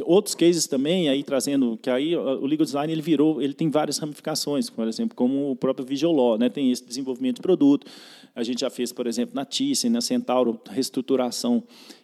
outros 0.05 0.35
cases 0.35 0.67
também, 0.67 1.09
aí 1.09 1.23
trazendo, 1.23 1.79
que 1.81 1.91
aí 1.91 2.17
o 2.17 2.47
legal 2.47 2.65
design 2.65 2.93
ele 2.93 3.03
virou, 3.03 3.41
ele 3.41 3.55
tem 3.55 3.71
várias 3.71 3.99
ramificações, 3.99 4.69
por 4.71 4.87
exemplo, 4.87 5.17
como 5.17 5.51
o 5.51 5.57
próprio 5.57 5.87
Visual 5.87 6.15
Law, 6.15 6.39
né, 6.39 6.49
tem 6.49 6.71
esse 6.71 6.85
desenvolvimento 6.85 7.37
de 7.37 7.43
produto, 7.43 7.87
a 8.35 8.43
gente 8.43 8.61
já 8.61 8.69
fez, 8.69 8.93
por 8.93 9.07
exemplo, 9.07 9.35
na 9.35 9.47
Thyssen, 9.47 9.91
na 9.91 10.03
Centauro, 10.03 10.61
reestruturação 10.69 11.63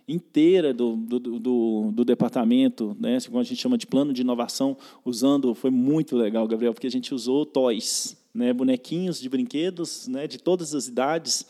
inteira 0.09 0.73
do, 0.73 0.97
do, 0.97 1.19
do, 1.19 1.91
do 1.93 2.05
departamento, 2.05 2.97
né? 2.99 3.19
como 3.27 3.39
a 3.39 3.43
gente 3.43 3.61
chama 3.61 3.77
de 3.77 3.87
plano 3.87 4.15
de 4.15 4.23
inovação, 4.23 4.77
usando, 5.05 5.55
foi 5.55 5.71
muito 5.71 6.17
legal, 6.17 6.47
Gabriel, 6.49 6.73
porque 6.73 6.87
a 6.87 6.91
gente 6.91 7.15
usou 7.15 7.45
toys, 7.45 8.17
né? 8.35 8.51
bonequinhos 8.53 9.21
de 9.21 9.29
brinquedos 9.29 10.09
né? 10.09 10.27
de 10.27 10.39
todas 10.39 10.75
as 10.75 10.89
idades, 10.89 11.47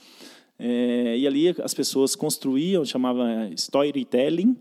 é, 0.59 1.17
e 1.17 1.27
ali 1.27 1.55
as 1.63 1.73
pessoas 1.73 2.15
construíam, 2.17 2.85
chamava 2.85 3.49
storytelling, 3.55 4.57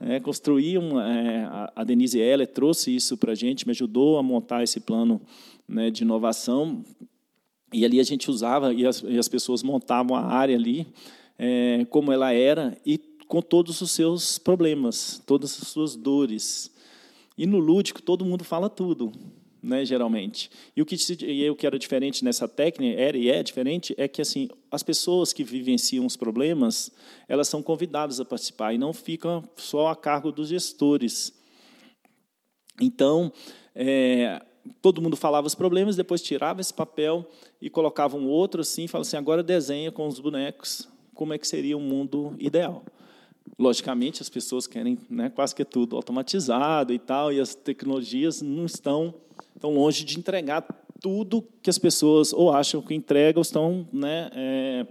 é, 0.00 0.20
construíam, 0.20 1.00
é, 1.00 1.70
a 1.74 1.84
Denise 1.84 2.18
Heller 2.18 2.46
trouxe 2.46 2.94
isso 2.94 3.16
para 3.16 3.32
a 3.32 3.34
gente, 3.34 3.66
me 3.66 3.70
ajudou 3.70 4.18
a 4.18 4.22
montar 4.22 4.62
esse 4.62 4.80
plano 4.80 5.20
né, 5.68 5.90
de 5.90 6.02
inovação, 6.02 6.84
e 7.72 7.84
ali 7.84 7.98
a 7.98 8.04
gente 8.04 8.30
usava, 8.30 8.72
e 8.72 8.86
as, 8.86 9.02
e 9.02 9.18
as 9.18 9.28
pessoas 9.28 9.62
montavam 9.62 10.16
a 10.16 10.22
área 10.22 10.56
ali, 10.56 10.86
é, 11.38 11.84
como 11.90 12.12
ela 12.12 12.32
era, 12.32 12.76
e 12.84 12.98
com 13.26 13.40
todos 13.40 13.80
os 13.80 13.90
seus 13.90 14.38
problemas, 14.38 15.22
todas 15.26 15.60
as 15.60 15.68
suas 15.68 15.96
dores. 15.96 16.70
E 17.36 17.46
no 17.46 17.58
lúdico, 17.58 18.00
todo 18.00 18.24
mundo 18.24 18.44
fala 18.44 18.68
tudo, 18.68 19.10
né, 19.64 19.84
geralmente. 19.84 20.50
E 20.76 20.82
o 20.82 20.86
que, 20.86 20.96
e 21.24 21.48
o 21.50 21.56
que 21.56 21.66
era 21.66 21.78
diferente 21.78 22.22
nessa 22.22 22.46
técnica, 22.46 23.00
era 23.00 23.16
e 23.16 23.30
é 23.30 23.42
diferente, 23.42 23.94
é 23.96 24.06
que 24.06 24.20
assim 24.20 24.48
as 24.70 24.82
pessoas 24.82 25.32
que 25.32 25.42
vivenciam 25.42 26.04
os 26.04 26.16
problemas, 26.16 26.92
elas 27.26 27.48
são 27.48 27.62
convidadas 27.62 28.20
a 28.20 28.24
participar, 28.24 28.74
e 28.74 28.78
não 28.78 28.92
ficam 28.92 29.42
só 29.56 29.88
a 29.88 29.96
cargo 29.96 30.30
dos 30.30 30.48
gestores. 30.48 31.32
Então, 32.80 33.32
é, 33.74 34.44
todo 34.82 35.00
mundo 35.00 35.16
falava 35.16 35.46
os 35.46 35.54
problemas, 35.54 35.96
depois 35.96 36.20
tirava 36.20 36.60
esse 36.60 36.74
papel 36.74 37.26
e 37.60 37.70
colocava 37.70 38.16
um 38.16 38.28
outro 38.28 38.60
assim, 38.60 38.84
e 38.84 38.88
falava 38.88 39.06
assim, 39.06 39.16
agora 39.16 39.42
desenha 39.42 39.90
com 39.90 40.06
os 40.06 40.20
bonecos 40.20 40.88
como 41.14 41.32
é 41.32 41.38
que 41.38 41.46
seria 41.46 41.76
um 41.76 41.80
mundo 41.80 42.34
ideal. 42.38 42.84
Logicamente, 43.56 44.20
as 44.20 44.28
pessoas 44.28 44.66
querem 44.66 44.98
né, 45.08 45.30
quase 45.30 45.54
que 45.54 45.64
tudo 45.64 45.94
automatizado 45.94 46.92
e 46.92 46.98
tal, 46.98 47.32
e 47.32 47.38
as 47.38 47.54
tecnologias 47.54 48.42
não 48.42 48.66
estão 48.66 49.14
tão 49.60 49.74
longe 49.74 50.04
de 50.04 50.18
entregar 50.18 50.62
tudo 51.00 51.46
que 51.62 51.68
as 51.68 51.78
pessoas 51.78 52.32
ou 52.32 52.52
acham 52.52 52.80
que 52.80 52.94
entregam, 52.94 53.42
estão 53.42 53.86
né, 53.92 54.30
é, 54.34 54.86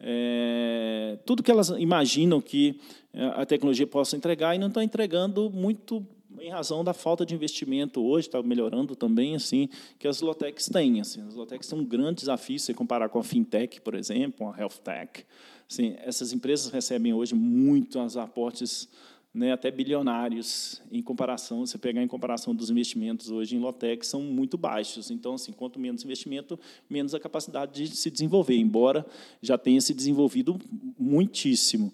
é, 0.00 1.18
tudo 1.24 1.42
que 1.42 1.50
elas 1.50 1.68
imaginam 1.70 2.40
que 2.40 2.80
é, 3.12 3.24
a 3.26 3.46
tecnologia 3.46 3.86
possa 3.86 4.16
entregar 4.16 4.54
e 4.54 4.58
não 4.58 4.68
estão 4.68 4.82
entregando 4.82 5.50
muito 5.50 6.04
em 6.40 6.50
razão 6.50 6.82
da 6.82 6.92
falta 6.92 7.24
de 7.24 7.34
investimento 7.34 8.02
hoje, 8.02 8.26
está 8.26 8.42
melhorando 8.42 8.96
também, 8.96 9.36
assim, 9.36 9.68
que 9.98 10.08
as 10.08 10.20
Lotecs 10.20 10.66
têm. 10.66 11.00
Assim, 11.00 11.20
as 11.26 11.34
Lotecs 11.34 11.68
são 11.68 11.80
um 11.80 11.84
grande 11.84 12.20
desafio 12.20 12.58
se 12.58 12.74
comparar 12.74 13.08
com 13.08 13.18
a 13.18 13.22
FinTech, 13.22 13.80
por 13.80 13.94
exemplo, 13.94 14.48
a 14.48 14.58
Health 14.58 14.80
Tech. 14.82 15.24
Assim, 15.70 15.94
essas 15.98 16.32
empresas 16.32 16.72
recebem 16.72 17.12
hoje 17.12 17.34
muitos 17.34 18.16
aportes 18.16 18.88
né, 19.34 19.52
até 19.52 19.70
bilionários 19.70 20.82
em 20.90 21.00
comparação, 21.00 21.64
você 21.64 21.78
pegar 21.78 22.02
em 22.02 22.08
comparação 22.08 22.54
dos 22.54 22.68
investimentos 22.68 23.30
hoje 23.30 23.56
em 23.56 23.58
Lotec 23.58 24.04
são 24.06 24.20
muito 24.20 24.58
baixos. 24.58 25.10
Então, 25.10 25.34
assim, 25.34 25.52
quanto 25.52 25.80
menos 25.80 26.04
investimento, 26.04 26.58
menos 26.88 27.14
a 27.14 27.20
capacidade 27.20 27.72
de 27.72 27.96
se 27.96 28.10
desenvolver, 28.10 28.56
embora 28.56 29.06
já 29.40 29.56
tenha 29.56 29.80
se 29.80 29.94
desenvolvido 29.94 30.58
muitíssimo. 30.98 31.90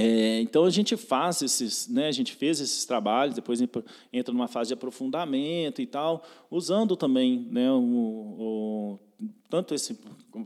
É, 0.00 0.40
então 0.40 0.64
a 0.64 0.70
gente 0.70 0.96
faz 0.96 1.42
esses, 1.42 1.88
né, 1.88 2.06
a 2.06 2.12
gente 2.12 2.32
fez 2.32 2.60
esses 2.60 2.84
trabalhos, 2.84 3.34
depois 3.34 3.60
entra 4.12 4.32
numa 4.32 4.46
fase 4.46 4.68
de 4.68 4.74
aprofundamento 4.74 5.82
e 5.82 5.86
tal, 5.86 6.22
usando 6.48 6.94
também 6.94 7.48
né, 7.50 7.68
o, 7.72 7.80
o 7.80 8.98
tanto 9.50 9.74
esse 9.74 9.98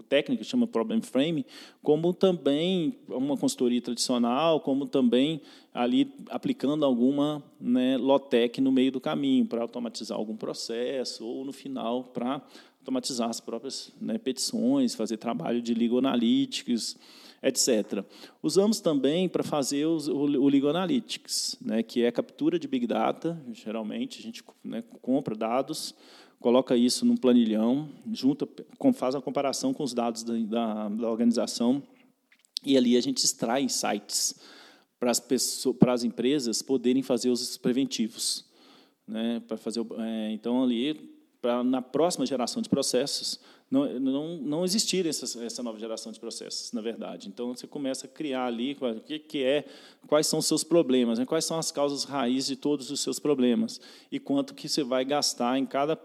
técnica 0.08 0.42
que 0.42 0.48
chama 0.48 0.66
problem 0.66 1.02
frame, 1.02 1.44
como 1.82 2.14
também 2.14 2.96
uma 3.06 3.36
consultoria 3.36 3.82
tradicional, 3.82 4.58
como 4.60 4.86
também 4.86 5.42
ali 5.74 6.10
aplicando 6.30 6.86
alguma 6.86 7.44
né, 7.60 7.98
Lotec 7.98 8.58
no 8.58 8.72
meio 8.72 8.90
do 8.90 9.02
caminho 9.02 9.44
para 9.44 9.60
automatizar 9.60 10.16
algum 10.16 10.34
processo 10.34 11.26
ou 11.26 11.44
no 11.44 11.52
final 11.52 12.04
para 12.04 12.40
automatizar 12.80 13.28
as 13.28 13.38
próprias 13.38 13.92
né, 14.00 14.16
petições, 14.16 14.94
fazer 14.94 15.18
trabalho 15.18 15.60
de 15.60 15.74
legal 15.74 15.98
analytics 15.98 16.96
etc. 17.42 18.04
Usamos 18.42 18.80
também 18.80 19.28
para 19.28 19.42
fazer 19.42 19.86
os, 19.86 20.08
o, 20.08 20.16
o 20.16 20.48
Legal 20.48 20.70
Analytics, 20.70 21.56
né, 21.60 21.82
que 21.82 22.02
é 22.02 22.12
captura 22.12 22.58
de 22.58 22.68
Big 22.68 22.86
Data, 22.86 23.40
geralmente 23.52 24.20
a 24.20 24.22
gente 24.22 24.44
né, 24.62 24.82
compra 25.00 25.34
dados, 25.34 25.94
coloca 26.38 26.76
isso 26.76 27.04
num 27.04 27.16
planilhão, 27.16 27.88
junta, 28.12 28.48
faz 28.94 29.14
a 29.14 29.20
comparação 29.20 29.72
com 29.72 29.82
os 29.82 29.92
dados 29.92 30.22
da, 30.22 30.34
da, 30.34 30.88
da 30.88 31.10
organização, 31.10 31.82
e 32.64 32.76
ali 32.76 32.96
a 32.96 33.00
gente 33.00 33.18
extrai 33.24 33.62
insights 33.62 34.34
para 34.98 35.10
as 35.10 35.18
pessoas, 35.18 35.76
para 35.76 35.92
as 35.92 36.04
empresas 36.04 36.62
poderem 36.62 37.02
fazer 37.02 37.28
os 37.28 37.56
preventivos, 37.56 38.44
né? 39.06 39.42
Para 39.48 39.56
fazer, 39.56 39.84
é, 39.98 40.30
então 40.30 40.62
ali, 40.62 41.11
para 41.42 41.64
na 41.64 41.82
próxima 41.82 42.24
geração 42.24 42.62
de 42.62 42.68
processos 42.68 43.40
não, 43.68 43.98
não, 43.98 44.36
não 44.36 44.64
existir 44.64 45.06
essa, 45.06 45.42
essa 45.42 45.62
nova 45.62 45.78
geração 45.78 46.12
de 46.12 46.20
processos, 46.20 46.72
na 46.72 46.82
verdade. 46.82 47.28
Então 47.28 47.54
você 47.54 47.66
começa 47.66 48.06
a 48.06 48.08
criar 48.08 48.44
ali 48.44 48.76
o 48.78 49.00
que, 49.00 49.18
que 49.18 49.42
é, 49.42 49.64
quais 50.06 50.26
são 50.26 50.38
os 50.38 50.46
seus 50.46 50.62
problemas, 50.62 51.18
né? 51.18 51.24
quais 51.24 51.46
são 51.46 51.58
as 51.58 51.72
causas 51.72 52.04
raiz 52.04 52.46
de 52.46 52.54
todos 52.54 52.90
os 52.90 53.00
seus 53.00 53.18
problemas 53.18 53.80
e 54.10 54.20
quanto 54.20 54.54
que 54.54 54.68
você 54.68 54.84
vai 54.84 55.06
gastar 55.06 55.58
em 55.58 55.64
cada, 55.64 55.98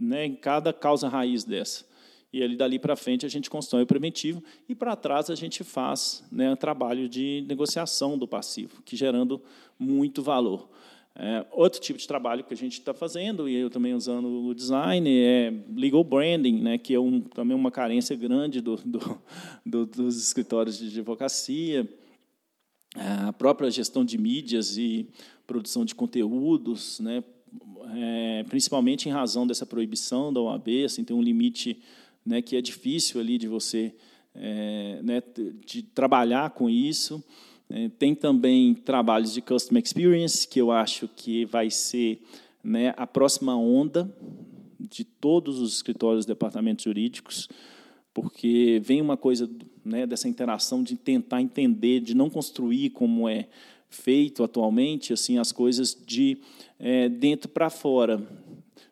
né, 0.00 0.26
em 0.26 0.34
cada 0.34 0.72
causa 0.72 1.08
raiz 1.08 1.44
dessa. 1.44 1.88
E 2.32 2.42
ali 2.42 2.56
dali 2.56 2.76
para 2.76 2.96
frente 2.96 3.24
a 3.24 3.28
gente 3.28 3.48
constrói 3.48 3.84
o 3.84 3.86
preventivo 3.86 4.42
e 4.68 4.74
para 4.74 4.96
trás 4.96 5.30
a 5.30 5.36
gente 5.36 5.62
faz 5.62 6.24
né, 6.30 6.50
um 6.50 6.56
trabalho 6.56 7.08
de 7.08 7.44
negociação 7.48 8.18
do 8.18 8.26
passivo, 8.26 8.82
que 8.82 8.96
gerando 8.96 9.40
muito 9.78 10.24
valor. 10.24 10.68
É, 11.14 11.44
outro 11.50 11.80
tipo 11.80 11.98
de 11.98 12.06
trabalho 12.06 12.44
que 12.44 12.54
a 12.54 12.56
gente 12.56 12.74
está 12.78 12.94
fazendo, 12.94 13.48
e 13.48 13.54
eu 13.54 13.68
também 13.68 13.94
usando 13.94 14.26
o 14.26 14.54
design, 14.54 15.10
é 15.10 15.52
legal 15.74 16.04
branding, 16.04 16.60
né, 16.60 16.78
que 16.78 16.94
é 16.94 17.00
um, 17.00 17.20
também 17.20 17.56
uma 17.56 17.70
carência 17.70 18.16
grande 18.16 18.60
do, 18.60 18.76
do, 18.76 19.22
do, 19.66 19.86
dos 19.86 20.22
escritórios 20.22 20.78
de 20.78 20.86
advocacia, 20.86 21.88
a 22.96 23.32
própria 23.32 23.70
gestão 23.70 24.04
de 24.04 24.16
mídias 24.16 24.76
e 24.76 25.08
produção 25.46 25.84
de 25.84 25.94
conteúdos, 25.94 27.00
né, 27.00 27.22
é, 27.94 28.44
principalmente 28.48 29.08
em 29.08 29.12
razão 29.12 29.46
dessa 29.46 29.66
proibição 29.66 30.32
da 30.32 30.40
OAB, 30.40 30.84
assim, 30.84 31.04
tem 31.04 31.16
um 31.16 31.22
limite 31.22 31.82
né, 32.24 32.40
que 32.40 32.56
é 32.56 32.62
difícil 32.62 33.20
ali 33.20 33.36
de 33.36 33.48
você 33.48 33.94
é, 34.34 35.00
né, 35.02 35.22
de 35.64 35.82
trabalhar 35.82 36.50
com 36.50 36.70
isso. 36.70 37.22
É, 37.72 37.88
tem 37.88 38.16
também 38.16 38.74
trabalhos 38.74 39.32
de 39.32 39.40
Customer 39.40 39.80
Experience, 39.80 40.46
que 40.46 40.60
eu 40.60 40.72
acho 40.72 41.06
que 41.06 41.44
vai 41.44 41.70
ser 41.70 42.20
né, 42.64 42.92
a 42.96 43.06
próxima 43.06 43.56
onda 43.56 44.12
de 44.78 45.04
todos 45.04 45.60
os 45.60 45.76
escritórios 45.76 46.26
departamentos 46.26 46.84
jurídicos, 46.84 47.48
porque 48.12 48.82
vem 48.84 49.00
uma 49.00 49.16
coisa 49.16 49.48
né, 49.84 50.04
dessa 50.04 50.28
interação 50.28 50.82
de 50.82 50.96
tentar 50.96 51.40
entender, 51.40 52.00
de 52.00 52.12
não 52.12 52.28
construir 52.28 52.90
como 52.90 53.28
é 53.28 53.46
feito 53.88 54.42
atualmente, 54.42 55.12
assim 55.12 55.38
as 55.38 55.52
coisas 55.52 55.96
de 56.04 56.38
é, 56.76 57.08
dentro 57.08 57.48
para 57.48 57.70
fora, 57.70 58.20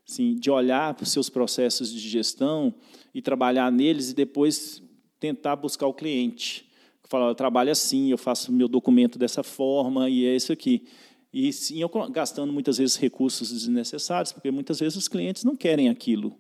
assim, 0.09 0.37
de 0.37 0.53
olhar 0.53 0.95
para 0.95 1.03
os 1.03 1.11
seus 1.11 1.29
processos 1.29 1.93
de 1.93 1.99
gestão 2.09 2.73
e 3.13 3.21
trabalhar 3.21 3.73
neles 3.73 4.11
e 4.11 4.15
depois 4.15 4.81
tentar 5.19 5.57
buscar 5.57 5.89
o 5.89 5.95
cliente. 5.95 6.68
Falar, 7.09 7.29
eu 7.29 7.35
trabalho 7.35 7.71
assim, 7.71 8.11
eu 8.11 8.19
faço 8.19 8.53
meu 8.53 8.69
documento 8.69 9.19
dessa 9.19 9.43
forma 9.43 10.11
e 10.11 10.27
é 10.27 10.37
isso 10.37 10.53
aqui. 10.53 10.87
E 11.33 11.53
sim, 11.53 11.81
eu 11.81 11.89
gastando 12.11 12.53
muitas 12.53 12.79
vezes 12.79 12.97
recursos 12.97 13.51
desnecessários, 13.51 14.33
porque 14.33 14.51
muitas 14.51 14.79
vezes 14.79 14.97
os 14.97 15.09
clientes 15.09 15.45
não 15.45 15.57
querem 15.57 15.89
aquilo. 15.89 16.39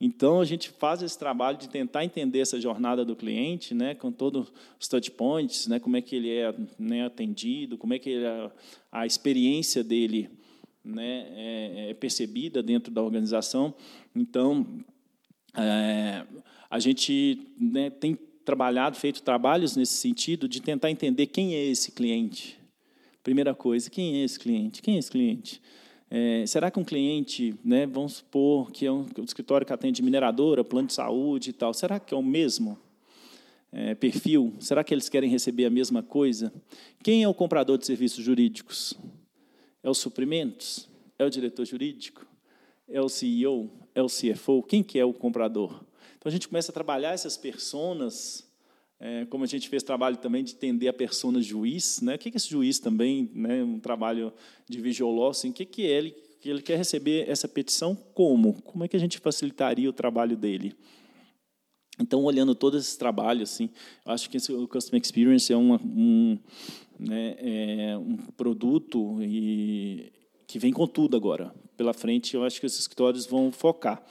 Então 0.00 0.40
a 0.40 0.44
gente 0.44 0.68
faz 0.70 1.02
esse 1.02 1.18
trabalho 1.18 1.56
de 1.56 1.68
tentar 1.68 2.04
entender 2.04 2.40
essa 2.40 2.60
jornada 2.60 3.04
do 3.04 3.16
cliente, 3.16 3.74
né, 3.74 3.94
com 3.94 4.12
todos 4.12 4.52
os 4.78 4.88
touch 4.88 5.10
points, 5.12 5.66
né, 5.66 5.78
como 5.78 5.96
é 5.96 6.02
que 6.02 6.16
ele 6.16 6.30
é 6.30 6.54
né, 6.78 7.06
atendido, 7.06 7.78
como 7.78 7.94
é 7.94 7.98
que 7.98 8.10
ele, 8.10 8.26
a, 8.26 8.50
a 8.92 9.06
experiência 9.06 9.82
dele 9.82 10.28
né, 10.84 11.26
é, 11.34 11.90
é 11.90 11.94
percebida 11.94 12.62
dentro 12.62 12.92
da 12.92 13.02
organização. 13.02 13.74
Então 14.14 14.66
é, 15.56 16.26
a 16.68 16.78
gente 16.78 17.46
né, 17.58 17.88
tem 17.88 18.18
trabalhado, 18.44 18.96
feito 18.96 19.22
trabalhos 19.22 19.76
nesse 19.76 19.94
sentido 19.94 20.48
de 20.48 20.60
tentar 20.60 20.90
entender 20.90 21.26
quem 21.26 21.54
é 21.54 21.64
esse 21.64 21.92
cliente. 21.92 22.58
Primeira 23.22 23.54
coisa, 23.54 23.88
quem 23.88 24.16
é 24.16 24.24
esse 24.24 24.38
cliente? 24.38 24.82
Quem 24.82 24.96
é 24.96 24.98
esse 24.98 25.10
cliente? 25.10 25.60
É, 26.10 26.44
será 26.46 26.70
que 26.70 26.78
um 26.78 26.84
cliente, 26.84 27.54
né, 27.64 27.86
vamos 27.86 28.14
supor 28.14 28.70
que 28.70 28.86
é 28.86 28.92
um, 28.92 29.06
escritório 29.24 29.66
que 29.66 29.72
atende 29.72 30.02
mineradora, 30.02 30.62
plano 30.62 30.88
de 30.88 30.94
saúde 30.94 31.50
e 31.50 31.52
tal, 31.52 31.72
será 31.72 31.98
que 31.98 32.14
é 32.14 32.16
o 32.16 32.22
mesmo 32.22 32.78
é, 33.72 33.94
perfil? 33.94 34.52
Será 34.60 34.84
que 34.84 34.94
eles 34.94 35.08
querem 35.08 35.28
receber 35.28 35.64
a 35.64 35.70
mesma 35.70 36.02
coisa? 36.02 36.52
Quem 37.02 37.22
é 37.22 37.28
o 37.28 37.34
comprador 37.34 37.78
de 37.78 37.86
serviços 37.86 38.22
jurídicos? 38.22 38.94
É 39.82 39.90
os 39.90 39.98
suprimentos? 39.98 40.88
É 41.18 41.24
o 41.24 41.30
diretor 41.30 41.64
jurídico? 41.64 42.26
É 42.88 43.00
o 43.00 43.08
CEO? 43.08 43.70
É 43.94 44.02
o 44.02 44.06
CFO? 44.06 44.62
Quem 44.62 44.82
que 44.82 44.98
é 44.98 45.04
o 45.04 45.12
comprador? 45.12 45.84
Então 46.24 46.30
a 46.30 46.32
gente 46.32 46.48
começa 46.48 46.72
a 46.72 46.74
trabalhar 46.74 47.12
essas 47.12 47.36
personas, 47.36 48.50
é, 48.98 49.26
como 49.26 49.44
a 49.44 49.46
gente 49.46 49.68
fez 49.68 49.82
trabalho 49.82 50.16
também 50.16 50.42
de 50.42 50.54
entender 50.54 50.88
a 50.88 50.92
persona 50.94 51.42
juiz, 51.42 52.00
né? 52.00 52.14
O 52.14 52.18
que 52.18 52.30
é 52.30 52.32
esse 52.34 52.48
juiz 52.48 52.78
também, 52.78 53.30
né? 53.34 53.62
Um 53.62 53.78
trabalho 53.78 54.32
de 54.66 54.80
visual 54.80 55.28
assim, 55.28 55.50
o 55.50 55.52
que 55.52 55.66
que 55.66 55.82
ele 55.82 56.12
que 56.40 56.48
ele 56.48 56.62
quer 56.62 56.78
receber 56.78 57.28
essa 57.28 57.46
petição 57.46 57.94
como? 58.14 58.62
Como 58.62 58.84
é 58.84 58.88
que 58.88 58.96
a 58.96 59.00
gente 59.00 59.18
facilitaria 59.18 59.88
o 59.88 59.92
trabalho 59.92 60.34
dele? 60.34 60.74
Então, 62.00 62.24
olhando 62.24 62.54
todo 62.54 62.78
esse 62.78 62.98
trabalho, 62.98 63.42
assim, 63.42 63.68
eu 64.06 64.12
acho 64.12 64.30
que 64.30 64.38
esse, 64.38 64.50
o 64.50 64.66
Customer 64.66 65.00
Experience 65.02 65.52
é 65.52 65.56
uma, 65.56 65.76
um, 65.76 66.38
né, 66.98 67.36
é 67.38 67.98
um 67.98 68.16
produto 68.16 69.18
e, 69.22 70.10
que 70.46 70.58
vem 70.58 70.72
com 70.72 70.86
tudo 70.86 71.18
agora. 71.18 71.54
Pela 71.76 71.92
frente, 71.92 72.34
eu 72.34 72.44
acho 72.44 72.60
que 72.60 72.66
os 72.66 72.78
escritórios 72.78 73.26
vão 73.26 73.52
focar. 73.52 74.02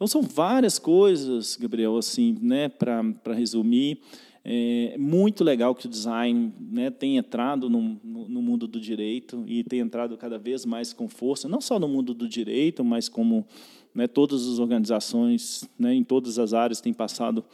Então 0.00 0.08
são 0.08 0.22
várias 0.22 0.78
coisas, 0.78 1.58
Gabriel, 1.60 1.94
assim, 1.98 2.34
né, 2.40 2.70
para 2.70 3.34
resumir. 3.34 4.00
É 4.42 4.96
muito 4.96 5.44
legal 5.44 5.74
que 5.74 5.84
o 5.84 5.90
design 5.90 6.54
né, 6.58 6.88
tem 6.88 7.18
entrado 7.18 7.68
no, 7.68 8.00
no, 8.02 8.40
mundo 8.40 8.66
do 8.66 8.80
direito 8.80 9.44
e 9.46 9.62
tem 9.62 9.80
entrado 9.80 10.16
cada 10.16 10.38
vez 10.38 10.64
mais 10.64 10.94
com 10.94 11.06
força, 11.06 11.50
não 11.50 11.60
só 11.60 11.78
no 11.78 11.86
mundo 11.86 12.14
do 12.14 12.26
direito, 12.26 12.82
mas 12.82 13.10
como 13.10 13.46
né, 13.94 14.06
todas 14.06 14.48
as 14.48 14.58
organizações, 14.58 15.68
né, 15.78 15.92
em 15.92 16.02
todas 16.02 16.38
as 16.38 16.54
áreas, 16.54 16.80
têm 16.80 16.94
passado, 16.94 17.44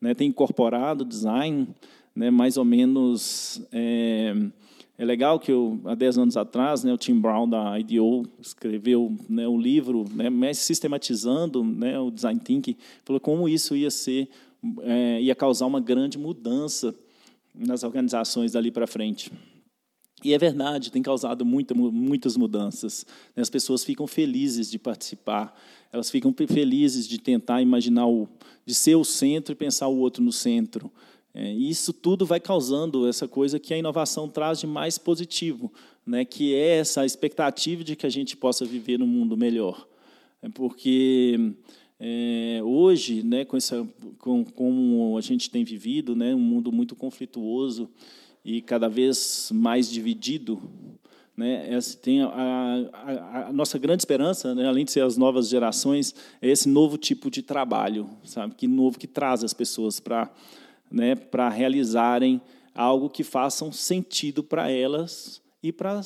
né, 0.00 0.14
têm 0.14 0.28
incorporado 0.28 1.04
design, 1.04 1.68
né, 2.16 2.30
mais 2.30 2.56
ou 2.56 2.64
menos. 2.64 3.60
É, 3.70 4.34
é 5.00 5.04
legal 5.06 5.40
que 5.40 5.50
eu, 5.50 5.80
há 5.86 5.94
10 5.94 6.18
anos 6.18 6.36
atrás, 6.36 6.84
né, 6.84 6.92
o 6.92 6.98
Tim 6.98 7.18
Brown 7.18 7.48
da 7.48 7.80
IDEO 7.80 8.22
escreveu 8.38 9.16
né, 9.30 9.48
um 9.48 9.58
livro, 9.58 10.04
né, 10.12 10.52
sistematizando 10.52 11.64
né, 11.64 11.98
o 11.98 12.10
design 12.10 12.38
thinking, 12.38 12.76
falou 13.02 13.18
como 13.18 13.48
isso 13.48 13.74
ia 13.74 13.90
ser, 13.90 14.28
é, 14.82 15.22
ia 15.22 15.34
causar 15.34 15.64
uma 15.64 15.80
grande 15.80 16.18
mudança 16.18 16.94
nas 17.54 17.82
organizações 17.82 18.52
dali 18.52 18.70
para 18.70 18.86
frente. 18.86 19.32
E 20.22 20.34
é 20.34 20.38
verdade, 20.38 20.92
tem 20.92 21.00
causado 21.00 21.46
muita, 21.46 21.74
muitas 21.74 22.36
mudanças. 22.36 23.06
As 23.34 23.48
pessoas 23.48 23.82
ficam 23.82 24.06
felizes 24.06 24.70
de 24.70 24.78
participar, 24.78 25.58
elas 25.90 26.10
ficam 26.10 26.34
felizes 26.46 27.08
de 27.08 27.16
tentar 27.16 27.62
imaginar 27.62 28.06
o, 28.06 28.28
de 28.66 28.74
ser 28.74 28.96
o 28.96 29.04
centro 29.04 29.54
e 29.54 29.56
pensar 29.56 29.88
o 29.88 29.96
outro 29.96 30.22
no 30.22 30.30
centro. 30.30 30.92
É, 31.40 31.50
isso 31.54 31.94
tudo 31.94 32.26
vai 32.26 32.38
causando 32.38 33.08
essa 33.08 33.26
coisa 33.26 33.58
que 33.58 33.72
a 33.72 33.78
inovação 33.78 34.28
traz 34.28 34.60
de 34.60 34.66
mais 34.66 34.98
positivo, 34.98 35.72
né, 36.04 36.22
que 36.22 36.54
é 36.54 36.76
essa 36.76 37.06
expectativa 37.06 37.82
de 37.82 37.96
que 37.96 38.04
a 38.04 38.10
gente 38.10 38.36
possa 38.36 38.66
viver 38.66 38.98
num 38.98 39.06
mundo 39.06 39.38
melhor. 39.38 39.88
É 40.42 40.50
porque 40.50 41.54
é, 41.98 42.60
hoje, 42.62 43.22
né, 43.22 43.46
com 43.46 43.56
essa, 43.56 43.88
com, 44.18 44.44
como 44.44 45.16
a 45.16 45.22
gente 45.22 45.48
tem 45.48 45.64
vivido, 45.64 46.14
né, 46.14 46.34
um 46.34 46.38
mundo 46.38 46.70
muito 46.70 46.94
conflituoso 46.94 47.88
e 48.44 48.60
cada 48.60 48.86
vez 48.86 49.50
mais 49.50 49.90
dividido, 49.90 50.60
né, 51.34 51.72
essa 51.72 51.96
tem 51.96 52.20
a, 52.20 52.28
a, 52.92 53.48
a, 53.48 53.52
nossa 53.54 53.78
grande 53.78 54.02
esperança, 54.02 54.54
né, 54.54 54.68
além 54.68 54.84
de 54.84 54.92
ser 54.92 55.02
as 55.02 55.16
novas 55.16 55.48
gerações, 55.48 56.14
é 56.42 56.50
esse 56.50 56.68
novo 56.68 56.98
tipo 56.98 57.30
de 57.30 57.40
trabalho, 57.40 58.10
sabe, 58.24 58.54
que 58.54 58.68
novo 58.68 58.98
que 58.98 59.06
traz 59.06 59.42
as 59.42 59.54
pessoas 59.54 59.98
para 59.98 60.30
né, 60.90 61.14
para 61.14 61.48
realizarem 61.48 62.40
algo 62.74 63.10
que 63.10 63.22
façam 63.22 63.70
sentido 63.70 64.42
para 64.42 64.70
elas 64.70 65.40
e 65.62 65.72
para 65.72 66.00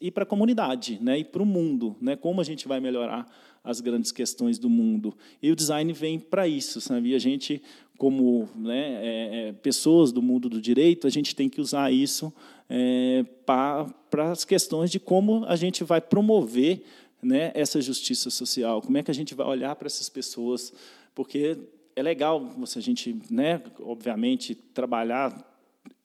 e 0.00 0.12
a 0.14 0.26
comunidade, 0.26 0.98
né, 1.00 1.18
e 1.18 1.24
para 1.24 1.42
o 1.42 1.46
mundo, 1.46 1.96
né, 2.00 2.16
como 2.16 2.40
a 2.40 2.44
gente 2.44 2.66
vai 2.66 2.80
melhorar 2.80 3.26
as 3.62 3.80
grandes 3.80 4.10
questões 4.10 4.58
do 4.58 4.68
mundo. 4.68 5.14
E 5.42 5.50
o 5.50 5.56
design 5.56 5.92
vem 5.92 6.18
para 6.18 6.48
isso, 6.48 6.80
sabe? 6.80 7.10
E 7.10 7.14
a 7.14 7.18
gente, 7.18 7.62
como 7.98 8.48
né, 8.56 8.98
é, 9.04 9.48
é, 9.48 9.52
pessoas 9.52 10.12
do 10.12 10.22
mundo 10.22 10.48
do 10.48 10.60
direito, 10.60 11.06
a 11.06 11.10
gente 11.10 11.36
tem 11.36 11.48
que 11.48 11.60
usar 11.60 11.92
isso 11.92 12.32
é, 12.68 13.24
para 13.44 13.92
as 14.30 14.44
questões 14.44 14.90
de 14.90 14.98
como 14.98 15.44
a 15.44 15.56
gente 15.56 15.84
vai 15.84 16.00
promover 16.00 16.82
né, 17.22 17.52
essa 17.54 17.80
justiça 17.82 18.30
social, 18.30 18.80
como 18.80 18.96
é 18.96 19.02
que 19.02 19.10
a 19.10 19.14
gente 19.14 19.34
vai 19.34 19.46
olhar 19.46 19.76
para 19.76 19.86
essas 19.86 20.08
pessoas, 20.08 20.72
porque 21.14 21.58
é 22.00 22.02
legal 22.02 22.44
você, 22.56 22.78
a 22.78 22.82
gente, 22.82 23.16
né, 23.30 23.62
obviamente, 23.80 24.54
trabalhar 24.54 25.46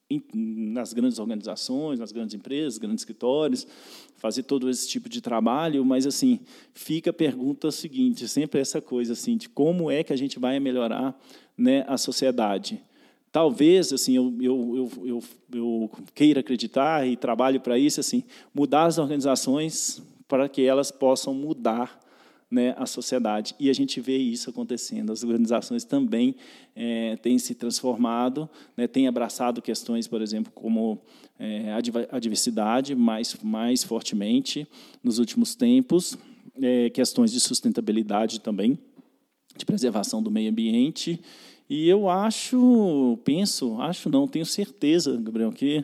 em, 0.10 0.22
nas 0.34 0.94
grandes 0.94 1.20
organizações, 1.20 2.00
nas 2.00 2.12
grandes 2.12 2.36
empresas, 2.36 2.78
grandes 2.78 3.02
escritórios, 3.02 3.66
fazer 4.18 4.44
todo 4.44 4.70
esse 4.70 4.88
tipo 4.88 5.10
de 5.10 5.22
trabalho, 5.22 5.84
mas 5.84 6.06
assim 6.06 6.40
fica 6.74 7.10
a 7.10 7.14
pergunta 7.14 7.72
seguinte, 7.72 8.28
sempre 8.28 8.60
essa 8.60 8.82
coisa 8.82 9.14
assim 9.14 9.38
de 9.38 9.50
como 9.50 9.90
é 9.90 10.04
que 10.04 10.14
a 10.14 10.16
gente 10.16 10.38
vai 10.38 10.60
melhorar 10.60 11.20
né, 11.58 11.86
a 11.88 11.98
sociedade. 11.98 12.82
talvez 13.32 13.94
assim 13.94 14.16
eu, 14.16 14.36
eu, 14.42 14.76
eu, 14.76 15.08
eu, 15.08 15.24
eu 15.54 15.92
queira 16.14 16.42
acreditar 16.42 17.08
e 17.08 17.16
trabalho 17.16 17.60
para 17.62 17.78
isso 17.80 18.00
assim 18.00 18.24
mudar 18.54 18.86
as 18.86 18.98
organizações 18.98 20.02
para 20.28 20.50
que 20.50 20.64
elas 20.66 20.92
possam 20.92 21.34
mudar 21.34 22.05
né, 22.56 22.74
a 22.78 22.86
sociedade. 22.86 23.54
E 23.60 23.70
a 23.70 23.74
gente 23.74 24.00
vê 24.00 24.18
isso 24.18 24.50
acontecendo. 24.50 25.12
As 25.12 25.24
organizações 25.24 25.84
também 25.84 26.36
é, 26.76 27.18
têm 27.18 27.38
se 27.38 27.54
transformado, 27.54 28.50
né, 28.78 28.88
têm 28.88 29.08
abraçado 29.08 29.62
questões, 29.62 30.08
por 30.08 30.22
exemplo, 30.22 30.52
como 30.56 31.02
é, 31.38 31.74
a 32.10 32.20
diversidade 32.20 32.96
mais, 32.96 33.36
mais 33.44 33.84
fortemente 33.84 34.66
nos 35.04 35.20
últimos 35.20 35.54
tempos, 35.56 36.18
é, 36.62 36.90
questões 36.90 37.32
de 37.32 37.40
sustentabilidade 37.40 38.40
também, 38.40 38.80
de 39.58 39.66
preservação 39.66 40.24
do 40.24 40.32
meio 40.32 40.50
ambiente 40.50 41.20
e 41.70 41.90
eu 41.90 42.08
acho, 42.08 43.18
penso, 43.24 43.82
acho 43.82 44.08
não, 44.08 44.28
tenho 44.28 44.46
certeza, 44.46 45.20
Gabriel, 45.20 45.52
que 45.52 45.84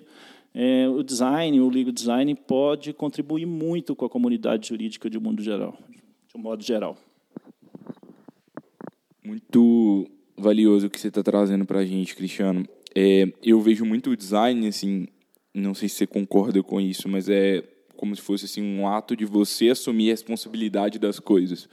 é, 0.53 0.87
o 0.87 1.01
design, 1.01 1.59
o 1.59 1.69
legal 1.69 1.91
design 1.91 2.35
pode 2.35 2.93
contribuir 2.93 3.47
muito 3.47 3.95
com 3.95 4.05
a 4.05 4.09
comunidade 4.09 4.67
jurídica 4.67 5.09
de 5.09 5.19
mundo 5.19 5.41
geral, 5.41 5.75
de 6.31 6.37
um 6.37 6.41
modo 6.41 6.63
geral. 6.63 6.97
Muito 9.23 10.07
valioso 10.37 10.87
o 10.87 10.89
que 10.89 10.99
você 10.99 11.09
está 11.09 11.21
trazendo 11.21 11.65
para 11.65 11.79
a 11.79 11.85
gente, 11.85 12.15
Cristiano. 12.15 12.65
É, 12.95 13.31
eu 13.43 13.59
vejo 13.61 13.85
muito 13.85 14.11
o 14.11 14.17
design, 14.17 14.67
assim, 14.67 15.07
não 15.53 15.73
sei 15.73 15.89
se 15.89 15.95
você 15.95 16.07
concorda 16.07 16.63
com 16.63 16.79
isso, 16.79 17.07
mas 17.09 17.29
é 17.29 17.63
como 17.95 18.15
se 18.15 18.21
fosse 18.21 18.45
assim 18.45 18.63
um 18.63 18.87
ato 18.87 19.15
de 19.15 19.25
você 19.25 19.69
assumir 19.69 20.09
a 20.09 20.13
responsabilidade 20.13 20.97
das 20.97 21.19
coisas, 21.19 21.69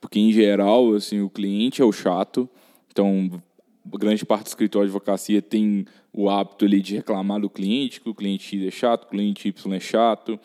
porque 0.00 0.18
em 0.18 0.32
geral, 0.32 0.94
assim, 0.94 1.20
o 1.20 1.30
cliente 1.30 1.80
é 1.80 1.84
o 1.84 1.92
chato 1.92 2.48
então, 2.90 3.40
grande 3.86 4.26
parte 4.26 4.44
do 4.44 4.48
escritório 4.48 4.88
de 4.88 4.94
advocacia 4.94 5.40
tem 5.40 5.86
o 6.12 6.28
hábito 6.28 6.64
ali 6.64 6.80
de 6.82 6.96
reclamar 6.96 7.40
do 7.40 7.48
cliente, 7.48 8.00
que 8.00 8.08
o 8.08 8.14
cliente 8.14 8.44
X 8.44 8.66
é 8.66 8.70
chato, 8.70 9.04
o 9.04 9.06
cliente 9.06 9.48
Y 9.48 9.74
é 9.74 9.80
chato. 9.80 10.38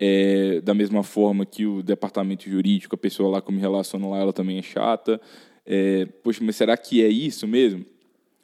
É, 0.00 0.60
da 0.60 0.74
mesma 0.74 1.02
forma 1.02 1.44
que 1.44 1.66
o 1.66 1.82
departamento 1.82 2.48
jurídico, 2.48 2.94
a 2.94 2.98
pessoa 2.98 3.28
lá 3.28 3.42
que 3.42 3.48
eu 3.48 3.54
me 3.54 3.60
relaciono 3.60 4.10
lá, 4.10 4.18
ela 4.18 4.32
também 4.32 4.58
é 4.58 4.62
chata. 4.62 5.20
É, 5.66 6.06
poxa, 6.22 6.42
mas 6.42 6.56
será 6.56 6.76
que 6.76 7.02
é 7.02 7.08
isso 7.08 7.46
mesmo? 7.46 7.84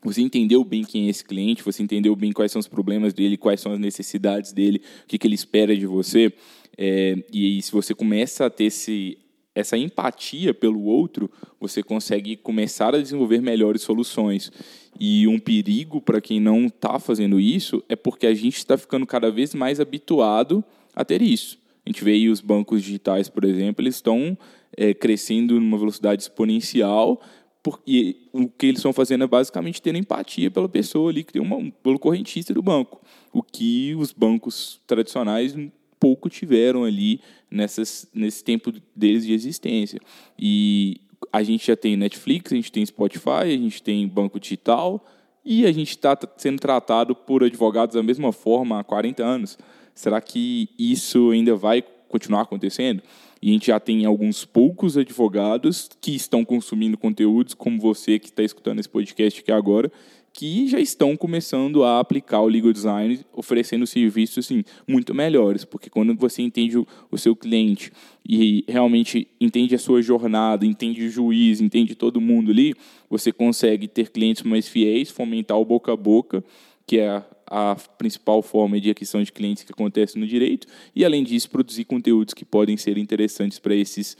Você 0.02 0.20
entendeu 0.20 0.62
bem 0.62 0.84
quem 0.84 1.06
é 1.06 1.10
esse 1.10 1.24
cliente, 1.24 1.62
você 1.62 1.82
entendeu 1.82 2.14
bem 2.14 2.32
quais 2.32 2.52
são 2.52 2.60
os 2.60 2.68
problemas 2.68 3.14
dele, 3.14 3.38
quais 3.38 3.60
são 3.60 3.72
as 3.72 3.78
necessidades 3.78 4.52
dele, 4.52 4.82
o 5.04 5.06
que, 5.06 5.16
que 5.16 5.26
ele 5.26 5.34
espera 5.34 5.74
de 5.74 5.86
você. 5.86 6.32
É, 6.76 7.16
e 7.32 7.62
se 7.62 7.72
você 7.72 7.94
começa 7.94 8.44
a 8.46 8.50
ter 8.50 8.64
esse 8.64 9.18
essa 9.54 9.78
empatia 9.78 10.52
pelo 10.52 10.82
outro, 10.82 11.30
você 11.60 11.82
consegue 11.82 12.36
começar 12.36 12.94
a 12.94 13.00
desenvolver 13.00 13.40
melhores 13.40 13.82
soluções. 13.82 14.50
E 14.98 15.28
um 15.28 15.38
perigo 15.38 16.00
para 16.00 16.20
quem 16.20 16.40
não 16.40 16.66
está 16.66 16.98
fazendo 16.98 17.38
isso 17.38 17.82
é 17.88 17.94
porque 17.94 18.26
a 18.26 18.34
gente 18.34 18.56
está 18.56 18.76
ficando 18.76 19.06
cada 19.06 19.30
vez 19.30 19.54
mais 19.54 19.78
habituado 19.78 20.64
a 20.94 21.04
ter 21.04 21.22
isso. 21.22 21.58
A 21.84 21.90
gente 21.90 22.02
vê 22.02 22.12
aí 22.12 22.28
os 22.28 22.40
bancos 22.40 22.82
digitais, 22.82 23.28
por 23.28 23.44
exemplo, 23.44 23.82
eles 23.82 23.96
estão 23.96 24.36
é, 24.76 24.94
crescendo 24.94 25.60
numa 25.60 25.76
velocidade 25.76 26.22
exponencial, 26.22 27.20
porque 27.62 28.16
o 28.32 28.48
que 28.48 28.66
eles 28.66 28.78
estão 28.78 28.92
fazendo 28.92 29.24
é 29.24 29.26
basicamente 29.26 29.80
ter 29.80 29.94
empatia 29.94 30.50
pela 30.50 30.68
pessoa 30.68 31.10
ali, 31.10 31.24
que 31.24 31.32
tem 31.32 31.42
uma, 31.42 31.70
pelo 31.82 31.98
correntista 31.98 32.52
do 32.52 32.62
banco. 32.62 33.00
O 33.32 33.42
que 33.42 33.94
os 33.94 34.12
bancos 34.12 34.80
tradicionais 34.86 35.54
pouco 35.98 36.28
tiveram 36.28 36.84
ali 36.84 37.20
nessas, 37.50 38.06
nesse 38.12 38.44
tempo 38.44 38.72
deles 38.94 39.24
de 39.24 39.32
existência. 39.32 39.98
E 40.38 41.00
a 41.32 41.42
gente 41.42 41.66
já 41.66 41.76
tem 41.76 41.96
Netflix, 41.96 42.52
a 42.52 42.56
gente 42.56 42.70
tem 42.70 42.84
Spotify, 42.84 43.44
a 43.44 43.46
gente 43.46 43.82
tem 43.82 44.06
banco 44.06 44.38
digital 44.38 45.04
e 45.44 45.64
a 45.66 45.72
gente 45.72 45.90
está 45.90 46.18
sendo 46.36 46.58
tratado 46.58 47.14
por 47.14 47.42
advogados 47.42 47.94
da 47.94 48.02
mesma 48.02 48.32
forma 48.32 48.80
há 48.80 48.84
40 48.84 49.24
anos. 49.24 49.58
Será 49.94 50.20
que 50.20 50.68
isso 50.78 51.30
ainda 51.30 51.54
vai 51.54 51.82
continuar 52.08 52.42
acontecendo? 52.42 53.02
E 53.40 53.50
a 53.50 53.52
gente 53.52 53.66
já 53.66 53.78
tem 53.78 54.04
alguns 54.04 54.44
poucos 54.44 54.96
advogados 54.96 55.90
que 56.00 56.14
estão 56.14 56.44
consumindo 56.44 56.96
conteúdos, 56.96 57.54
como 57.54 57.78
você 57.78 58.18
que 58.18 58.26
está 58.26 58.42
escutando 58.42 58.80
esse 58.80 58.88
podcast 58.88 59.40
aqui 59.40 59.52
agora, 59.52 59.92
que 60.34 60.66
já 60.66 60.80
estão 60.80 61.16
começando 61.16 61.84
a 61.84 62.00
aplicar 62.00 62.40
o 62.40 62.48
legal 62.48 62.72
design, 62.72 63.20
oferecendo 63.32 63.86
serviços 63.86 64.44
assim, 64.44 64.64
muito 64.86 65.14
melhores, 65.14 65.64
porque 65.64 65.88
quando 65.88 66.12
você 66.14 66.42
entende 66.42 66.76
o, 66.76 66.86
o, 67.08 67.16
seu 67.16 67.36
cliente 67.36 67.92
e 68.28 68.64
realmente 68.66 69.28
entende 69.40 69.76
a 69.76 69.78
sua 69.78 70.02
jornada, 70.02 70.66
entende 70.66 71.04
o 71.04 71.10
juiz, 71.10 71.60
entende 71.60 71.94
todo 71.94 72.20
mundo 72.20 72.50
ali, 72.50 72.74
você 73.08 73.30
consegue 73.30 73.86
ter 73.86 74.10
clientes 74.10 74.42
mais 74.42 74.66
fiéis, 74.66 75.08
fomentar 75.08 75.56
o 75.56 75.64
boca 75.64 75.92
a 75.92 75.96
boca, 75.96 76.42
que 76.84 76.98
é 76.98 77.22
a, 77.46 77.76
principal 77.98 78.42
forma 78.42 78.80
de 78.80 78.90
aquisição 78.90 79.22
de 79.22 79.32
clientes 79.32 79.62
que 79.62 79.72
acontece 79.72 80.18
no 80.18 80.26
direito, 80.26 80.66
e 80.94 81.04
além 81.04 81.22
disso 81.22 81.50
produzir 81.50 81.84
conteúdos 81.84 82.34
que 82.34 82.44
podem 82.44 82.76
ser 82.76 82.98
interessantes 82.98 83.58
para 83.58 83.74
esses, 83.74 84.16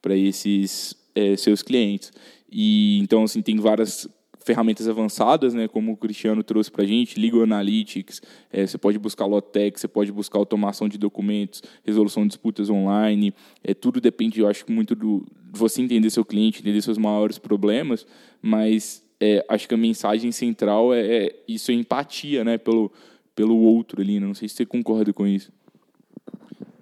para 0.00 0.16
esses 0.16 0.94
é, 1.14 1.36
seus 1.36 1.62
clientes. 1.62 2.12
E 2.50 2.98
então 2.98 3.24
assim 3.24 3.42
tem 3.42 3.56
várias 3.56 4.08
ferramentas 4.44 4.88
avançadas, 4.88 5.52
né, 5.52 5.68
como 5.68 5.92
o 5.92 5.96
Cristiano 5.96 6.42
trouxe 6.42 6.70
para 6.70 6.82
a 6.82 6.86
gente, 6.86 7.20
Legal 7.20 7.42
Analytics, 7.42 8.22
é, 8.50 8.66
você 8.66 8.78
pode 8.78 8.98
buscar 8.98 9.26
Lotec, 9.26 9.78
você 9.78 9.86
pode 9.86 10.10
buscar 10.10 10.38
automação 10.38 10.88
de 10.88 10.96
documentos, 10.96 11.62
resolução 11.84 12.22
de 12.22 12.28
disputas 12.28 12.70
online, 12.70 13.34
é, 13.62 13.74
tudo 13.74 14.00
depende, 14.00 14.40
eu 14.40 14.48
acho, 14.48 14.64
muito 14.70 14.94
do 14.94 15.26
de 15.52 15.58
você 15.58 15.80
entender 15.80 16.10
seu 16.10 16.24
cliente, 16.24 16.60
entender 16.60 16.80
seus 16.82 16.98
maiores 16.98 17.38
problemas, 17.38 18.06
mas 18.40 19.02
é, 19.20 19.44
acho 19.48 19.68
que 19.68 19.74
a 19.74 19.78
mensagem 19.78 20.30
central 20.30 20.94
é, 20.94 21.00
é 21.00 21.42
isso 21.46 21.70
é 21.70 21.74
empatia, 21.74 22.44
né, 22.44 22.58
pelo, 22.58 22.92
pelo 23.34 23.56
outro 23.56 24.00
ali, 24.00 24.20
né? 24.20 24.26
não 24.26 24.34
sei 24.34 24.48
se 24.48 24.56
você 24.56 24.66
concorda 24.66 25.12
com 25.12 25.26
isso. 25.26 25.52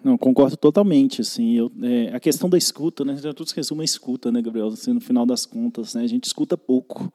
Não, 0.07 0.16
concordo 0.16 0.57
totalmente. 0.57 1.20
Assim, 1.20 1.55
eu, 1.55 1.72
é, 1.82 2.14
a 2.14 2.20
questão 2.20 2.49
da 2.49 2.57
escuta, 2.57 3.05
né? 3.05 3.16
Tudo 3.34 3.49
se 3.49 3.57
resume 3.57 3.80
a 3.80 3.84
escuta, 3.84 4.30
né, 4.30 4.41
Gabriel? 4.41 4.68
Assim, 4.68 4.93
no 4.93 5.01
final 5.01 5.26
das 5.26 5.45
contas, 5.45 5.97
né, 5.97 6.03
a 6.05 6.07
gente 6.07 6.22
escuta 6.26 6.57
pouco. 6.57 7.12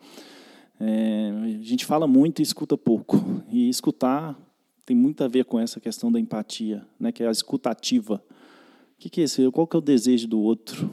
É, 0.78 1.32
a 1.46 1.64
gente 1.64 1.86
fala 1.86 2.06
muito 2.06 2.40
e 2.40 2.44
escuta 2.44 2.78
pouco. 2.78 3.42
E 3.50 3.70
escutar 3.70 4.38
tem 4.86 4.94
muito 4.94 5.24
a 5.24 5.30
ver 5.30 5.46
com 5.46 5.58
essa 5.58 5.80
questão 5.80 6.12
da 6.12 6.20
empatia, 6.20 6.86
né, 7.00 7.14
que 7.14 7.24
é 7.24 7.28
a 7.30 7.32
escutativa. 7.32 8.16
O 8.16 9.00
que, 9.00 9.10
que 9.10 9.22
é 9.22 9.24
isso? 9.24 9.50
Qual 9.54 9.66
que 9.66 9.78
é 9.78 9.80
o 9.80 9.82
desejo 9.82 10.28
do 10.28 10.42
outro? 10.42 10.92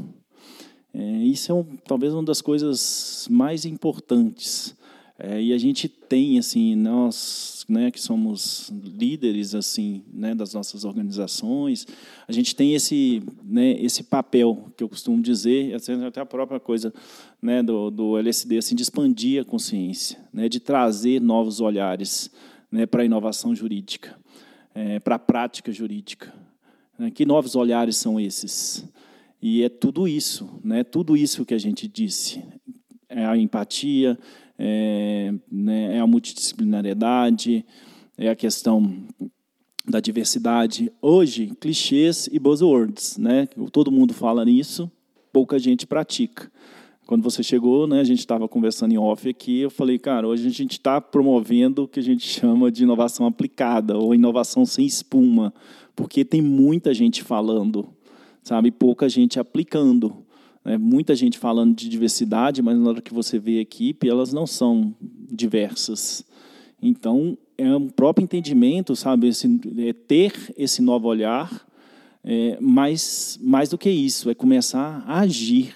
É, 0.92 1.00
isso 1.00 1.52
é 1.52 1.54
um, 1.54 1.64
talvez 1.86 2.12
uma 2.12 2.22
das 2.22 2.40
coisas 2.40 3.26
mais 3.30 3.64
importantes. 3.64 4.76
É, 5.20 5.42
e 5.42 5.52
a 5.52 5.58
gente 5.58 5.88
tem, 5.88 6.38
assim, 6.38 6.76
nós, 6.76 7.66
né, 7.68 7.90
que 7.90 8.00
somos 8.00 8.70
líderes, 8.70 9.52
assim, 9.52 10.04
né, 10.12 10.32
das 10.32 10.54
nossas 10.54 10.84
organizações, 10.84 11.88
a 12.28 12.30
gente 12.30 12.54
tem 12.54 12.76
esse, 12.76 13.20
né, 13.42 13.72
esse 13.80 14.04
papel 14.04 14.72
que 14.76 14.84
eu 14.84 14.88
costumo 14.88 15.20
dizer, 15.20 15.74
até 15.74 16.20
a 16.20 16.26
própria 16.26 16.60
coisa, 16.60 16.94
né, 17.42 17.64
do, 17.64 17.90
do 17.90 18.16
LSD, 18.16 18.58
assim, 18.58 18.76
de 18.76 18.84
expandir 18.84 19.42
a 19.42 19.44
consciência, 19.44 20.20
né, 20.32 20.48
de 20.48 20.60
trazer 20.60 21.20
novos 21.20 21.60
olhares, 21.60 22.30
né, 22.70 22.86
para 22.86 23.02
a 23.02 23.04
inovação 23.04 23.52
jurídica, 23.56 24.16
é, 24.72 25.00
para 25.00 25.16
a 25.16 25.18
prática 25.18 25.72
jurídica. 25.72 26.32
Né, 26.96 27.10
que 27.10 27.26
novos 27.26 27.56
olhares 27.56 27.96
são 27.96 28.20
esses? 28.20 28.84
E 29.40 29.62
é 29.62 29.68
tudo 29.68 30.08
isso, 30.08 30.48
né, 30.64 30.82
tudo 30.82 31.16
isso 31.16 31.44
que 31.44 31.54
a 31.54 31.58
gente 31.58 31.86
disse, 31.86 32.42
é 33.08 33.24
a 33.24 33.36
empatia, 33.36 34.18
é, 34.58 35.32
né, 35.50 35.96
é 35.96 36.00
a 36.00 36.06
multidisciplinariedade, 36.06 37.64
é 38.16 38.28
a 38.28 38.34
questão 38.34 39.06
da 39.88 40.00
diversidade. 40.00 40.92
Hoje, 41.00 41.52
clichês 41.60 42.28
e 42.30 42.38
buzzwords, 42.38 43.16
né? 43.16 43.46
Todo 43.72 43.90
mundo 43.90 44.12
fala 44.12 44.44
nisso, 44.44 44.90
pouca 45.32 45.58
gente 45.58 45.86
pratica. 45.86 46.50
Quando 47.06 47.22
você 47.22 47.42
chegou, 47.42 47.86
né, 47.86 48.00
a 48.00 48.04
gente 48.04 48.18
estava 48.18 48.46
conversando 48.46 48.92
em 48.92 48.98
off 48.98 49.26
aqui, 49.26 49.60
eu 49.60 49.70
falei, 49.70 49.98
cara, 49.98 50.28
hoje 50.28 50.46
a 50.46 50.50
gente 50.50 50.72
está 50.72 51.00
promovendo 51.00 51.84
o 51.84 51.88
que 51.88 52.00
a 52.00 52.02
gente 52.02 52.26
chama 52.28 52.70
de 52.70 52.82
inovação 52.82 53.26
aplicada 53.26 53.96
ou 53.96 54.14
inovação 54.14 54.66
sem 54.66 54.84
espuma, 54.84 55.54
porque 55.96 56.22
tem 56.22 56.42
muita 56.42 56.92
gente 56.92 57.22
falando, 57.22 57.88
sabe, 58.48 58.70
pouca 58.70 59.10
gente 59.10 59.38
aplicando. 59.38 60.24
É, 60.64 60.78
muita 60.78 61.14
gente 61.14 61.38
falando 61.38 61.76
de 61.76 61.86
diversidade, 61.86 62.62
mas 62.62 62.78
na 62.78 62.88
hora 62.88 63.02
que 63.02 63.12
você 63.12 63.38
vê 63.38 63.58
a 63.58 63.60
equipe, 63.60 64.08
elas 64.08 64.32
não 64.32 64.46
são 64.46 64.94
diversas. 65.30 66.24
Então, 66.80 67.36
é 67.58 67.76
um 67.76 67.88
próprio 67.88 68.24
entendimento, 68.24 68.96
sabe? 68.96 69.28
Esse, 69.28 69.60
é 69.78 69.92
ter 69.92 70.32
esse 70.56 70.80
novo 70.80 71.08
olhar, 71.08 71.66
é, 72.24 72.56
mas 72.58 73.38
mais 73.42 73.68
do 73.68 73.76
que 73.76 73.90
isso, 73.90 74.30
é 74.30 74.34
começar 74.34 75.04
a 75.06 75.20
agir, 75.20 75.74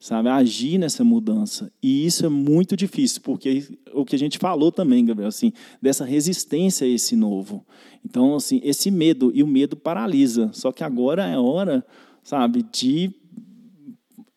sabe? 0.00 0.28
A 0.28 0.36
agir 0.36 0.76
nessa 0.76 1.04
mudança. 1.04 1.70
E 1.80 2.04
isso 2.04 2.26
é 2.26 2.28
muito 2.28 2.76
difícil, 2.76 3.20
porque 3.22 3.64
o 3.94 4.04
que 4.04 4.16
a 4.16 4.18
gente 4.18 4.38
falou 4.38 4.72
também, 4.72 5.04
Gabriel, 5.04 5.28
assim, 5.28 5.52
dessa 5.80 6.04
resistência 6.04 6.84
a 6.84 6.90
esse 6.90 7.14
novo. 7.14 7.64
Então, 8.04 8.34
assim, 8.34 8.60
esse 8.64 8.90
medo, 8.90 9.30
e 9.34 9.42
o 9.42 9.46
medo 9.46 9.76
paralisa. 9.76 10.50
Só 10.52 10.72
que 10.72 10.82
agora 10.82 11.26
é 11.26 11.38
hora, 11.38 11.84
sabe, 12.28 12.62
de 12.70 13.10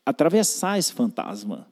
atravessar 0.05 0.79
esse 0.79 0.93
fantasma, 0.93 1.67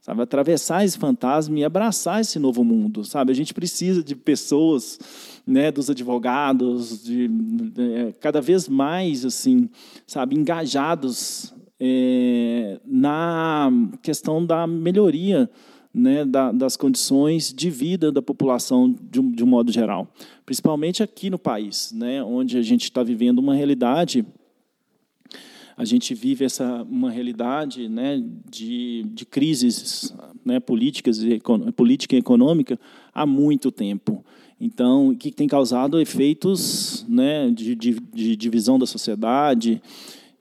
sabe? 0.00 0.20
Atravessar 0.20 0.84
esse 0.84 0.98
fantasma 0.98 1.60
e 1.60 1.64
abraçar 1.64 2.20
esse 2.20 2.40
novo 2.40 2.64
mundo, 2.64 3.04
sabe? 3.04 3.30
A 3.30 3.34
gente 3.36 3.54
precisa 3.54 4.02
de 4.02 4.16
pessoas, 4.16 4.98
né, 5.46 5.70
dos 5.70 5.88
advogados, 5.88 7.04
de, 7.04 7.30
é, 7.78 8.12
cada 8.18 8.40
vez 8.40 8.68
mais, 8.68 9.24
assim, 9.24 9.70
sabe, 10.08 10.34
engajados 10.34 11.54
é, 11.78 12.80
na 12.84 13.70
questão 14.02 14.44
da 14.44 14.66
melhoria 14.66 15.48
né, 15.94 16.24
da, 16.24 16.50
das 16.50 16.76
condições 16.76 17.54
de 17.54 17.70
vida 17.70 18.10
da 18.10 18.20
população 18.20 18.92
de 19.08 19.20
um, 19.20 19.30
de 19.30 19.44
um 19.44 19.46
modo 19.46 19.70
geral, 19.70 20.08
principalmente 20.44 21.00
aqui 21.00 21.30
no 21.30 21.38
país, 21.38 21.92
né, 21.92 22.24
onde 22.24 22.58
a 22.58 22.62
gente 22.62 22.82
está 22.82 23.04
vivendo 23.04 23.38
uma 23.38 23.54
realidade 23.54 24.26
a 25.80 25.84
gente 25.86 26.12
vive 26.12 26.44
essa 26.44 26.82
uma 26.82 27.10
realidade 27.10 27.88
né, 27.88 28.22
de, 28.50 29.02
de 29.14 29.24
crises 29.24 30.14
né, 30.44 30.60
políticas 30.60 31.22
e 31.22 31.40
política 31.74 32.14
e 32.14 32.18
econômica 32.18 32.78
há 33.14 33.24
muito 33.24 33.72
tempo. 33.72 34.22
Então, 34.60 35.14
que 35.14 35.32
tem 35.32 35.48
causado 35.48 35.98
efeitos 35.98 37.06
né, 37.08 37.50
de, 37.50 37.74
de, 37.74 37.98
de 37.98 38.36
divisão 38.36 38.78
da 38.78 38.84
sociedade, 38.84 39.80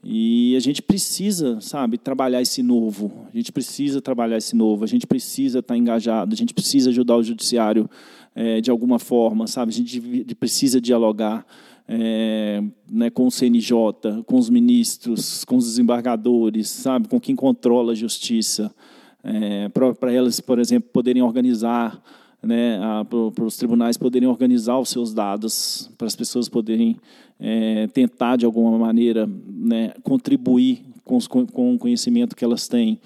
e 0.04 0.58
a 0.58 0.60
gente 0.60 0.82
precisa, 0.82 1.62
sabe, 1.62 1.98
trabalhar 1.98 2.42
esse 2.42 2.62
novo. 2.62 3.10
A 3.34 3.38
gente 3.38 3.54
precisa 3.54 4.02
trabalhar 4.02 4.38
esse 4.38 4.58
novo. 4.58 4.84
A 4.84 4.88
gente 4.88 5.08
precisa 5.08 5.60
estar 5.60 5.78
engajado. 5.78 6.34
A 6.34 6.38
gente 6.38 6.54
precisa 6.54 6.90
ajudar 6.90 7.16
o 7.16 7.24
judiciário 7.24 7.90
é, 8.36 8.60
de 8.60 8.70
alguma 8.70 9.00
forma, 9.00 9.48
sabe? 9.48 9.72
A 9.72 9.76
gente 9.76 10.36
precisa 10.36 10.82
dialogar 10.82 11.46
é, 11.88 12.62
né, 13.00 13.10
com 13.10 13.26
o 13.26 13.32
CNJ, 13.32 14.24
com 14.26 14.38
os 14.38 14.50
ministros, 14.50 15.46
com 15.46 15.56
os 15.56 15.64
desembargadores, 15.64 16.70
sabe, 16.70 17.08
com 17.08 17.18
quem 17.18 17.34
controla 17.34 17.94
a 17.94 17.96
justiça, 17.96 18.76
é, 19.24 19.70
para 19.70 20.12
elas, 20.12 20.42
por 20.42 20.60
exemplo, 20.60 20.90
poderem 20.92 21.22
organizar, 21.22 21.98
né, 22.44 22.78
para 23.10 23.46
os 23.46 23.56
tribunais 23.56 23.96
poderem 23.96 24.28
organizar 24.28 24.78
os 24.78 24.90
seus 24.90 25.14
dados, 25.14 25.90
para 25.98 26.08
as 26.08 26.16
pessoas 26.16 26.50
poderem 26.50 26.98
é, 27.40 27.88
tentar 27.88 28.36
de 28.36 28.46
alguma 28.46 28.78
maneira 28.78 29.26
né, 29.48 29.94
contribuir 30.04 30.84
com, 31.06 31.16
os, 31.16 31.26
com 31.26 31.76
o 31.76 31.80
conhecimento 31.80 32.36
que 32.36 32.44
elas 32.44 32.68
têm, 32.68 33.00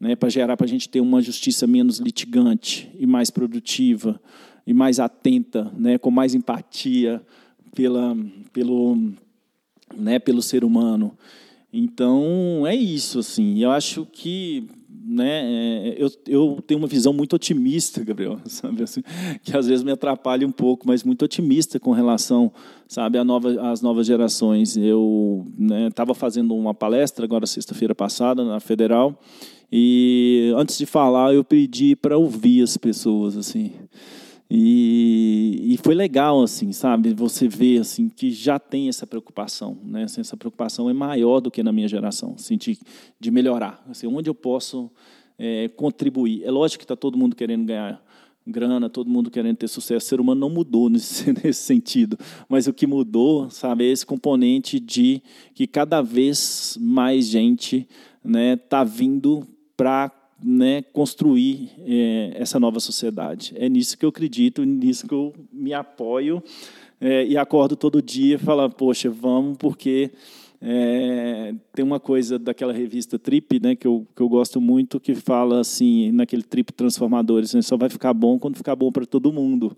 né, 0.00 0.16
para 0.16 0.30
gerar 0.30 0.56
para 0.56 0.64
a 0.64 0.68
gente 0.68 0.88
ter 0.88 1.00
uma 1.00 1.20
justiça 1.20 1.66
menos 1.66 1.98
litigante 1.98 2.90
e 2.98 3.06
mais 3.06 3.28
produtiva 3.28 4.18
e 4.66 4.72
mais 4.72 4.98
atenta, 4.98 5.70
né, 5.76 5.98
com 5.98 6.10
mais 6.10 6.34
empatia 6.34 7.20
pela, 7.74 8.16
pelo, 8.52 8.96
né, 9.96 10.18
pelo 10.18 10.42
ser 10.42 10.64
humano. 10.64 11.16
Então, 11.72 12.64
é 12.66 12.74
isso, 12.74 13.18
assim. 13.18 13.58
Eu 13.58 13.70
acho 13.72 14.06
que 14.06 14.68
né, 15.06 15.90
é, 15.90 15.96
eu, 15.98 16.08
eu 16.26 16.62
tenho 16.66 16.78
uma 16.78 16.86
visão 16.86 17.12
muito 17.12 17.36
otimista, 17.36 18.02
Gabriel, 18.02 18.38
sabe, 18.46 18.82
assim, 18.82 19.02
que 19.42 19.56
às 19.56 19.66
vezes 19.66 19.84
me 19.84 19.92
atrapalha 19.92 20.46
um 20.46 20.52
pouco, 20.52 20.86
mas 20.86 21.04
muito 21.04 21.24
otimista 21.24 21.78
com 21.78 21.92
relação, 21.92 22.50
sabe, 22.88 23.18
a 23.18 23.24
nova, 23.24 23.70
às 23.70 23.82
novas 23.82 24.06
gerações. 24.06 24.76
Eu 24.76 25.46
estava 25.88 26.12
né, 26.12 26.18
fazendo 26.18 26.54
uma 26.54 26.72
palestra 26.72 27.24
agora 27.24 27.46
sexta-feira 27.46 27.94
passada 27.94 28.44
na 28.44 28.60
Federal 28.60 29.18
e 29.70 30.52
antes 30.56 30.78
de 30.78 30.86
falar 30.86 31.34
eu 31.34 31.44
pedi 31.44 31.96
para 31.96 32.16
ouvir 32.16 32.62
as 32.62 32.76
pessoas, 32.76 33.36
assim. 33.36 33.72
E, 34.56 35.74
e, 35.74 35.76
foi 35.78 35.96
legal, 35.96 36.40
assim, 36.40 36.70
sabe? 36.70 37.12
Você 37.12 37.48
vê 37.48 37.78
assim 37.78 38.08
que 38.08 38.30
já 38.30 38.56
tem 38.56 38.88
essa 38.88 39.04
preocupação, 39.04 39.76
né? 39.82 40.04
Assim, 40.04 40.20
essa 40.20 40.36
preocupação 40.36 40.88
é 40.88 40.92
maior 40.92 41.40
do 41.40 41.50
que 41.50 41.60
na 41.60 41.72
minha 41.72 41.88
geração, 41.88 42.36
assim, 42.38 42.56
de, 42.56 42.78
de 43.18 43.30
melhorar, 43.32 43.84
assim, 43.90 44.06
onde 44.06 44.30
eu 44.30 44.34
posso 44.34 44.88
é, 45.36 45.66
contribuir. 45.70 46.44
É 46.44 46.52
lógico 46.52 46.78
que 46.78 46.84
está 46.84 46.94
todo 46.94 47.18
mundo 47.18 47.34
querendo 47.34 47.64
ganhar 47.64 48.00
grana, 48.46 48.88
todo 48.88 49.10
mundo 49.10 49.28
querendo 49.28 49.56
ter 49.56 49.66
sucesso. 49.66 50.06
O 50.06 50.08
ser 50.08 50.20
humano 50.20 50.42
não 50.42 50.50
mudou 50.50 50.86
nesse, 50.90 51.32
nesse 51.32 51.62
sentido, 51.62 52.16
mas 52.48 52.68
o 52.68 52.72
que 52.72 52.86
mudou, 52.86 53.50
sabe, 53.50 53.84
é 53.84 53.88
esse 53.88 54.06
componente 54.06 54.78
de 54.78 55.20
que 55.52 55.66
cada 55.66 56.00
vez 56.00 56.78
mais 56.80 57.26
gente, 57.26 57.88
né, 58.22 58.54
tá 58.54 58.84
vindo 58.84 59.44
para 59.76 60.12
né, 60.42 60.82
construir 60.82 61.70
é, 61.86 62.32
essa 62.34 62.58
nova 62.58 62.80
sociedade. 62.80 63.52
É 63.56 63.68
nisso 63.68 63.96
que 63.96 64.04
eu 64.04 64.08
acredito, 64.10 64.64
nisso 64.64 65.06
que 65.06 65.14
eu 65.14 65.34
me 65.52 65.72
apoio 65.72 66.42
é, 67.00 67.26
e 67.26 67.36
acordo 67.36 67.76
todo 67.76 68.02
dia 68.02 68.36
e 68.36 68.38
falo, 68.38 68.68
poxa, 68.70 69.10
vamos, 69.10 69.56
porque 69.58 70.10
é, 70.60 71.54
tem 71.74 71.84
uma 71.84 72.00
coisa 72.00 72.38
daquela 72.38 72.72
revista 72.72 73.18
Trip, 73.18 73.60
né, 73.60 73.76
que 73.76 73.86
eu, 73.86 74.06
que 74.14 74.22
eu 74.22 74.28
gosto 74.28 74.60
muito, 74.60 74.98
que 74.98 75.14
fala 75.14 75.60
assim, 75.60 76.10
naquele 76.12 76.42
Trip 76.42 76.72
Transformadores, 76.72 77.52
né, 77.54 77.62
só 77.62 77.76
vai 77.76 77.90
ficar 77.90 78.14
bom 78.14 78.38
quando 78.38 78.56
ficar 78.56 78.74
bom 78.74 78.90
para 78.90 79.04
todo 79.04 79.32
mundo. 79.32 79.76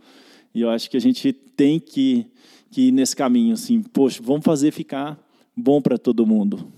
E 0.55 0.61
eu 0.61 0.71
acho 0.71 0.89
que 0.89 0.97
a 0.97 1.01
gente 1.01 1.33
tem 1.33 1.81
que, 1.81 2.27
que 2.71 2.89
ir 2.89 2.93
nesse 2.93 3.17
caminho, 3.17 3.55
assim, 3.55 3.83
poxa, 3.83 4.21
vamos 4.23 4.45
fazer 4.45 4.71
ficar 4.71 5.19
bom 5.57 5.83
para 5.83 5.99
todo 5.99 6.27
mundo. 6.27 6.73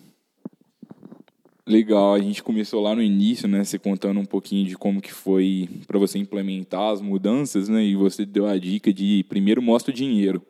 Legal, 1.69 2.15
a 2.15 2.19
gente 2.19 2.43
começou 2.43 2.81
lá 2.81 2.95
no 2.95 3.03
início, 3.03 3.47
né, 3.47 3.63
você 3.63 3.79
contando 3.79 4.19
um 4.19 4.25
pouquinho 4.25 4.67
de 4.67 4.75
como 4.75 5.03
que 5.03 5.13
foi 5.13 5.69
para 5.87 5.99
você 5.99 6.19
implementar 6.19 6.93
as 6.95 7.03
mudanças, 7.03 7.69
né, 7.69 7.85
e 7.85 7.95
você 7.95 8.25
deu 8.25 8.47
a 8.47 8.57
dica 8.57 8.91
de 8.91 9.23
primeiro 9.29 9.61
mostra 9.61 9.93
o 9.93 9.95
dinheiro, 9.95 10.41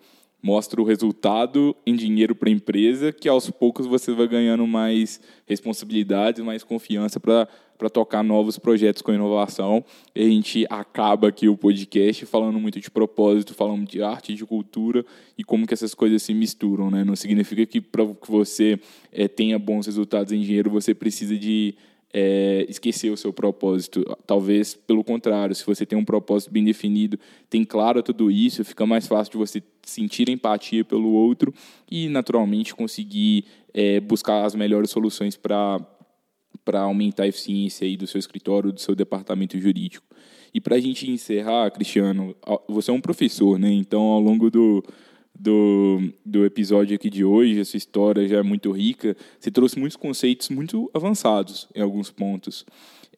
mostra 0.43 0.80
o 0.80 0.84
resultado 0.84 1.74
em 1.84 1.95
dinheiro 1.95 2.34
para 2.34 2.49
a 2.49 2.53
empresa, 2.53 3.12
que 3.12 3.28
aos 3.28 3.51
poucos 3.51 3.86
você 3.86 4.12
vai 4.12 4.28
ganhando 4.28 4.66
mais 4.66 5.20
responsabilidades, 5.47 6.45
mais 6.45 6.62
confiança 6.62 7.18
para 7.18 7.91
tocar 7.93 8.22
novos 8.22 8.59
projetos 8.59 9.03
com 9.03 9.12
inovação. 9.12 9.84
E 10.14 10.22
a 10.22 10.28
gente 10.28 10.64
acaba 10.70 11.28
aqui 11.28 11.49
o 11.49 11.57
podcast 11.57 12.24
falando 12.26 12.59
muito 12.61 12.80
de 12.80 12.91
propósito, 12.91 13.53
falando 13.53 13.86
de 13.86 14.01
arte, 14.03 14.34
de 14.34 14.45
cultura 14.47 15.05
e 15.36 15.43
como 15.43 15.66
que 15.66 15.74
essas 15.74 15.93
coisas 15.93 16.22
se 16.22 16.32
misturam. 16.32 16.91
Né? 16.91 17.05
Não 17.05 17.16
significa 17.16 17.66
que 17.66 17.80
para 17.80 18.07
que 18.07 18.30
você 18.30 18.78
é, 19.11 19.26
tenha 19.26 19.59
bons 19.59 19.86
resultados 19.86 20.32
em 20.32 20.41
dinheiro, 20.41 20.70
você 20.70 20.95
precisa 20.95 21.36
de 21.36 21.74
é, 22.12 22.64
esquecer 22.68 23.11
o 23.11 23.16
seu 23.16 23.32
propósito. 23.32 24.04
Talvez, 24.26 24.74
pelo 24.74 25.04
contrário, 25.04 25.54
se 25.54 25.64
você 25.64 25.84
tem 25.84 25.98
um 25.98 26.04
propósito 26.04 26.50
bem 26.50 26.64
definido, 26.64 27.18
tem 27.50 27.64
claro 27.64 28.02
tudo 28.02 28.30
isso, 28.30 28.64
fica 28.64 28.86
mais 28.86 29.06
fácil 29.06 29.32
de 29.32 29.38
você 29.38 29.62
sentir 29.82 30.28
empatia 30.28 30.84
pelo 30.84 31.09
outro 31.09 31.52
e, 31.90 32.09
naturalmente, 32.09 32.74
conseguir 32.74 33.44
é, 33.74 34.00
buscar 34.00 34.44
as 34.44 34.54
melhores 34.54 34.90
soluções 34.90 35.36
para 35.36 35.80
para 36.64 36.80
aumentar 36.80 37.22
a 37.22 37.28
eficiência 37.28 37.86
aí 37.86 37.96
do 37.96 38.06
seu 38.06 38.18
escritório, 38.18 38.70
do 38.70 38.78
seu 38.78 38.94
departamento 38.94 39.59
jurídico. 39.59 40.04
E 40.52 40.61
para 40.61 40.76
a 40.76 40.80
gente 40.80 41.11
encerrar, 41.11 41.70
Cristiano, 41.70 42.36
você 42.68 42.90
é 42.90 42.94
um 42.94 43.00
professor, 43.00 43.59
né? 43.59 43.72
Então, 43.72 44.02
ao 44.02 44.20
longo 44.20 44.50
do, 44.50 44.84
do, 45.39 46.12
do 46.24 46.45
episódio 46.45 46.95
aqui 46.95 47.09
de 47.09 47.24
hoje, 47.24 47.61
essa 47.61 47.76
história 47.76 48.26
já 48.26 48.39
é 48.39 48.43
muito 48.43 48.70
rica, 48.72 49.16
você 49.39 49.51
trouxe 49.51 49.78
muitos 49.78 49.97
conceitos 49.97 50.49
muito 50.49 50.91
avançados 50.93 51.68
em 51.74 51.80
alguns 51.80 52.11
pontos. 52.11 52.66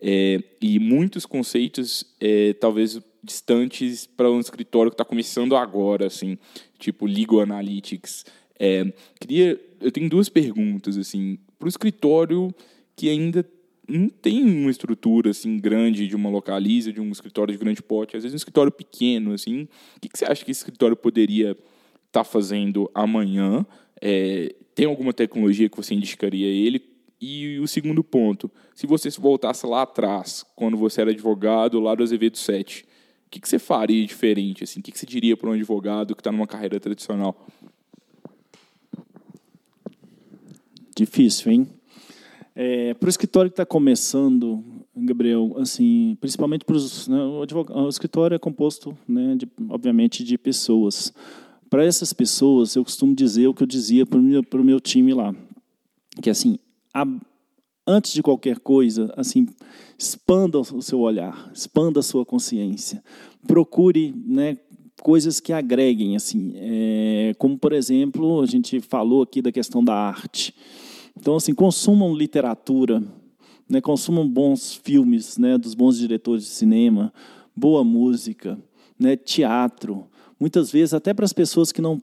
É, 0.03 0.43
e 0.61 0.79
muitos 0.79 1.27
conceitos, 1.27 2.05
é, 2.21 2.53
talvez, 2.55 3.01
distantes 3.23 4.07
para 4.07 4.31
um 4.31 4.41
escritório 4.41 4.91
que 4.91 4.95
está 4.95 5.05
começando 5.05 5.55
agora, 5.57 6.07
assim, 6.07 6.39
tipo 6.79 7.07
Legal 7.07 7.41
Analytics. 7.41 8.25
É, 8.59 8.93
queria, 9.19 9.61
eu 9.81 9.91
tenho 9.91 10.09
duas 10.09 10.29
perguntas, 10.29 10.97
assim, 10.97 11.39
para 11.59 11.67
o 11.67 11.69
escritório 11.69 12.55
que 12.97 13.09
ainda 13.09 13.47
não 13.89 14.09
tem 14.09 14.45
uma 14.45 14.71
estrutura 14.71 15.31
assim 15.31 15.59
grande 15.59 16.07
de 16.07 16.15
uma 16.15 16.31
localiza, 16.31 16.93
de 16.93 17.01
um 17.01 17.11
escritório 17.11 17.53
de 17.53 17.59
grande 17.59 17.83
porte, 17.83 18.17
às 18.17 18.23
vezes 18.23 18.35
um 18.35 18.37
escritório 18.37 18.71
pequeno 18.71 19.33
assim. 19.33 19.63
O 19.97 20.01
que, 20.01 20.09
você 20.15 20.25
acha 20.25 20.45
que 20.45 20.51
esse 20.51 20.61
escritório 20.61 20.97
poderia 20.97 21.57
estar 22.11 22.21
tá 22.21 22.25
fazendo 22.25 22.91
amanhã? 22.95 23.65
É, 24.01 24.55
tem 24.75 24.87
alguma 24.87 25.13
tecnologia 25.13 25.69
que 25.69 25.77
você 25.77 25.95
indicaria 25.95 26.47
ele? 26.47 26.83
E 27.21 27.59
o 27.59 27.69
segundo 27.69 28.03
ponto, 28.03 28.51
se 28.75 28.87
você 28.87 29.11
voltasse 29.11 29.67
lá 29.67 29.83
atrás, 29.83 30.45
quando 30.57 30.77
você 30.77 31.03
era 31.03 31.11
advogado, 31.11 31.79
lá 31.79 31.95
do 31.95 32.03
Azevedo 32.03 32.39
7, 32.39 32.83
o 32.83 33.31
que, 33.31 33.41
que 33.41 33.49
você 33.49 33.59
faria 33.59 34.05
diferente? 34.07 34.65
Assim? 34.65 34.81
O 34.81 34.83
que, 34.83 34.91
que 34.91 34.99
você 34.99 35.07
diria 35.07 35.37
para 35.37 35.51
um 35.51 35.53
advogado 35.53 36.15
que 36.17 36.21
está 36.21 36.33
numa 36.33 36.47
carreira 36.47 36.81
tradicional? 36.81 37.47
Difícil, 40.97 41.53
hein? 41.53 41.69
É, 42.55 42.95
para 42.95 43.07
o 43.07 43.11
escritório 43.11 43.51
que 43.51 43.55
está 43.55 43.65
começando, 43.65 44.65
Gabriel, 44.97 45.55
assim, 45.59 46.17
principalmente 46.21 46.65
para 46.65 46.77
os, 46.77 47.07
né, 47.07 47.19
o, 47.23 47.45
o, 47.85 47.89
escritório 47.89 48.35
é 48.35 48.39
composto, 48.39 48.97
né, 49.07 49.37
de, 49.37 49.49
obviamente, 49.69 50.25
de 50.25 50.37
pessoas. 50.37 51.13
Para 51.71 51.85
essas 51.85 52.13
pessoas, 52.13 52.75
eu 52.75 52.83
costumo 52.83 53.15
dizer 53.15 53.47
o 53.47 53.55
que 53.55 53.63
eu 53.63 53.67
dizia 53.67 54.05
para 54.05 54.19
o 54.19 54.23
meu, 54.23 54.43
meu 54.55 54.81
time 54.81 55.15
lá, 55.15 55.33
que 56.21 56.29
assim, 56.29 56.59
a, 56.93 57.07
antes 57.87 58.13
de 58.13 58.25
qualquer 58.25 58.59
coisa, 58.59 59.15
assim, 59.17 59.47
expanda 59.97 60.59
o 60.59 60.83
seu 60.83 60.99
olhar, 60.99 61.49
expanda 61.55 62.01
a 62.01 62.03
sua 62.03 62.27
consciência, 62.27 63.01
procure, 63.47 64.13
né, 64.27 64.59
coisas 65.01 65.39
que 65.39 65.53
agreguem, 65.53 66.17
assim, 66.17 66.53
é, 66.57 67.35
como 67.39 67.57
por 67.57 67.73
exemplo, 67.73 68.43
a 68.43 68.47
gente 68.47 68.81
falou 68.81 69.23
aqui 69.23 69.41
da 69.41 69.53
questão 69.53 69.83
da 69.83 69.95
arte. 69.95 70.53
Então, 71.17 71.37
assim, 71.37 71.55
consumam 71.55 72.13
literatura, 72.13 73.01
né, 73.69 73.81
consumam 73.81 74.29
bons 74.29 74.75
filmes, 74.75 75.39
né, 75.39 75.57
dos 75.57 75.75
bons 75.75 75.99
diretores 75.99 76.43
de 76.43 76.51
cinema, 76.51 77.13
boa 77.55 77.85
música, 77.85 78.59
né, 78.99 79.17
teatro. 79.17 80.09
Muitas 80.41 80.73
vezes, 80.73 80.95
até 80.95 81.13
para 81.13 81.27
as 81.27 81.35
pessoas 81.35 81.71
que 81.71 81.83
não 81.83 82.03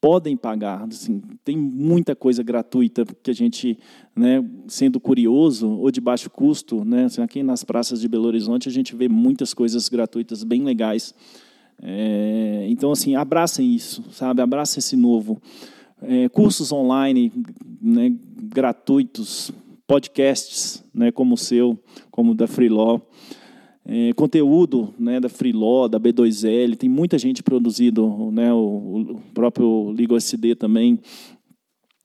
podem 0.00 0.36
pagar. 0.36 0.86
Assim, 0.88 1.20
tem 1.44 1.56
muita 1.56 2.16
coisa 2.16 2.42
gratuita 2.42 3.04
que 3.22 3.30
a 3.30 3.34
gente, 3.34 3.78
né, 4.16 4.44
sendo 4.66 4.98
curioso 4.98 5.68
ou 5.68 5.90
de 5.90 6.00
baixo 6.00 6.30
custo, 6.30 6.84
né, 6.84 7.04
assim, 7.04 7.22
aqui 7.22 7.42
nas 7.42 7.62
praças 7.64 8.00
de 8.00 8.08
Belo 8.08 8.26
Horizonte 8.26 8.68
a 8.68 8.72
gente 8.72 8.96
vê 8.96 9.08
muitas 9.08 9.52
coisas 9.52 9.88
gratuitas 9.88 10.42
bem 10.42 10.62
legais. 10.62 11.14
É, 11.82 12.66
então, 12.68 12.92
assim, 12.92 13.14
abracem 13.14 13.74
isso, 13.74 14.04
sabe? 14.12 14.42
Abracem 14.42 14.80
esse 14.80 14.96
novo. 14.96 15.40
É, 16.02 16.28
cursos 16.28 16.72
online 16.72 17.32
né, 17.80 18.14
gratuitos, 18.42 19.50
podcasts, 19.86 20.84
né, 20.94 21.10
como 21.10 21.34
o 21.34 21.38
seu, 21.38 21.78
como 22.10 22.32
o 22.32 22.34
da 22.34 22.46
Freelaw 22.46 23.06
é, 23.92 24.12
conteúdo 24.12 24.94
né, 24.96 25.18
da 25.18 25.28
Freeló, 25.28 25.88
da 25.88 25.98
B2L, 25.98 26.76
tem 26.76 26.88
muita 26.88 27.18
gente 27.18 27.42
produzido, 27.42 28.30
né, 28.30 28.52
o, 28.52 29.16
o 29.16 29.20
próprio 29.34 29.90
Ligo 29.90 30.16
SD 30.16 30.54
também. 30.54 31.00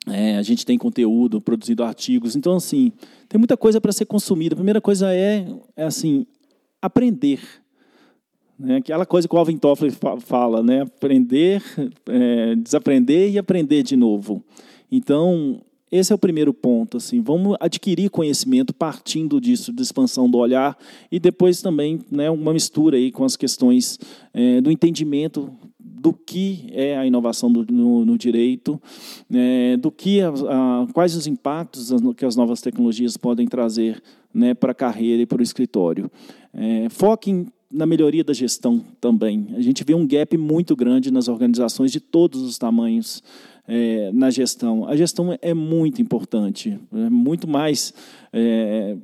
É, 0.07 0.35
a 0.35 0.41
gente 0.41 0.65
tem 0.65 0.79
conteúdo, 0.79 1.39
produzido 1.39 1.83
artigos. 1.83 2.35
Então, 2.35 2.55
assim, 2.55 2.91
tem 3.29 3.37
muita 3.37 3.55
coisa 3.55 3.79
para 3.79 3.91
ser 3.91 4.05
consumida. 4.05 4.55
A 4.55 4.57
primeira 4.57 4.81
coisa 4.81 5.13
é, 5.13 5.45
é 5.75 5.83
assim, 5.83 6.25
aprender. 6.81 7.39
Né? 8.57 8.77
Aquela 8.77 9.05
coisa 9.05 9.27
que 9.27 9.35
o 9.35 9.37
Alvin 9.37 9.57
Toffler 9.57 9.91
fala, 10.21 10.63
né? 10.63 10.81
aprender, 10.81 11.61
é, 12.09 12.55
desaprender 12.55 13.31
e 13.31 13.37
aprender 13.37 13.83
de 13.83 13.95
novo. 13.95 14.43
Então, 14.91 15.61
esse 15.95 16.11
é 16.11 16.15
o 16.15 16.19
primeiro 16.19 16.53
ponto. 16.53 16.97
Assim, 16.97 17.21
vamos 17.21 17.55
adquirir 17.59 18.09
conhecimento 18.09 18.73
partindo 18.73 19.39
disso, 19.39 19.71
de 19.71 19.81
expansão 19.81 20.29
do 20.29 20.37
olhar, 20.37 20.77
e 21.11 21.19
depois 21.19 21.61
também 21.61 21.99
né, 22.11 22.29
uma 22.29 22.53
mistura 22.53 22.97
aí 22.97 23.11
com 23.11 23.23
as 23.23 23.35
questões 23.35 23.99
é, 24.33 24.61
do 24.61 24.71
entendimento 24.71 25.51
do 25.79 26.13
que 26.13 26.67
é 26.71 26.95
a 26.95 27.05
inovação 27.05 27.51
do, 27.51 27.65
no, 27.71 28.05
no, 28.05 28.17
direito, 28.17 28.79
é, 29.33 29.75
do 29.77 29.91
que 29.91 30.21
a, 30.21 30.29
a, 30.29 30.87
quais 30.93 31.15
os 31.15 31.25
impactos 31.25 31.91
que 32.15 32.25
as 32.25 32.35
novas 32.35 32.61
tecnologias 32.61 33.17
podem 33.17 33.47
trazer 33.47 34.01
né, 34.31 34.53
para 34.53 34.71
a 34.71 34.75
carreira 34.75 35.23
e 35.23 35.25
para 35.25 35.39
o 35.39 35.43
escritório. 35.43 36.11
É, 36.53 36.87
foquem 36.89 37.47
na 37.71 37.85
melhoria 37.85 38.23
da 38.23 38.33
gestão 38.33 38.83
também. 39.01 39.47
A 39.55 39.61
gente 39.61 39.83
vê 39.83 39.93
um 39.93 40.07
gap 40.07 40.37
muito 40.37 40.75
grande 40.75 41.11
nas 41.11 41.27
organizações 41.27 41.91
de 41.91 41.99
todos 41.99 42.41
os 42.41 42.57
tamanhos 42.57 43.23
é, 43.67 44.11
na 44.13 44.29
gestão. 44.29 44.87
A 44.87 44.95
gestão 44.95 45.37
é 45.41 45.53
muito 45.53 46.01
importante, 46.01 46.79
é 46.93 47.09
muito 47.09 47.47
mais 47.47 47.93
é, 48.31 48.95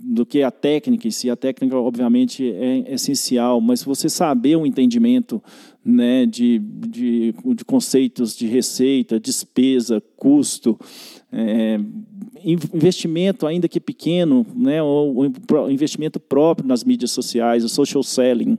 do 0.00 0.26
que 0.26 0.42
a 0.42 0.50
técnica 0.50 1.06
em 1.06 1.10
si. 1.10 1.30
A 1.30 1.36
técnica, 1.36 1.76
obviamente, 1.76 2.50
é 2.50 2.92
essencial, 2.92 3.60
mas 3.60 3.82
você 3.82 4.08
saber 4.08 4.56
o 4.56 4.60
um 4.60 4.66
entendimento 4.66 5.42
né, 5.84 6.26
de, 6.26 6.58
de, 6.58 7.34
de, 7.54 7.64
conceitos 7.64 8.36
de 8.36 8.46
receita, 8.46 9.20
despesa, 9.20 10.02
custo, 10.16 10.78
é, 11.32 11.78
investimento, 12.44 13.46
ainda 13.46 13.68
que 13.68 13.80
pequeno, 13.80 14.44
né, 14.54 14.82
ou, 14.82 15.16
ou 15.16 15.70
investimento 15.70 16.18
próprio 16.18 16.66
nas 16.66 16.84
mídias 16.84 17.10
sociais, 17.10 17.64
o 17.64 17.68
social 17.68 18.02
selling, 18.02 18.58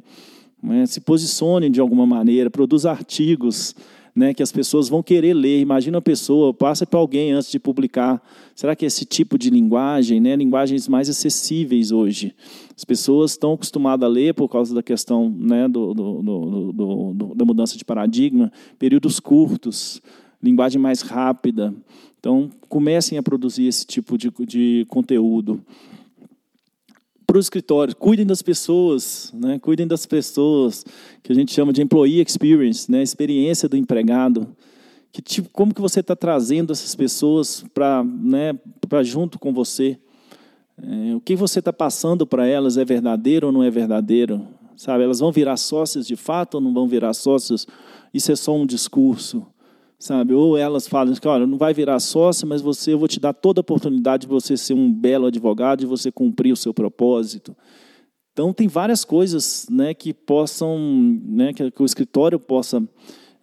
né, 0.62 0.86
se 0.86 1.02
posicione 1.02 1.70
de 1.70 1.80
alguma 1.80 2.06
maneira, 2.06 2.50
produza 2.50 2.90
artigos 2.92 3.76
né, 4.16 4.34
que 4.34 4.44
as 4.44 4.52
pessoas 4.52 4.90
vão 4.90 5.02
querer 5.02 5.34
ler. 5.34 5.60
Imagina 5.60 5.98
a 5.98 6.02
pessoa, 6.02 6.54
passa 6.54 6.86
para 6.86 7.00
alguém 7.00 7.32
antes 7.32 7.52
de 7.52 7.60
publicar. 7.60 8.22
Será 8.56 8.76
que 8.76 8.86
esse 8.86 9.06
tipo 9.06 9.38
de 9.38 9.50
linguagem, 9.50 10.20
né, 10.20 10.36
linguagens 10.36 10.88
mais 10.88 11.10
acessíveis 11.10 11.92
hoje? 11.92 12.36
As 12.76 12.84
pessoas 12.84 13.32
estão 13.32 13.54
acostumadas 13.54 14.06
a 14.06 14.12
ler 14.12 14.34
por 14.34 14.50
causa 14.50 14.74
da 14.74 14.84
questão 14.84 15.30
né, 15.30 15.68
do, 15.68 15.94
do, 15.94 16.22
do, 16.22 17.14
do, 17.14 17.36
da 17.36 17.46
mudança 17.46 17.78
de 17.78 17.86
paradigma, 17.86 18.52
períodos 18.78 19.20
curtos, 19.20 20.02
linguagem 20.42 20.82
mais 20.82 21.02
rápida. 21.02 21.74
Então, 22.20 22.50
comecem 22.68 23.18
a 23.18 23.24
produzir 23.24 23.68
esse 23.68 23.86
tipo 23.86 24.18
de, 24.18 24.32
de 24.46 24.86
conteúdo 24.90 25.62
para 27.30 27.38
o 27.38 27.40
escritório. 27.40 27.96
Cuidem 27.96 28.26
das 28.26 28.42
pessoas, 28.42 29.32
né? 29.36 29.60
cuidem 29.60 29.86
das 29.86 30.04
pessoas, 30.08 30.84
que 31.22 31.32
a 31.32 31.36
gente 31.36 31.54
chama 31.54 31.72
de 31.72 31.80
employee 31.80 32.22
experience, 32.22 32.92
né? 32.92 33.04
experiência 33.04 33.70
do 33.70 33.78
empregado. 33.78 34.48
Que 35.12 35.22
tipo, 35.22 35.48
como 35.54 35.72
que 35.72 35.80
você 35.80 36.00
está 36.00 36.16
trazendo 36.16 36.74
essas 36.74 36.96
pessoas 36.96 37.64
para 37.72 38.04
né, 38.04 38.58
junto 39.04 39.38
com 39.38 39.54
você? 39.54 40.00
É, 40.82 41.16
o 41.16 41.22
que 41.22 41.36
você 41.36 41.60
está 41.60 41.72
passando 41.72 42.26
para 42.26 42.48
elas 42.48 42.78
é 42.78 42.86
verdadeiro 42.86 43.48
ou 43.48 43.54
não 43.54 43.62
é 43.62 43.70
verdadeiro? 43.70 44.48
Sabe, 44.76 45.04
elas 45.04 45.20
vão 45.20 45.32
virar 45.32 45.58
sócios 45.58 46.08
de 46.08 46.16
fato 46.16 46.56
ou 46.56 46.62
não 46.62 46.74
vão 46.74 46.88
virar 46.88 47.14
sócios? 47.14 47.68
Isso 48.12 48.32
é 48.32 48.36
só 48.36 48.56
um 48.56 48.66
discurso 48.66 49.46
sabe? 50.00 50.34
Ou 50.34 50.58
elas 50.58 50.88
falam 50.88 51.14
que, 51.14 51.28
olha, 51.28 51.46
não 51.46 51.58
vai 51.58 51.74
virar 51.74 52.00
sócio, 52.00 52.48
mas 52.48 52.62
você, 52.62 52.94
eu 52.94 53.00
vou 53.00 53.08
te 53.08 53.20
dar 53.20 53.34
toda 53.34 53.60
a 53.60 53.62
oportunidade 53.62 54.22
de 54.22 54.28
você 54.28 54.56
ser 54.56 54.74
um 54.74 54.92
belo 54.92 55.26
advogado, 55.26 55.82
de 55.82 55.86
você 55.86 56.10
cumprir 56.10 56.54
o 56.54 56.58
seu 56.58 56.74
propósito. 56.74 57.56
Então, 58.32 58.54
tem 58.54 58.70
várias 58.70 59.04
coisas 59.04 59.68
né, 59.70 59.94
que 59.94 60.14
possam, 60.14 60.80
né, 61.26 61.52
que, 61.52 61.64
o 61.78 61.86
escritório 61.86 62.40
possa 62.40 62.82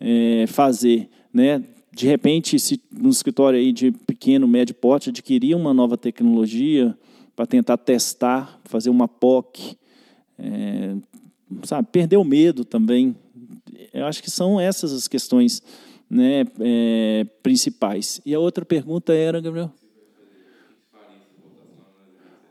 é, 0.01 0.47
fazer. 0.47 1.11
Né? 1.33 1.63
De 1.93 2.07
repente, 2.07 2.59
se 2.59 2.81
no 2.91 3.11
escritório 3.11 3.59
aí 3.59 3.73
de 3.73 3.93
pequeno, 3.93 4.49
médio 4.49 4.75
porte, 4.75 5.11
adquirir 5.11 5.55
uma 5.55 5.75
nova 5.75 5.99
tecnologia 5.99 6.97
para 7.35 7.45
tentar 7.45 7.77
testar, 7.77 8.59
fazer 8.65 8.89
uma 8.89 9.07
POC, 9.07 9.77
é, 10.39 10.97
sabe, 11.65 11.89
perder 11.93 12.17
o 12.17 12.25
medo 12.25 12.65
também. 12.65 13.15
Eu 13.93 14.07
acho 14.07 14.23
que 14.23 14.31
são 14.31 14.59
essas 14.59 14.93
as 14.93 15.07
questões 15.07 15.63
né, 16.11 16.45
é, 16.61 17.27
principais. 17.43 18.21
E 18.25 18.35
a 18.35 18.39
outra 18.39 18.65
pergunta 18.65 19.13
era, 19.13 19.41
Gabriel? 19.41 19.73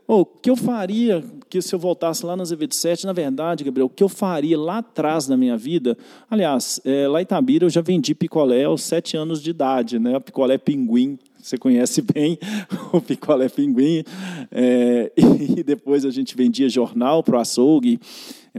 Oh, 0.08 0.20
o 0.20 0.24
que 0.24 0.48
eu 0.48 0.54
faria 0.54 1.24
que 1.48 1.60
se 1.60 1.74
eu 1.74 1.78
voltasse 1.78 2.24
lá 2.24 2.36
na 2.36 2.42
Azevedo 2.42 2.74
7, 2.74 3.06
na 3.06 3.12
verdade, 3.12 3.64
Gabriel, 3.64 3.86
o 3.86 3.90
que 3.90 4.04
eu 4.04 4.08
faria 4.08 4.56
lá 4.56 4.78
atrás 4.78 5.26
da 5.26 5.36
minha 5.36 5.56
vida? 5.56 5.98
Aliás, 6.30 6.80
é, 6.84 7.08
lá 7.08 7.20
em 7.20 7.22
Itabira 7.22 7.64
eu 7.64 7.70
já 7.70 7.80
vendi 7.80 8.14
picolé 8.14 8.64
aos 8.64 8.82
sete 8.82 9.16
anos 9.16 9.42
de 9.42 9.50
idade, 9.50 9.98
né? 9.98 10.20
Picolé 10.20 10.58
pinguim, 10.58 11.18
você 11.40 11.58
conhece 11.58 12.02
bem 12.02 12.38
o 12.92 13.00
picolé 13.00 13.48
pinguim. 13.48 14.04
É, 14.52 15.12
e 15.58 15.64
depois 15.64 16.04
a 16.04 16.10
gente 16.10 16.36
vendia 16.36 16.68
jornal 16.68 17.22
para 17.22 17.38
o 17.38 17.40
açougue 17.40 17.98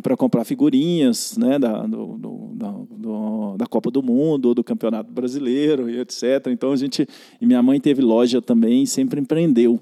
para 0.01 0.15
comprar 0.15 0.43
figurinhas 0.43 1.37
né, 1.37 1.57
da, 1.57 1.85
do, 1.85 2.17
do, 2.17 2.87
do, 2.97 3.57
da 3.57 3.65
Copa 3.65 3.89
do 3.89 4.03
Mundo, 4.03 4.53
do 4.53 4.63
Campeonato 4.63 5.11
Brasileiro, 5.11 5.89
e 5.89 5.99
etc. 5.99 6.47
Então 6.47 6.71
a 6.71 6.75
gente. 6.75 7.07
E 7.39 7.45
minha 7.45 7.61
mãe 7.61 7.79
teve 7.79 8.01
loja 8.01 8.41
também, 8.41 8.85
sempre 8.85 9.19
empreendeu. 9.19 9.79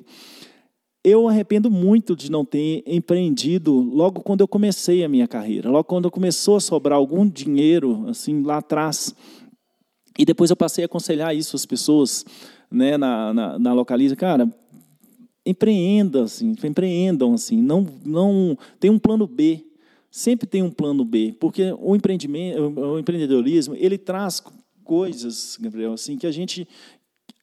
Eu 1.03 1.27
arrependo 1.27 1.69
muito 1.69 2.15
de 2.15 2.31
não 2.31 2.43
ter 2.43 2.83
empreendido 2.87 3.71
logo 3.79 4.21
quando 4.21 4.41
eu 4.41 4.47
comecei 4.47 5.03
a 5.03 5.09
minha 5.09 5.27
carreira, 5.27 5.69
logo 5.69 5.83
quando 5.83 6.09
começou 6.09 6.55
a 6.55 6.59
sobrar 6.59 6.97
algum 6.97 7.27
dinheiro 7.27 8.05
assim 8.07 8.41
lá 8.41 8.57
atrás. 8.57 9.13
E 10.17 10.25
depois 10.25 10.49
eu 10.49 10.55
passei 10.55 10.83
a 10.83 10.87
aconselhar 10.87 11.35
isso 11.35 11.55
às 11.55 11.65
pessoas 11.65 12.25
né, 12.71 12.97
na, 12.97 13.33
na, 13.33 13.59
na 13.59 13.73
localiza. 13.73 14.15
Cara, 14.15 14.51
empreenda, 15.45 16.23
assim, 16.23 16.55
empreendam, 16.63 17.33
assim, 17.33 17.61
não, 17.61 17.85
não 18.03 18.57
tem 18.79 18.89
um 18.89 18.97
plano 18.97 19.27
B 19.27 19.63
sempre 20.15 20.47
tem 20.47 20.63
um 20.63 20.71
plano 20.71 21.03
B, 21.03 21.35
porque 21.37 21.75
o 21.77 21.93
empreendimento, 21.93 22.61
o 22.79 22.97
empreendedorismo, 22.97 23.75
ele 23.75 23.97
traz 23.97 24.41
coisas, 24.81 25.57
Gabriel, 25.59 25.91
assim, 25.91 26.17
que 26.17 26.25
a 26.25 26.31
gente 26.31 26.65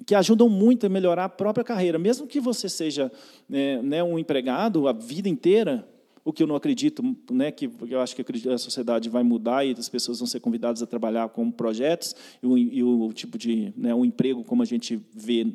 que 0.07 0.15
ajudam 0.15 0.49
muito 0.49 0.87
a 0.87 0.89
melhorar 0.89 1.27
a 1.27 1.29
própria 1.29 1.63
carreira, 1.63 1.99
mesmo 1.99 2.27
que 2.27 2.41
você 2.41 2.71
seja 2.71 3.13
né, 3.47 3.83
né 3.83 4.03
um 4.03 4.19
empregado 4.19 4.89
a 4.89 4.93
vida 4.93 5.29
inteira, 5.29 5.87
o 6.25 6.33
que 6.33 6.43
eu 6.43 6.47
não 6.47 6.57
acredito, 6.57 7.05
né, 7.31 7.53
que 7.53 7.71
eu 7.91 8.01
acho 8.01 8.17
que 8.17 8.49
a 8.49 8.57
sociedade 8.57 9.11
vai 9.11 9.23
mudar 9.23 9.67
e 9.67 9.73
as 9.73 9.91
pessoas 9.91 10.21
vão 10.21 10.27
ser 10.27 10.41
convidadas 10.41 10.83
a 10.83 10.87
trabalhar 10.87 11.29
com 11.29 11.51
projetos 11.51 12.17
e 12.43 12.47
o, 12.47 12.57
e 12.57 12.83
o 12.83 13.13
tipo 13.13 13.37
de 13.37 13.71
né, 13.77 13.95
um 13.95 14.03
emprego 14.03 14.43
como 14.45 14.63
a 14.63 14.67
gente 14.67 14.99
vê 15.15 15.47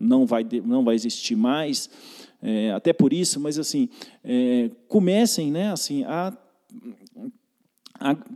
não 0.00 0.24
vai 0.24 0.46
não 0.64 0.82
vai 0.82 0.94
existir 0.94 1.36
mais 1.36 1.90
é, 2.42 2.70
até 2.72 2.92
por 2.92 3.12
isso, 3.12 3.40
mas 3.40 3.58
assim, 3.58 3.88
é, 4.24 4.70
comecem 4.86 5.50
né, 5.50 5.72
assim, 5.72 6.04
a, 6.04 6.36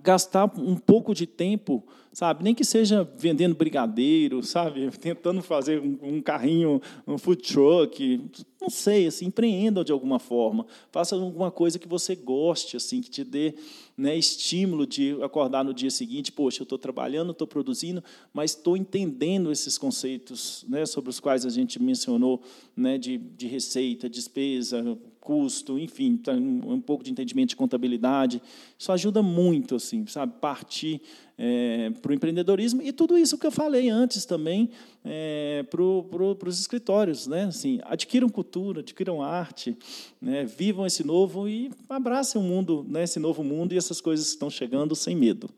gastar 0.02 0.50
um 0.58 0.76
pouco 0.76 1.14
de 1.14 1.26
tempo 1.26 1.84
sabe? 2.12 2.44
Nem 2.44 2.54
que 2.54 2.64
seja 2.64 3.08
vendendo 3.16 3.54
brigadeiro, 3.54 4.42
sabe? 4.42 4.90
Tentando 5.00 5.42
fazer 5.42 5.80
um, 5.80 5.98
um 6.02 6.20
carrinho, 6.20 6.80
um 7.06 7.16
food 7.16 7.42
truck, 7.42 8.30
não 8.60 8.68
sei, 8.68 9.06
assim, 9.06 9.26
empreenda 9.26 9.82
de 9.82 9.92
alguma 9.92 10.18
forma. 10.18 10.66
Faça 10.90 11.16
alguma 11.16 11.50
coisa 11.50 11.78
que 11.78 11.88
você 11.88 12.14
goste, 12.14 12.76
assim, 12.76 13.00
que 13.00 13.10
te 13.10 13.24
dê 13.24 13.54
né, 13.96 14.16
estímulo 14.16 14.86
de 14.86 15.16
acordar 15.22 15.64
no 15.64 15.72
dia 15.72 15.90
seguinte, 15.90 16.30
poxa, 16.30 16.60
eu 16.60 16.64
estou 16.64 16.78
trabalhando, 16.78 17.32
estou 17.32 17.46
produzindo, 17.46 18.04
mas 18.32 18.52
estou 18.52 18.76
entendendo 18.76 19.50
esses 19.50 19.78
conceitos 19.78 20.64
né, 20.68 20.84
sobre 20.84 21.10
os 21.10 21.18
quais 21.18 21.46
a 21.46 21.50
gente 21.50 21.82
mencionou, 21.82 22.42
né, 22.76 22.98
de, 22.98 23.16
de 23.16 23.46
receita, 23.46 24.08
despesa, 24.08 24.98
custo, 25.22 25.78
enfim, 25.78 26.16
tá, 26.16 26.32
um, 26.32 26.80
pouco 26.80 27.04
de 27.04 27.12
entendimento 27.12 27.50
de 27.50 27.56
contabilidade. 27.56 28.42
Isso 28.76 28.90
ajuda 28.90 29.22
muito, 29.22 29.76
assim, 29.76 30.04
sabe, 30.06 30.34
partir 30.40 31.00
é, 31.38 31.90
para 32.02 32.10
o 32.10 32.14
empreendedorismo 32.14 32.82
e 32.82 32.92
tudo 32.92 33.16
isso 33.16 33.38
que 33.38 33.46
eu 33.46 33.52
falei 33.52 33.88
antes 33.88 34.26
também 34.26 34.68
é, 35.04 35.64
para 35.70 35.78
pro, 35.78 36.36
os 36.46 36.60
escritórios, 36.60 37.28
né? 37.28 37.44
Assim, 37.44 37.78
adquiram 37.84 38.28
cultura, 38.28 38.80
adquiram 38.80 39.22
arte, 39.22 39.76
né? 40.20 40.44
vivam 40.44 40.84
esse 40.84 41.06
novo 41.06 41.48
e 41.48 41.70
abracem 41.88 42.40
o 42.40 42.44
mundo, 42.44 42.84
né? 42.88 43.04
Esse 43.04 43.20
novo 43.20 43.44
mundo 43.44 43.72
e 43.72 43.78
essas 43.78 44.00
coisas 44.00 44.26
que 44.26 44.32
estão 44.32 44.50
chegando 44.50 44.94
sem 44.96 45.14
medo. 45.14 45.48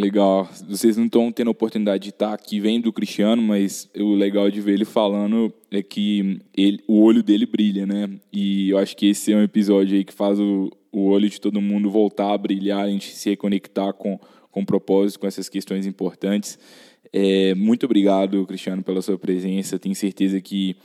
Legal. 0.00 0.48
Vocês 0.66 0.96
não 0.96 1.04
estão 1.04 1.30
tendo 1.30 1.48
a 1.48 1.50
oportunidade 1.50 2.04
de 2.04 2.08
estar 2.08 2.32
aqui 2.32 2.58
vendo 2.58 2.86
o 2.86 2.92
Cristiano, 2.92 3.42
mas 3.42 3.86
o 3.94 4.14
legal 4.14 4.50
de 4.50 4.58
ver 4.58 4.72
ele 4.72 4.86
falando 4.86 5.52
é 5.70 5.82
que 5.82 6.40
ele, 6.56 6.82
o 6.88 7.02
olho 7.02 7.22
dele 7.22 7.44
brilha, 7.44 7.86
né? 7.86 8.08
E 8.32 8.70
eu 8.70 8.78
acho 8.78 8.96
que 8.96 9.10
esse 9.10 9.30
é 9.30 9.36
um 9.36 9.42
episódio 9.42 9.98
aí 9.98 10.02
que 10.02 10.14
faz 10.14 10.40
o, 10.40 10.70
o 10.90 11.08
olho 11.08 11.28
de 11.28 11.38
todo 11.38 11.60
mundo 11.60 11.90
voltar 11.90 12.32
a 12.32 12.38
brilhar, 12.38 12.80
a 12.80 12.88
gente 12.88 13.14
se 13.14 13.28
reconectar 13.28 13.92
com, 13.92 14.18
com 14.50 14.64
propósito, 14.64 15.20
com 15.20 15.26
essas 15.26 15.50
questões 15.50 15.84
importantes. 15.84 16.58
É, 17.12 17.54
muito 17.54 17.84
obrigado, 17.84 18.46
Cristiano, 18.46 18.82
pela 18.82 19.02
sua 19.02 19.18
presença. 19.18 19.78
Tenho 19.78 19.94
certeza 19.94 20.40
que 20.40 20.76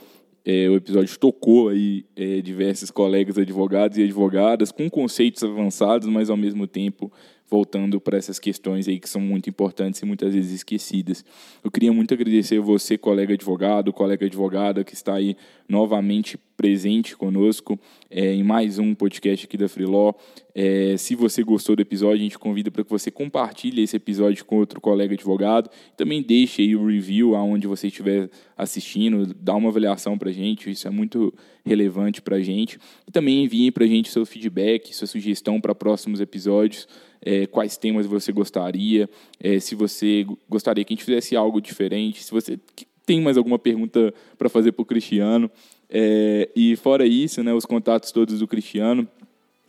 é, 0.44 0.68
o 0.68 0.76
episódio 0.76 1.18
tocou 1.18 1.70
aí 1.70 2.04
é, 2.14 2.42
diversos 2.42 2.90
colegas 2.90 3.38
advogados 3.38 3.96
e 3.96 4.02
advogadas 4.02 4.70
com 4.70 4.90
conceitos 4.90 5.42
avançados, 5.42 6.06
mas 6.06 6.28
ao 6.28 6.36
mesmo 6.36 6.66
tempo 6.66 7.10
voltando 7.48 8.00
para 8.00 8.18
essas 8.18 8.38
questões 8.38 8.88
aí 8.88 8.98
que 8.98 9.08
são 9.08 9.20
muito 9.20 9.48
importantes 9.48 10.00
e 10.00 10.06
muitas 10.06 10.34
vezes 10.34 10.52
esquecidas. 10.52 11.24
Eu 11.62 11.70
queria 11.70 11.92
muito 11.92 12.12
agradecer 12.12 12.58
você, 12.58 12.98
colega 12.98 13.34
advogado, 13.34 13.92
colega 13.92 14.26
advogada 14.26 14.82
que 14.82 14.94
está 14.94 15.14
aí 15.14 15.36
novamente 15.68 16.36
presente 16.56 17.16
conosco 17.16 17.78
é, 18.10 18.32
em 18.32 18.42
mais 18.42 18.78
um 18.78 18.94
podcast 18.94 19.44
aqui 19.44 19.56
da 19.56 19.68
Freeló. 19.68 20.14
É, 20.54 20.96
se 20.96 21.14
você 21.14 21.42
gostou 21.42 21.76
do 21.76 21.82
episódio, 21.82 22.16
a 22.16 22.22
gente 22.22 22.38
convida 22.38 22.70
para 22.70 22.82
que 22.82 22.90
você 22.90 23.10
compartilhe 23.10 23.82
esse 23.82 23.94
episódio 23.94 24.44
com 24.44 24.56
outro 24.56 24.80
colega 24.80 25.14
advogado. 25.14 25.68
Também 25.96 26.22
deixe 26.22 26.62
aí 26.62 26.74
o 26.74 26.86
review 26.86 27.34
aonde 27.34 27.66
você 27.66 27.88
estiver 27.88 28.30
assistindo, 28.56 29.34
dá 29.34 29.54
uma 29.54 29.68
avaliação 29.68 30.16
para 30.16 30.30
a 30.30 30.32
gente, 30.32 30.70
isso 30.70 30.88
é 30.88 30.90
muito 30.90 31.32
relevante 31.64 32.22
para 32.22 32.36
a 32.36 32.40
gente. 32.40 32.78
E 33.06 33.12
também 33.12 33.44
envie 33.44 33.70
para 33.70 33.84
a 33.84 33.88
gente 33.88 34.10
seu 34.10 34.24
feedback, 34.24 34.94
sua 34.94 35.06
sugestão 35.06 35.60
para 35.60 35.74
próximos 35.74 36.20
episódios 36.20 36.88
é, 37.20 37.46
quais 37.46 37.76
temas 37.76 38.06
você 38.06 38.32
gostaria, 38.32 39.08
é, 39.40 39.58
se 39.58 39.74
você 39.74 40.26
gostaria 40.48 40.84
que 40.84 40.92
a 40.92 40.96
gente 40.96 41.04
fizesse 41.04 41.36
algo 41.36 41.60
diferente, 41.60 42.22
se 42.22 42.30
você 42.30 42.58
tem 43.06 43.20
mais 43.20 43.36
alguma 43.36 43.58
pergunta 43.58 44.12
para 44.36 44.48
fazer 44.48 44.72
para 44.72 44.82
o 44.82 44.86
Cristiano. 44.86 45.50
É, 45.88 46.50
e 46.56 46.74
fora 46.74 47.06
isso, 47.06 47.42
né, 47.44 47.54
os 47.54 47.64
contatos 47.64 48.10
todos 48.10 48.40
do 48.40 48.48
Cristiano, 48.48 49.06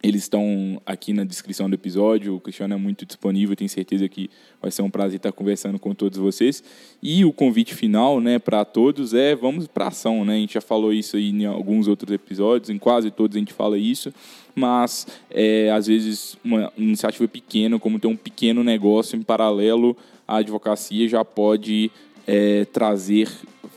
eles 0.02 0.24
estão 0.24 0.82
aqui 0.86 1.12
na 1.12 1.24
descrição 1.24 1.70
do 1.70 1.74
episódio. 1.74 2.36
O 2.36 2.40
Cristiano 2.40 2.74
é 2.74 2.78
muito 2.78 3.06
disponível, 3.06 3.56
tenho 3.56 3.70
certeza 3.70 4.08
que 4.08 4.30
vai 4.62 4.70
ser 4.70 4.84
um 4.84 4.90
prazer 4.90 5.18
estar 5.18 5.32
conversando 5.32 5.80
com 5.80 5.94
todos 5.94 6.18
vocês. 6.18 6.64
E 7.02 7.26
o 7.26 7.34
convite 7.34 7.74
final, 7.74 8.22
né, 8.22 8.38
para 8.38 8.64
todos 8.64 9.14
é 9.14 9.36
vamos 9.36 9.68
para 9.68 9.88
ação, 9.88 10.24
né? 10.24 10.36
A 10.36 10.40
gente 10.40 10.54
já 10.54 10.62
falou 10.62 10.94
isso 10.94 11.18
aí 11.18 11.30
em 11.30 11.46
alguns 11.46 11.88
outros 11.88 12.14
episódios, 12.14 12.70
em 12.70 12.78
quase 12.78 13.10
todos 13.10 13.36
a 13.36 13.40
gente 13.40 13.54
fala 13.54 13.78
isso, 13.78 14.14
mas 14.54 15.08
é, 15.32 15.72
às 15.72 15.88
vezes 15.88 16.38
uma 16.44 16.72
iniciativa 16.78 17.28
pequena, 17.28 17.80
como 17.80 18.00
ter 18.00 18.08
um 18.08 18.16
pequeno 18.16 18.64
negócio 18.64 19.18
em 19.18 19.24
paralelo 19.24 19.98
à 20.28 20.38
advocacia, 20.38 21.08
já 21.08 21.26
pode 21.26 21.92
é, 22.28 22.66
trazer 22.66 23.30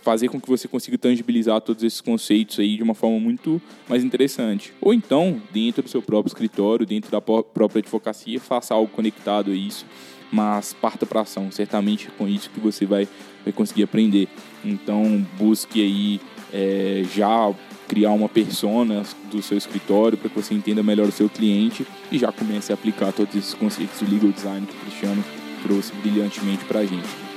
fazer 0.03 0.29
com 0.29 0.41
que 0.41 0.49
você 0.49 0.67
consiga 0.67 0.97
tangibilizar 0.99 1.61
todos 1.61 1.83
esses 1.83 2.01
conceitos 2.01 2.59
aí 2.59 2.77
de 2.77 2.83
uma 2.83 2.95
forma 2.95 3.19
muito 3.19 3.61
mais 3.89 4.03
interessante. 4.03 4.73
Ou 4.81 4.95
então, 4.95 5.41
dentro 5.53 5.83
do 5.83 5.89
seu 5.89 6.03
próprio 6.03 6.31
escritório, 6.31 6.87
dentro 6.87 7.11
da 7.11 7.21
própria 7.21 7.81
advocacia, 7.81 8.41
faça 8.41 8.75
algo 8.75 8.91
conectado 8.93 9.51
a 9.51 9.55
isso, 9.55 9.85
mas 10.33 10.73
parta 10.73 11.05
para 11.05 11.21
ação. 11.21 11.51
Certamente 11.51 12.09
é 12.09 12.11
com 12.17 12.29
isso 12.29 12.51
que 12.51 12.61
você 12.61 12.87
vai, 12.87 13.09
vai 13.45 13.53
conseguir 13.53 13.83
aprender. 13.83 14.29
Então, 14.65 15.27
busque 15.39 15.83
aí 15.83 16.21
é, 16.53 17.05
já 17.15 17.53
criar 17.89 18.13
uma 18.13 18.29
persona 18.29 19.03
do 19.33 19.43
seu 19.43 19.59
escritório 19.59 20.17
para 20.17 20.31
que 20.31 20.37
você 20.37 20.55
entenda 20.55 20.83
melhor 20.83 21.09
o 21.09 21.13
seu 21.13 21.29
cliente 21.29 21.85
e 22.13 22.19
já 22.19 22.31
comece 22.31 22.73
a 22.73 22.75
aplicar 22.75 23.13
todos 23.13 23.35
esses 23.35 23.55
conceitos 23.55 24.01
do 24.01 24.11
legal 24.13 24.31
design 24.31 24.65
que 24.65 24.77
o 24.77 24.81
Cristiano 24.81 25.25
trouxe 25.65 25.93
brilhantemente 25.95 26.65
para 26.65 26.81
a 26.81 26.87
gente. 26.87 27.30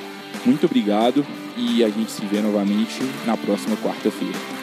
Muito 0.46 0.66
obrigado 0.66 1.26
e 1.56 1.84
a 1.84 1.90
gente 1.90 2.12
se 2.12 2.26
vê 2.26 2.42
novamente 2.42 3.02
na 3.26 3.38
próxima 3.38 3.78
quarta-feira. 3.78 4.63